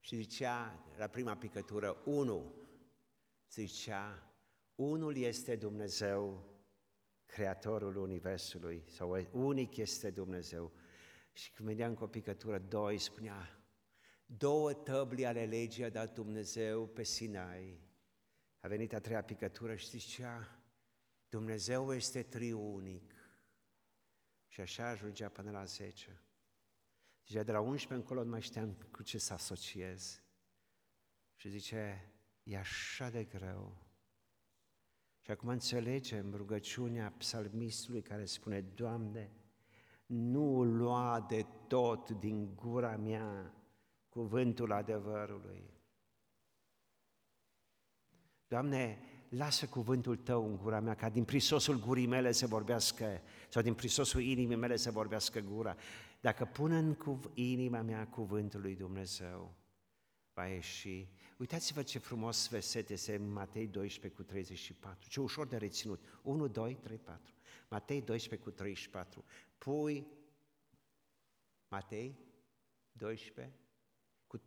Și 0.00 0.16
zicea, 0.16 0.84
la 0.96 1.06
prima 1.06 1.36
picătură, 1.36 2.02
unu, 2.04 2.54
zicea, 3.50 4.32
unul 4.74 5.16
este 5.16 5.56
Dumnezeu, 5.56 6.44
Creatorul 7.26 7.96
Universului, 7.96 8.82
sau 8.86 9.28
unic 9.32 9.76
este 9.76 10.10
Dumnezeu. 10.10 10.72
Și 11.38 11.52
când 11.52 11.68
vedeam 11.68 11.94
cu 11.94 12.04
o 12.04 12.06
picătură, 12.06 12.58
doi, 12.58 12.98
spunea, 12.98 13.60
două 14.26 14.72
tăbli 14.72 15.26
ale 15.26 15.44
legii 15.44 15.84
a 15.84 15.88
dat 15.88 16.14
Dumnezeu 16.14 16.86
pe 16.86 17.02
Sinai. 17.02 17.80
A 18.60 18.68
venit 18.68 18.92
a 18.92 19.00
treia 19.00 19.22
picătură 19.22 19.74
și 19.74 19.88
zicea, 19.88 20.62
Dumnezeu 21.28 21.94
este 21.94 22.22
triunic. 22.22 23.14
Și 24.46 24.60
așa 24.60 24.88
ajungea 24.88 25.28
până 25.28 25.50
la 25.50 25.64
10. 25.64 26.22
Zicea, 27.26 27.42
de 27.42 27.52
la 27.52 27.60
11 27.60 27.94
încolo 27.94 28.22
nu 28.22 28.30
mai 28.30 28.42
știam 28.42 28.72
cu 28.90 29.02
ce 29.02 29.18
să 29.18 29.32
asociez. 29.32 30.22
Și 31.34 31.48
zice, 31.48 32.12
e 32.42 32.58
așa 32.58 33.10
de 33.10 33.24
greu. 33.24 33.82
Și 35.20 35.30
acum 35.30 35.48
înțelegem 35.48 36.34
rugăciunea 36.34 37.10
psalmistului 37.10 38.02
care 38.02 38.24
spune, 38.24 38.60
Doamne, 38.60 39.32
nu 40.08 40.64
lua 40.64 41.26
de 41.28 41.46
tot 41.66 42.10
din 42.10 42.54
gura 42.54 42.96
mea 42.96 43.54
cuvântul 44.08 44.72
adevărului. 44.72 45.70
Doamne, 48.46 48.98
lasă 49.28 49.66
cuvântul 49.66 50.16
Tău 50.16 50.46
în 50.46 50.56
gura 50.56 50.80
mea, 50.80 50.94
ca 50.94 51.08
din 51.08 51.24
prisosul 51.24 51.78
gurii 51.78 52.06
mele 52.06 52.32
să 52.32 52.46
vorbească, 52.46 53.20
sau 53.48 53.62
din 53.62 53.74
prisosul 53.74 54.20
inimii 54.20 54.56
mele 54.56 54.76
să 54.76 54.90
vorbească 54.90 55.40
gura. 55.40 55.76
Dacă 56.20 56.44
pun 56.44 56.70
în 56.70 56.94
cuv- 56.94 57.30
inima 57.34 57.80
mea 57.80 58.06
cuvântul 58.06 58.60
lui 58.60 58.74
Dumnezeu, 58.74 59.54
va 60.32 60.46
ieși. 60.46 61.08
Uitați-vă 61.36 61.82
ce 61.82 61.98
frumos 61.98 62.48
verset 62.48 62.88
este 62.88 63.14
în 63.14 63.32
Matei 63.32 63.66
12 63.66 64.20
cu 64.20 64.26
34, 64.26 65.08
ce 65.08 65.20
ușor 65.20 65.46
de 65.46 65.56
reținut. 65.56 66.04
1, 66.22 66.48
2, 66.48 66.74
3, 66.74 66.96
4. 66.96 67.32
Matei 67.68 68.02
12 68.02 68.48
cu 68.48 68.54
34. 68.54 69.24
Pui, 69.58 70.06
Matei 71.68 72.18
12 72.92 73.54
cu... 74.26 74.40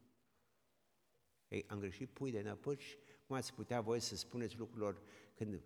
Ei, 1.48 1.66
am 1.68 1.80
greșit, 1.80 2.10
pui 2.10 2.32
de 2.32 2.42
năpârși, 2.42 2.98
cum 3.26 3.36
ați 3.36 3.54
putea 3.54 3.82
voi 3.82 4.00
să 4.00 4.16
spuneți 4.16 4.58
lucrurilor 4.58 5.02
când, 5.34 5.62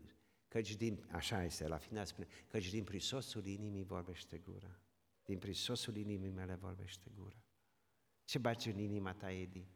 căci 0.47 0.75
din, 0.75 1.05
așa 1.11 1.43
este, 1.43 1.67
la 1.67 1.77
final 1.77 2.05
spune, 2.05 2.27
căci 2.47 2.69
din 2.69 2.83
prisosul 2.83 3.45
inimii 3.45 3.83
vorbește 3.83 4.37
gura. 4.37 4.79
Din 5.23 5.39
prisosul 5.39 5.95
inimii 5.95 6.29
mele 6.29 6.55
vorbește 6.55 7.11
gura. 7.15 7.43
Ce 8.23 8.39
baci 8.39 8.65
în 8.65 8.79
inima 8.79 9.13
ta, 9.13 9.31
Edi? 9.31 9.67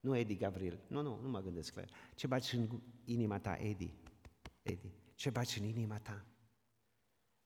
Nu 0.00 0.16
Edi 0.16 0.36
Gavril. 0.36 0.84
Nu, 0.88 1.02
nu, 1.02 1.20
nu 1.20 1.28
mă 1.28 1.40
gândesc 1.40 1.74
la 1.74 1.80
el. 1.80 1.90
Ce 2.14 2.26
baci 2.26 2.52
în 2.52 2.80
inima 3.04 3.38
ta, 3.38 3.56
Edi? 3.56 3.94
Edi. 4.62 4.92
Ce 5.14 5.30
baci 5.30 5.56
în 5.56 5.64
inima 5.64 5.98
ta? 5.98 6.26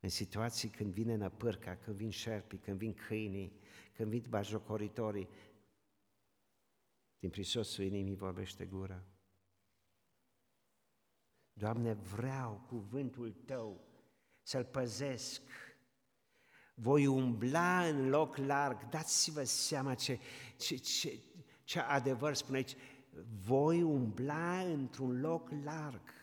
În 0.07 0.13
situații 0.13 0.69
când 0.69 0.93
vine 0.93 1.15
năpârca, 1.15 1.77
când 1.77 1.97
vin 1.97 2.11
șerpii, 2.11 2.59
când 2.59 2.79
vin 2.79 2.95
câinii, 2.95 3.53
când 3.93 4.11
vin 4.11 4.25
bajocoritorii, 4.29 5.29
din 7.19 7.31
prisosul 7.31 7.85
inimii 7.85 8.15
vorbește 8.15 8.65
gura. 8.65 9.05
Doamne, 11.53 11.93
vreau 11.93 12.65
cuvântul 12.69 13.33
Tău 13.33 13.81
să-l 14.43 14.65
păzesc. 14.65 15.43
Voi 16.75 17.07
umbla 17.07 17.87
în 17.87 18.09
loc 18.09 18.37
larg. 18.37 18.89
Dați-vă 18.89 19.45
seama 19.45 19.95
ce, 19.95 20.19
ce, 20.57 20.77
ce, 20.77 21.21
ce 21.65 21.79
adevăr 21.79 22.35
spune 22.35 22.57
aici. 22.57 22.77
Voi 23.47 23.83
umbla 23.83 24.61
într-un 24.61 25.21
loc 25.21 25.51
larg. 25.65 26.16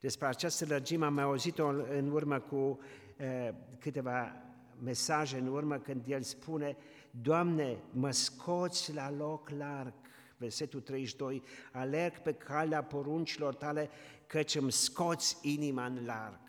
Despre 0.00 0.26
această 0.26 0.64
lărgime 0.68 1.04
am 1.04 1.18
auzit-o 1.18 1.66
în 1.66 2.10
urmă 2.10 2.38
cu 2.38 2.56
uh, 2.56 3.48
câteva 3.78 4.42
mesaje 4.82 5.38
în 5.38 5.46
urmă 5.46 5.78
când 5.78 6.02
el 6.06 6.22
spune 6.22 6.76
Doamne, 7.10 7.78
mă 7.92 8.10
scoți 8.10 8.92
la 8.92 9.10
loc 9.10 9.48
larg 9.48 9.92
versetul 10.36 10.80
32, 10.80 11.42
alerg 11.72 12.18
pe 12.18 12.32
calea 12.32 12.84
poruncilor 12.84 13.54
tale, 13.54 13.90
căci 14.26 14.54
îmi 14.54 14.72
scoți 14.72 15.38
inima 15.42 15.86
în 15.86 16.04
larg. 16.04 16.40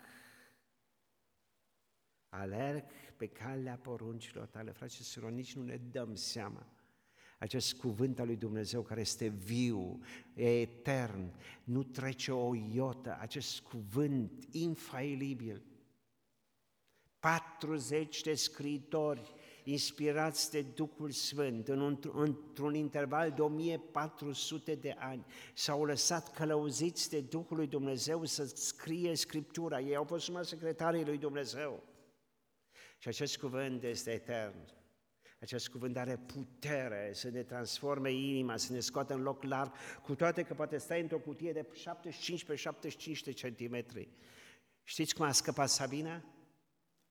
Alerg 2.28 2.84
pe 3.16 3.26
calea 3.26 3.76
poruncilor 3.76 4.46
tale, 4.46 4.70
frate 4.70 4.92
și 4.92 5.18
nici 5.30 5.54
nu 5.54 5.62
ne 5.62 5.76
dăm 5.76 6.14
seama. 6.14 6.66
Acest 7.38 7.74
cuvânt 7.74 8.18
al 8.18 8.26
lui 8.26 8.36
Dumnezeu 8.36 8.82
care 8.82 9.00
este 9.00 9.28
viu, 9.28 10.00
e 10.34 10.60
etern, 10.60 11.32
nu 11.64 11.82
trece 11.82 12.32
o 12.32 12.54
iotă, 12.54 13.16
acest 13.20 13.60
cuvânt 13.60 14.44
infailibil. 14.50 15.62
40 17.18 18.20
de 18.20 18.34
scriitori 18.34 19.32
inspirați 19.64 20.50
de 20.50 20.62
Duhul 20.62 21.10
Sfânt, 21.10 21.68
în, 21.68 21.98
într-un 22.12 22.74
interval 22.74 23.32
de 23.32 23.40
1400 23.40 24.74
de 24.74 24.94
ani, 24.98 25.26
s-au 25.54 25.84
lăsat 25.84 26.32
călăuziți 26.32 27.10
de 27.10 27.20
Duhul 27.20 27.56
lui 27.56 27.66
Dumnezeu 27.66 28.24
să 28.24 28.44
scrie 28.44 29.14
Scriptura. 29.14 29.80
Ei 29.80 29.96
au 29.96 30.04
fost 30.04 30.28
numai 30.28 30.44
secretarii 30.44 31.04
lui 31.04 31.18
Dumnezeu. 31.18 31.82
Și 32.98 33.08
acest 33.08 33.38
cuvânt 33.38 33.82
este 33.82 34.10
etern. 34.10 34.76
Acest 35.40 35.68
cuvânt 35.68 35.96
are 35.96 36.16
putere 36.16 37.10
să 37.14 37.28
ne 37.28 37.42
transforme 37.42 38.12
inima, 38.12 38.56
să 38.56 38.72
ne 38.72 38.80
scoată 38.80 39.14
în 39.14 39.22
loc 39.22 39.42
larg, 39.42 39.72
cu 40.02 40.14
toate 40.14 40.42
că 40.42 40.54
poate 40.54 40.78
stai 40.78 41.00
într-o 41.00 41.18
cutie 41.18 41.52
de 41.52 41.66
75 41.72 42.44
pe 42.44 42.54
75 42.54 43.22
de 43.22 43.32
centimetri. 43.32 44.08
Știți 44.82 45.14
cum 45.14 45.24
a 45.24 45.32
scăpat 45.32 45.68
Sabina? 45.68 46.24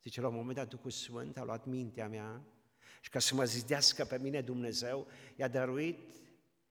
Zice, 0.04 0.22
la 0.22 0.28
un 0.28 0.36
moment 0.36 0.56
dat 0.56 0.68
Duhul 0.68 0.92
Sfânt 0.92 1.38
a 1.38 1.44
luat 1.44 1.66
mintea 1.66 2.08
mea 2.08 2.42
și 3.02 3.10
ca 3.10 3.20
să 3.20 3.36
mă 3.36 3.44
zidească 3.44 4.06
pe 4.06 4.20
mine 4.22 4.42
Dumnezeu, 4.42 5.08
i-a 5.36 5.48
dăruit, 5.48 6.00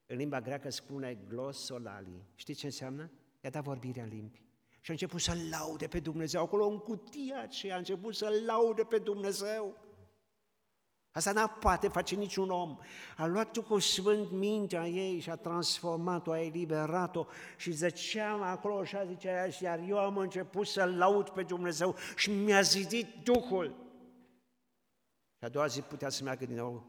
în 0.07 0.17
limba 0.17 0.41
greacă 0.41 0.71
spune 0.71 1.19
glosolali. 1.29 2.25
Știți 2.35 2.59
ce 2.59 2.67
înseamnă? 2.67 3.11
I-a 3.41 3.51
dat 3.51 3.63
vorbirea 3.63 4.03
în 4.03 4.09
limbi. 4.09 4.43
Și 4.81 4.91
a 4.91 4.95
început 4.95 5.21
să 5.21 5.37
laude 5.51 5.87
pe 5.87 6.01
Dumnezeu. 6.01 6.43
Acolo 6.43 6.67
în 6.67 6.79
cutia 6.79 7.41
aceea 7.41 7.75
a 7.75 7.79
început 7.79 8.15
să 8.15 8.43
laude 8.47 8.83
pe 8.83 8.99
Dumnezeu. 8.99 9.77
Asta 11.17 11.33
n-a 11.33 11.47
poate 11.47 11.89
face 11.89 12.14
niciun 12.14 12.51
om. 12.51 12.79
A 13.17 13.27
luat 13.27 13.53
Duhul 13.53 13.81
Sfânt 13.81 14.31
mintea 14.31 14.87
ei 14.87 15.21
și 15.21 15.31
a 15.31 15.37
transformat-o, 15.37 16.31
a 16.31 16.41
eliberat-o 16.41 17.27
și 17.57 17.71
zăceam 17.71 18.43
acolo 18.43 18.85
și 18.85 18.97
a 18.97 19.05
zicea 19.05 19.49
iar 19.61 19.79
eu 19.79 19.99
am 19.99 20.17
început 20.17 20.67
să 20.67 20.85
laud 20.85 21.29
pe 21.29 21.43
Dumnezeu 21.43 21.97
și 22.17 22.31
mi-a 22.31 22.61
zidit 22.61 23.07
Duhul. 23.23 23.69
Și 25.39 25.45
a 25.45 25.49
doua 25.49 25.67
zi 25.67 25.81
putea 25.81 26.09
să 26.09 26.23
meargă 26.23 26.47
din 26.47 26.57
nou 26.57 26.87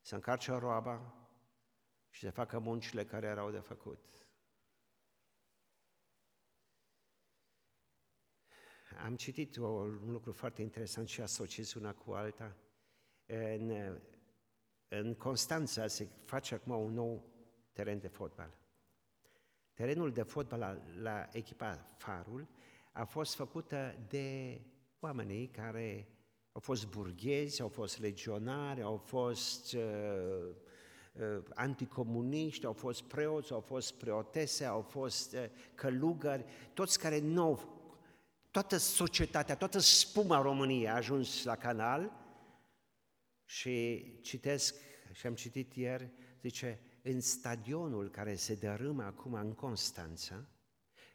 să 0.00 0.14
încarce 0.14 0.50
o 0.52 0.58
roaba 0.58 1.14
și 2.10 2.20
să 2.20 2.30
facă 2.30 2.58
muncile 2.58 3.04
care 3.04 3.26
erau 3.26 3.50
de 3.50 3.58
făcut. 3.58 4.08
Am 9.04 9.16
citit 9.16 9.56
un 9.56 10.10
lucru 10.10 10.32
foarte 10.32 10.62
interesant 10.62 11.08
și 11.08 11.20
asociez 11.20 11.74
una 11.74 11.94
cu 11.94 12.12
alta 12.12 12.56
în, 13.26 13.98
în 14.88 15.14
Constanța 15.14 15.86
se 15.86 16.08
face 16.24 16.54
acum 16.54 16.84
un 16.84 16.92
nou 16.92 17.24
teren 17.72 17.98
de 17.98 18.08
fotbal. 18.08 18.50
Terenul 19.74 20.12
de 20.12 20.22
fotbal 20.22 20.58
la, 20.58 20.78
la 21.02 21.28
echipa 21.32 21.86
Farul 21.96 22.48
a 22.92 23.04
fost 23.04 23.34
făcută 23.34 23.98
de 24.08 24.60
oamenii 25.00 25.46
care 25.46 26.08
au 26.52 26.60
fost 26.60 26.86
burghezi, 26.86 27.60
au 27.60 27.68
fost 27.68 28.00
legionari, 28.00 28.82
au 28.82 28.96
fost 28.96 29.72
uh, 29.72 29.82
uh, 31.12 31.42
anticomuniști, 31.54 32.66
au 32.66 32.72
fost 32.72 33.02
preoți, 33.02 33.52
au 33.52 33.60
fost 33.60 33.94
preotese, 33.94 34.64
au 34.64 34.80
fost 34.80 35.32
uh, 35.32 35.44
călugări, 35.74 36.44
toți 36.74 36.98
care 36.98 37.20
nu 37.20 37.60
toată 38.50 38.76
societatea, 38.76 39.56
toată 39.56 39.78
spuma 39.78 40.40
României 40.40 40.88
a 40.88 40.94
ajuns 40.94 41.44
la 41.44 41.56
canal 41.56 42.12
și 43.46 44.04
citesc, 44.20 44.74
și 45.12 45.26
am 45.26 45.34
citit 45.34 45.74
ieri, 45.74 46.10
zice, 46.42 46.80
în 47.02 47.20
stadionul 47.20 48.10
care 48.10 48.34
se 48.34 48.54
dărâmă 48.54 49.02
acum 49.02 49.32
în 49.32 49.52
Constanța, 49.52 50.48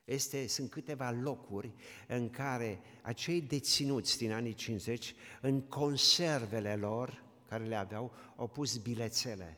este, 0.06 0.48
sunt 0.48 0.70
câteva 0.70 1.12
locuri 1.12 1.74
în 2.08 2.30
care 2.30 2.80
acei 3.02 3.42
deținuți 3.42 4.18
din 4.18 4.32
anii 4.32 4.54
50, 4.54 5.16
în 5.42 5.62
conservele 5.62 6.76
lor, 6.76 7.24
care 7.48 7.66
le 7.66 7.76
aveau, 7.76 8.14
au 8.36 8.48
pus 8.48 8.78
bilețele. 8.78 9.58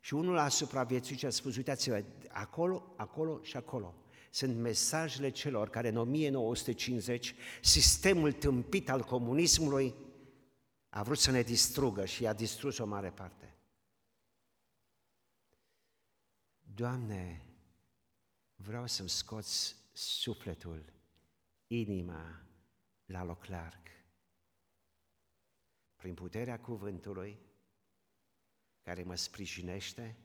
Și 0.00 0.14
unul 0.14 0.38
a 0.38 0.48
supraviețuit 0.48 1.18
și 1.18 1.26
a 1.26 1.30
spus, 1.30 1.56
uitați-vă, 1.56 2.04
acolo, 2.28 2.94
acolo 2.96 3.40
și 3.42 3.56
acolo 3.56 3.94
sunt 4.30 4.56
mesajele 4.56 5.30
celor 5.30 5.68
care 5.68 5.88
în 5.88 5.96
1950 5.96 7.34
sistemul 7.60 8.32
tâmpit 8.32 8.90
al 8.90 9.02
comunismului 9.02 9.94
a 10.90 11.02
vrut 11.02 11.18
să 11.18 11.30
ne 11.30 11.42
distrugă 11.42 12.04
și 12.04 12.26
a 12.26 12.32
distrus 12.32 12.78
o 12.78 12.86
mare 12.86 13.10
parte. 13.10 13.54
Doamne, 16.74 17.46
vreau 18.54 18.86
să-mi 18.86 19.08
scoți 19.08 19.76
sufletul, 19.92 20.92
inima 21.66 22.46
la 23.04 23.22
loc 23.22 23.44
larg. 23.44 23.88
Prin 25.96 26.14
puterea 26.14 26.60
cuvântului 26.60 27.38
care 28.82 29.02
mă 29.02 29.14
sprijinește 29.14 30.18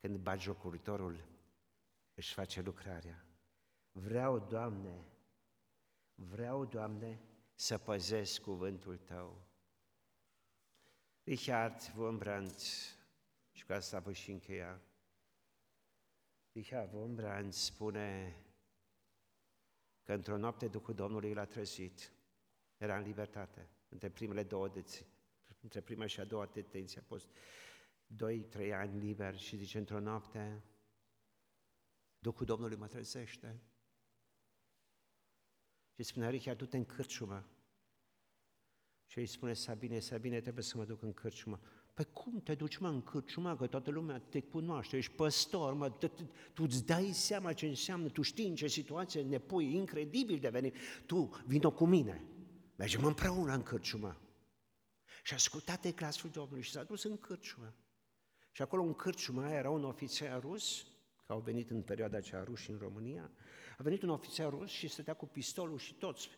când 0.00 0.18
bagiocuritorul 0.18 1.24
își 2.14 2.34
face 2.34 2.60
lucrarea. 2.60 3.26
Vreau, 3.92 4.38
Doamne, 4.38 5.06
vreau, 6.14 6.64
Doamne, 6.64 7.20
să 7.54 7.78
păzesc 7.78 8.40
cuvântul 8.40 8.96
Tău. 8.96 9.51
Richard 11.24 11.92
Wurmbrand, 11.96 12.58
și 13.50 13.64
cu 13.66 13.72
asta 13.72 14.00
voi 14.00 14.14
și 14.14 14.30
încheia, 14.30 14.82
Richard 16.52 16.92
Wurmbrand 16.92 17.52
spune 17.52 18.36
că 20.02 20.12
într-o 20.12 20.36
noapte 20.36 20.68
Duhul 20.68 20.94
Domnului 20.94 21.34
l-a 21.34 21.44
trezit, 21.44 22.12
era 22.76 22.96
în 22.96 23.02
libertate, 23.02 23.68
între 23.88 24.10
primele 24.10 24.42
două 24.42 24.68
deții, 24.68 25.06
între 25.60 25.80
prima 25.80 26.06
și 26.06 26.20
a 26.20 26.24
doua 26.24 26.46
detenție 26.46 27.00
a 27.00 27.04
fost 27.06 27.28
doi, 28.06 28.44
trei 28.44 28.72
ani 28.72 28.98
liber 28.98 29.38
și 29.38 29.56
zice, 29.56 29.78
într-o 29.78 30.00
noapte 30.00 30.62
Duhul 32.18 32.46
Domnului 32.46 32.76
mă 32.76 32.86
trezește. 32.86 33.60
Și 35.94 36.02
spune, 36.02 36.30
Richard, 36.30 36.58
du-te 36.58 36.76
în 36.76 36.84
cârciumă. 36.84 37.46
Și 39.12 39.18
îi 39.18 39.26
spune, 39.26 39.52
Sabine, 39.52 39.98
Sabine, 39.98 40.40
trebuie 40.40 40.64
să 40.64 40.76
mă 40.76 40.84
duc 40.84 41.02
în 41.02 41.12
cârciumă. 41.12 41.60
Păi 41.94 42.06
cum 42.12 42.40
te 42.40 42.54
duci, 42.54 42.76
mă, 42.76 42.88
în 42.88 43.02
cârciumă, 43.02 43.56
că 43.56 43.66
toată 43.66 43.90
lumea 43.90 44.18
te 44.18 44.40
cunoaște, 44.40 44.96
ești 44.96 45.12
păstor, 45.12 45.74
mă, 45.74 45.90
tu 46.52 46.62
îți 46.62 46.86
dai 46.86 47.10
seama 47.12 47.52
ce 47.52 47.66
înseamnă, 47.66 48.08
tu 48.08 48.22
știi 48.22 48.48
în 48.48 48.54
ce 48.54 48.66
situație 48.66 49.22
ne 49.22 49.38
pui, 49.38 49.74
incredibil 49.74 50.38
de 50.38 50.48
venit. 50.48 50.76
Tu, 51.06 51.30
vină 51.46 51.70
cu 51.70 51.86
mine, 51.86 52.24
mergem 52.76 53.04
împreună 53.04 53.54
în 53.54 53.62
cârciumă. 53.62 54.20
Și 55.22 55.32
a 55.32 55.36
ascultat 55.36 55.80
de 55.80 55.90
glasul 55.90 56.30
Domnului 56.30 56.62
și 56.62 56.70
s-a 56.70 56.82
dus 56.82 57.02
în 57.02 57.18
cârciumă. 57.18 57.74
Și 58.52 58.62
acolo 58.62 58.82
în 58.82 58.94
cârciumă 58.94 59.48
era 59.48 59.70
un 59.70 59.84
ofițer 59.84 60.40
rus 60.40 60.86
că 61.26 61.32
au 61.32 61.40
venit 61.40 61.70
în 61.70 61.82
perioada 61.82 62.16
aceea 62.16 62.42
ruși 62.42 62.70
în 62.70 62.78
România, 62.78 63.30
a 63.78 63.82
venit 63.82 64.02
un 64.02 64.08
ofițer 64.08 64.48
rus 64.48 64.70
și 64.70 64.88
stătea 64.88 65.14
cu 65.14 65.26
pistolul 65.26 65.78
și 65.78 65.94
toți, 65.94 66.28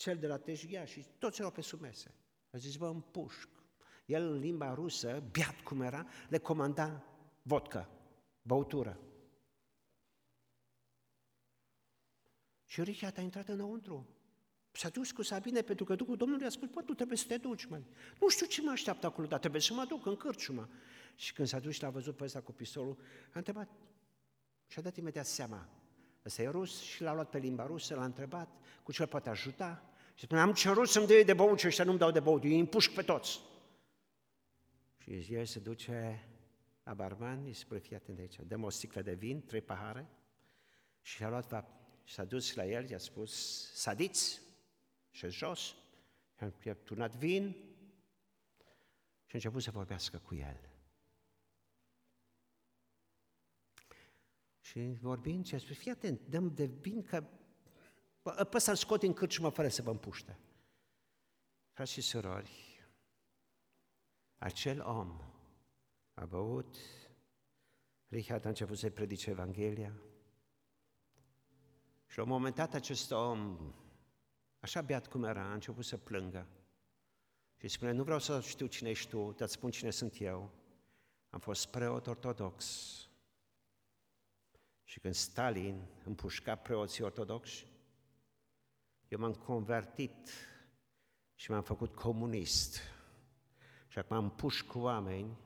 cel 0.00 0.18
de 0.18 0.26
la 0.26 0.38
Tejghia 0.38 0.84
și 0.84 1.06
toți 1.18 1.38
erau 1.38 1.52
pe 1.52 1.60
sub 1.60 1.80
mese. 1.80 2.14
A 2.50 2.58
zis, 2.58 2.76
vă 2.76 2.86
împușc. 2.86 3.48
El 4.06 4.22
în 4.22 4.38
limba 4.38 4.74
rusă, 4.74 5.22
biat 5.30 5.60
cum 5.60 5.80
era, 5.80 6.06
le 6.28 6.38
comanda 6.38 7.04
vodka, 7.42 7.90
băutură. 8.42 9.00
Și 12.64 12.82
Richard 12.82 13.18
a 13.18 13.20
intrat 13.20 13.48
înăuntru. 13.48 14.08
S-a 14.70 14.88
dus 14.88 15.12
cu 15.12 15.22
Sabine 15.22 15.62
pentru 15.62 15.84
că 15.84 15.94
Duhul 15.94 16.16
Domnului 16.16 16.46
a 16.46 16.50
spus, 16.50 16.68
bă, 16.68 16.82
tu 16.82 16.94
trebuie 16.94 17.18
să 17.18 17.26
te 17.26 17.36
duci, 17.36 17.64
mă. 17.64 17.80
Nu 18.20 18.28
știu 18.28 18.46
ce 18.46 18.62
mă 18.62 18.70
așteaptă 18.70 19.06
acolo, 19.06 19.26
dar 19.26 19.38
trebuie 19.38 19.60
să 19.60 19.74
mă 19.74 19.84
duc 19.84 20.06
în 20.06 20.16
cârciumă. 20.16 20.68
Și 21.14 21.32
când 21.32 21.48
s-a 21.48 21.58
dus 21.58 21.74
și 21.74 21.82
l-a 21.82 21.90
văzut 21.90 22.16
pe 22.16 22.24
ăsta 22.24 22.40
cu 22.40 22.52
pistolul, 22.52 22.98
a 23.24 23.32
întrebat 23.32 23.68
și 24.66 24.78
a 24.78 24.82
dat 24.82 24.96
imediat 24.96 25.26
seama. 25.26 25.68
Ăsta 26.24 26.42
e 26.42 26.48
rus 26.48 26.80
și 26.80 27.02
l-a 27.02 27.14
luat 27.14 27.30
pe 27.30 27.38
limba 27.38 27.66
rusă, 27.66 27.94
l-a 27.94 28.04
întrebat 28.04 28.48
cu 28.82 28.92
ce 28.92 29.06
poate 29.06 29.28
ajuta. 29.28 29.89
Și 30.20 30.26
spune, 30.26 30.40
am 30.40 30.52
cerut 30.52 30.88
să-mi 30.88 31.06
dă 31.06 31.22
de 31.22 31.34
băut 31.34 31.58
și 31.58 31.66
ăștia 31.66 31.84
nu-mi 31.84 31.98
dau 31.98 32.10
de 32.10 32.20
băut, 32.20 32.44
eu 32.44 32.50
îi 32.50 32.58
împușc 32.58 32.92
pe 32.92 33.02
toți. 33.02 33.40
Și 34.96 35.34
el 35.34 35.44
se 35.44 35.58
duce 35.58 36.28
la 36.82 36.94
barman, 36.94 37.44
îi 37.44 37.52
spune, 37.52 37.80
fii 37.80 37.96
atent 37.96 38.18
aici, 38.18 38.36
dăm 38.46 38.64
o 38.64 38.70
sticlă 38.70 39.02
de 39.02 39.14
vin, 39.14 39.44
trei 39.44 39.60
pahare, 39.60 40.08
și 41.02 41.24
a 41.24 41.28
luat 41.28 41.68
și 42.04 42.14
s-a 42.14 42.24
dus 42.24 42.54
la 42.54 42.66
el, 42.66 42.90
i-a 42.90 42.98
spus, 42.98 43.32
sadiți, 43.72 44.40
și 45.10 45.28
jos, 45.28 45.76
și 46.60 46.68
a 46.68 46.74
turnat 46.74 47.14
vin 47.14 47.50
și 49.26 49.32
a 49.32 49.38
început 49.38 49.62
să 49.62 49.70
vorbească 49.70 50.18
cu 50.18 50.34
el. 50.34 50.70
Și 54.60 54.98
vorbind, 55.00 55.46
și 55.46 55.54
a 55.54 55.58
spus, 55.58 55.76
fii 55.76 55.90
atent, 55.90 56.20
dăm 56.28 56.54
de 56.54 56.64
vin 56.64 57.02
că 57.02 57.24
pe 58.50 58.58
să-l 58.58 58.74
scot 58.74 59.02
în 59.02 59.12
cârciumă 59.12 59.48
fără 59.48 59.68
să 59.68 59.82
vă 59.82 59.90
împuște. 59.90 60.38
Frați 61.72 61.92
și 61.92 62.00
surori, 62.00 62.84
acel 64.38 64.80
om 64.80 65.20
a 66.14 66.26
băut, 66.26 66.76
Richard 68.08 68.44
a 68.44 68.48
început 68.48 68.78
să-i 68.78 68.90
predice 68.90 69.30
Evanghelia 69.30 69.94
și 72.06 72.16
la 72.16 72.22
un 72.22 72.28
moment 72.28 72.54
dat 72.54 72.74
acest 72.74 73.10
om, 73.10 73.58
așa 74.60 74.82
beat 74.82 75.06
cum 75.06 75.24
era, 75.24 75.42
a 75.42 75.52
început 75.52 75.84
să 75.84 75.96
plângă 75.96 76.46
și 77.56 77.68
spune, 77.68 77.90
nu 77.90 78.02
vreau 78.02 78.18
să 78.18 78.40
știu 78.40 78.66
cine 78.66 78.90
ești 78.90 79.08
tu, 79.08 79.32
dar 79.32 79.48
spun 79.48 79.70
cine 79.70 79.90
sunt 79.90 80.20
eu. 80.20 80.50
Am 81.30 81.38
fost 81.38 81.70
preot 81.70 82.06
ortodox, 82.06 82.64
și 84.90 85.00
când 85.00 85.14
Stalin 85.14 85.86
împușca 86.04 86.54
preoții 86.54 87.04
ortodoxi, 87.04 87.66
eu 89.10 89.18
m-am 89.18 89.34
convertit 89.34 90.30
și 91.34 91.50
m-am 91.50 91.62
făcut 91.62 91.94
comunist. 91.94 92.78
Și 93.88 93.98
acum 93.98 94.16
am 94.16 94.30
puș 94.30 94.62
cu 94.62 94.78
oameni 94.78 95.38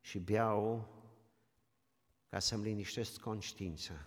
și 0.00 0.18
beau 0.18 0.88
ca 2.28 2.38
să-mi 2.38 2.62
liniștesc 2.62 3.20
conștiința. 3.20 4.06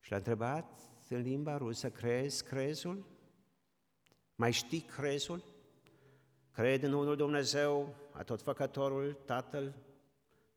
Și 0.00 0.10
l-a 0.10 0.16
întrebat 0.16 0.80
în 1.08 1.20
limba 1.20 1.56
rusă, 1.56 1.90
crezi 1.90 2.44
crezul? 2.44 3.06
Mai 4.34 4.52
știi 4.52 4.80
crezul? 4.80 5.44
Cred 6.50 6.82
în 6.82 6.92
unul 6.92 7.16
Dumnezeu, 7.16 7.94
atotfăcătorul, 8.12 9.12
Tatăl, 9.12 9.74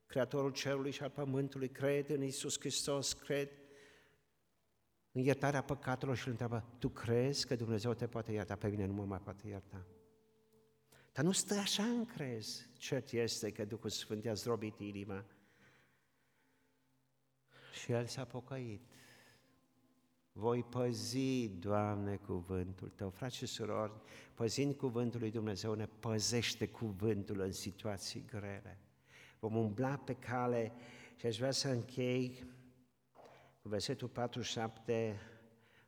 Creatorul 0.06 0.52
cerului 0.52 0.92
și 0.92 1.04
al 1.04 1.10
pământului, 1.10 1.70
cred 1.70 2.10
în 2.10 2.24
Isus 2.24 2.60
Hristos, 2.60 3.14
cred 3.14 3.50
în 5.18 5.24
iertarea 5.24 5.62
păcatelor 5.62 6.16
și 6.16 6.26
îl 6.26 6.30
întreabă, 6.30 6.66
tu 6.80 6.90
crezi 6.90 7.48
că 7.48 7.56
Dumnezeu 7.56 7.94
te 7.94 8.08
poate 8.08 8.32
ierta? 8.32 8.56
Pe 8.56 8.68
mine 8.68 8.86
nu 8.86 8.94
mă 8.94 9.06
mai 9.06 9.20
poate 9.20 9.48
ierta. 9.48 9.86
Dar 11.14 11.26
nu 11.26 11.32
stă 11.32 11.54
așa 11.54 11.84
în 11.84 12.06
crez. 12.06 12.70
Cert 12.78 13.12
este 13.12 13.52
că 13.52 13.66
Duhul 13.66 13.90
Sfânt 13.90 14.24
i-a 14.24 14.34
zdrobit 14.34 14.80
inima. 14.80 15.26
Și 17.74 17.92
el 17.92 18.06
s-a 18.06 18.26
pocăit. 18.26 18.82
Voi 20.32 20.64
păzi, 20.64 21.48
Doamne, 21.48 22.16
cuvântul 22.16 22.90
Tău. 22.96 23.10
Frați 23.10 23.36
și 23.36 23.46
surori, 23.46 24.02
păzind 24.34 24.76
cuvântul 24.76 25.20
lui 25.20 25.32
Dumnezeu, 25.32 25.74
ne 25.74 25.86
păzește 25.86 26.68
cuvântul 26.68 27.40
în 27.40 27.52
situații 27.52 28.26
grele 28.26 28.80
vom 29.40 29.56
umbla 29.56 29.98
pe 29.98 30.14
cale 30.14 30.74
și 31.16 31.26
aș 31.26 31.38
vrea 31.38 31.52
să 31.52 31.68
închei 31.68 32.44
cu 32.44 32.57
versetul 33.68 34.08
47, 34.08 35.20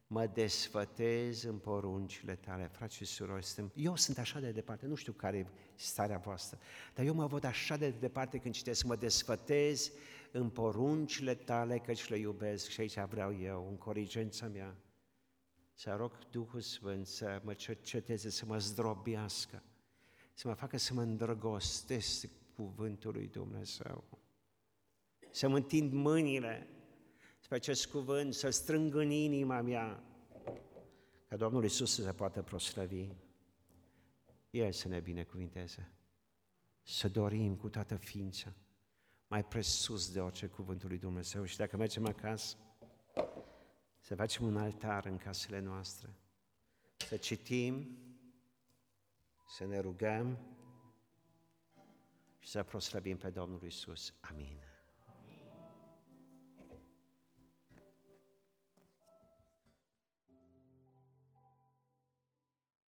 mă 0.08 0.28
desfătez 0.28 1.44
în 1.44 1.58
poruncile 1.58 2.36
tale, 2.36 2.68
frați 2.68 2.96
și 2.96 3.06
surori, 3.06 3.46
suntem, 3.46 3.72
eu 3.76 3.96
sunt 3.96 4.18
așa 4.18 4.40
de 4.40 4.52
departe, 4.52 4.86
nu 4.86 4.96
știu 4.96 5.14
care 5.14 5.38
e 5.38 5.46
starea 5.76 6.18
voastră, 6.18 6.60
dar 6.94 7.06
eu 7.06 7.14
mă 7.14 7.28
văd 7.28 7.44
așa 7.44 7.78
de 7.78 7.90
departe 7.90 8.38
când 8.38 8.54
citesc, 8.54 8.84
mă 8.84 8.96
desfătez 8.96 9.92
în 10.32 10.50
poruncile 10.50 11.36
tale, 11.36 11.78
căci 11.78 12.08
le 12.08 12.18
iubesc 12.18 12.70
și 12.70 12.82
aici 12.82 13.00
vreau 13.00 13.40
eu, 13.40 13.68
în 13.70 13.78
corigența 13.78 14.48
mea, 14.48 14.76
să 15.74 15.96
rog 15.98 16.18
Duhul 16.32 16.62
Sfânt 16.62 17.08
să 17.08 17.42
mă 17.44 17.54
cerceteze, 17.54 18.30
să 18.30 18.46
mă 18.46 18.58
zdrobească, 18.58 19.64
să 20.34 20.48
mă 20.48 20.54
facă 20.54 20.78
să 20.78 20.94
mă 20.94 21.02
îndrăgostesc 21.02 22.22
de 22.22 22.30
cuvântul 22.56 23.12
lui 23.12 23.28
Dumnezeu. 23.28 24.04
Să 25.32 25.48
mă 25.48 25.56
întind 25.56 25.94
mâinile 25.94 26.68
spre 27.50 27.62
acest 27.62 27.88
cuvânt, 27.88 28.34
să 28.34 28.50
strâng 28.50 28.96
în 28.96 29.10
inima 29.10 29.62
mea, 29.62 30.04
ca 31.28 31.36
Domnul 31.36 31.64
Iisus 31.64 31.94
să 31.94 32.02
se 32.02 32.14
poată 32.14 32.42
proslăvi. 32.42 33.08
El 34.50 34.72
să 34.72 34.88
ne 34.88 35.00
binecuvinteze. 35.00 35.92
Să 36.82 37.08
dorim 37.08 37.56
cu 37.56 37.70
toată 37.70 37.96
ființa, 37.96 38.54
mai 39.28 39.46
presus 39.46 40.12
de 40.12 40.22
orice 40.22 40.48
cuvântul 40.48 40.90
lui 40.90 40.98
Dumnezeu. 40.98 41.46
Și 41.46 41.58
dacă 41.58 41.78
mergem 41.78 42.08
acasă, 42.08 42.58
să 44.00 44.16
facem 44.16 44.46
un 44.46 44.58
altar 44.58 45.06
în 45.06 45.18
casele 45.18 45.60
noastre, 45.60 46.10
să 46.98 47.18
citim, 47.18 47.98
să 49.48 49.66
ne 49.66 49.80
rugăm 49.80 50.38
și 52.40 52.50
să 52.50 52.64
proslăbim 52.64 53.18
pe 53.18 53.30
Domnul 53.30 53.64
Isus. 53.64 54.14
Amin. 54.20 54.69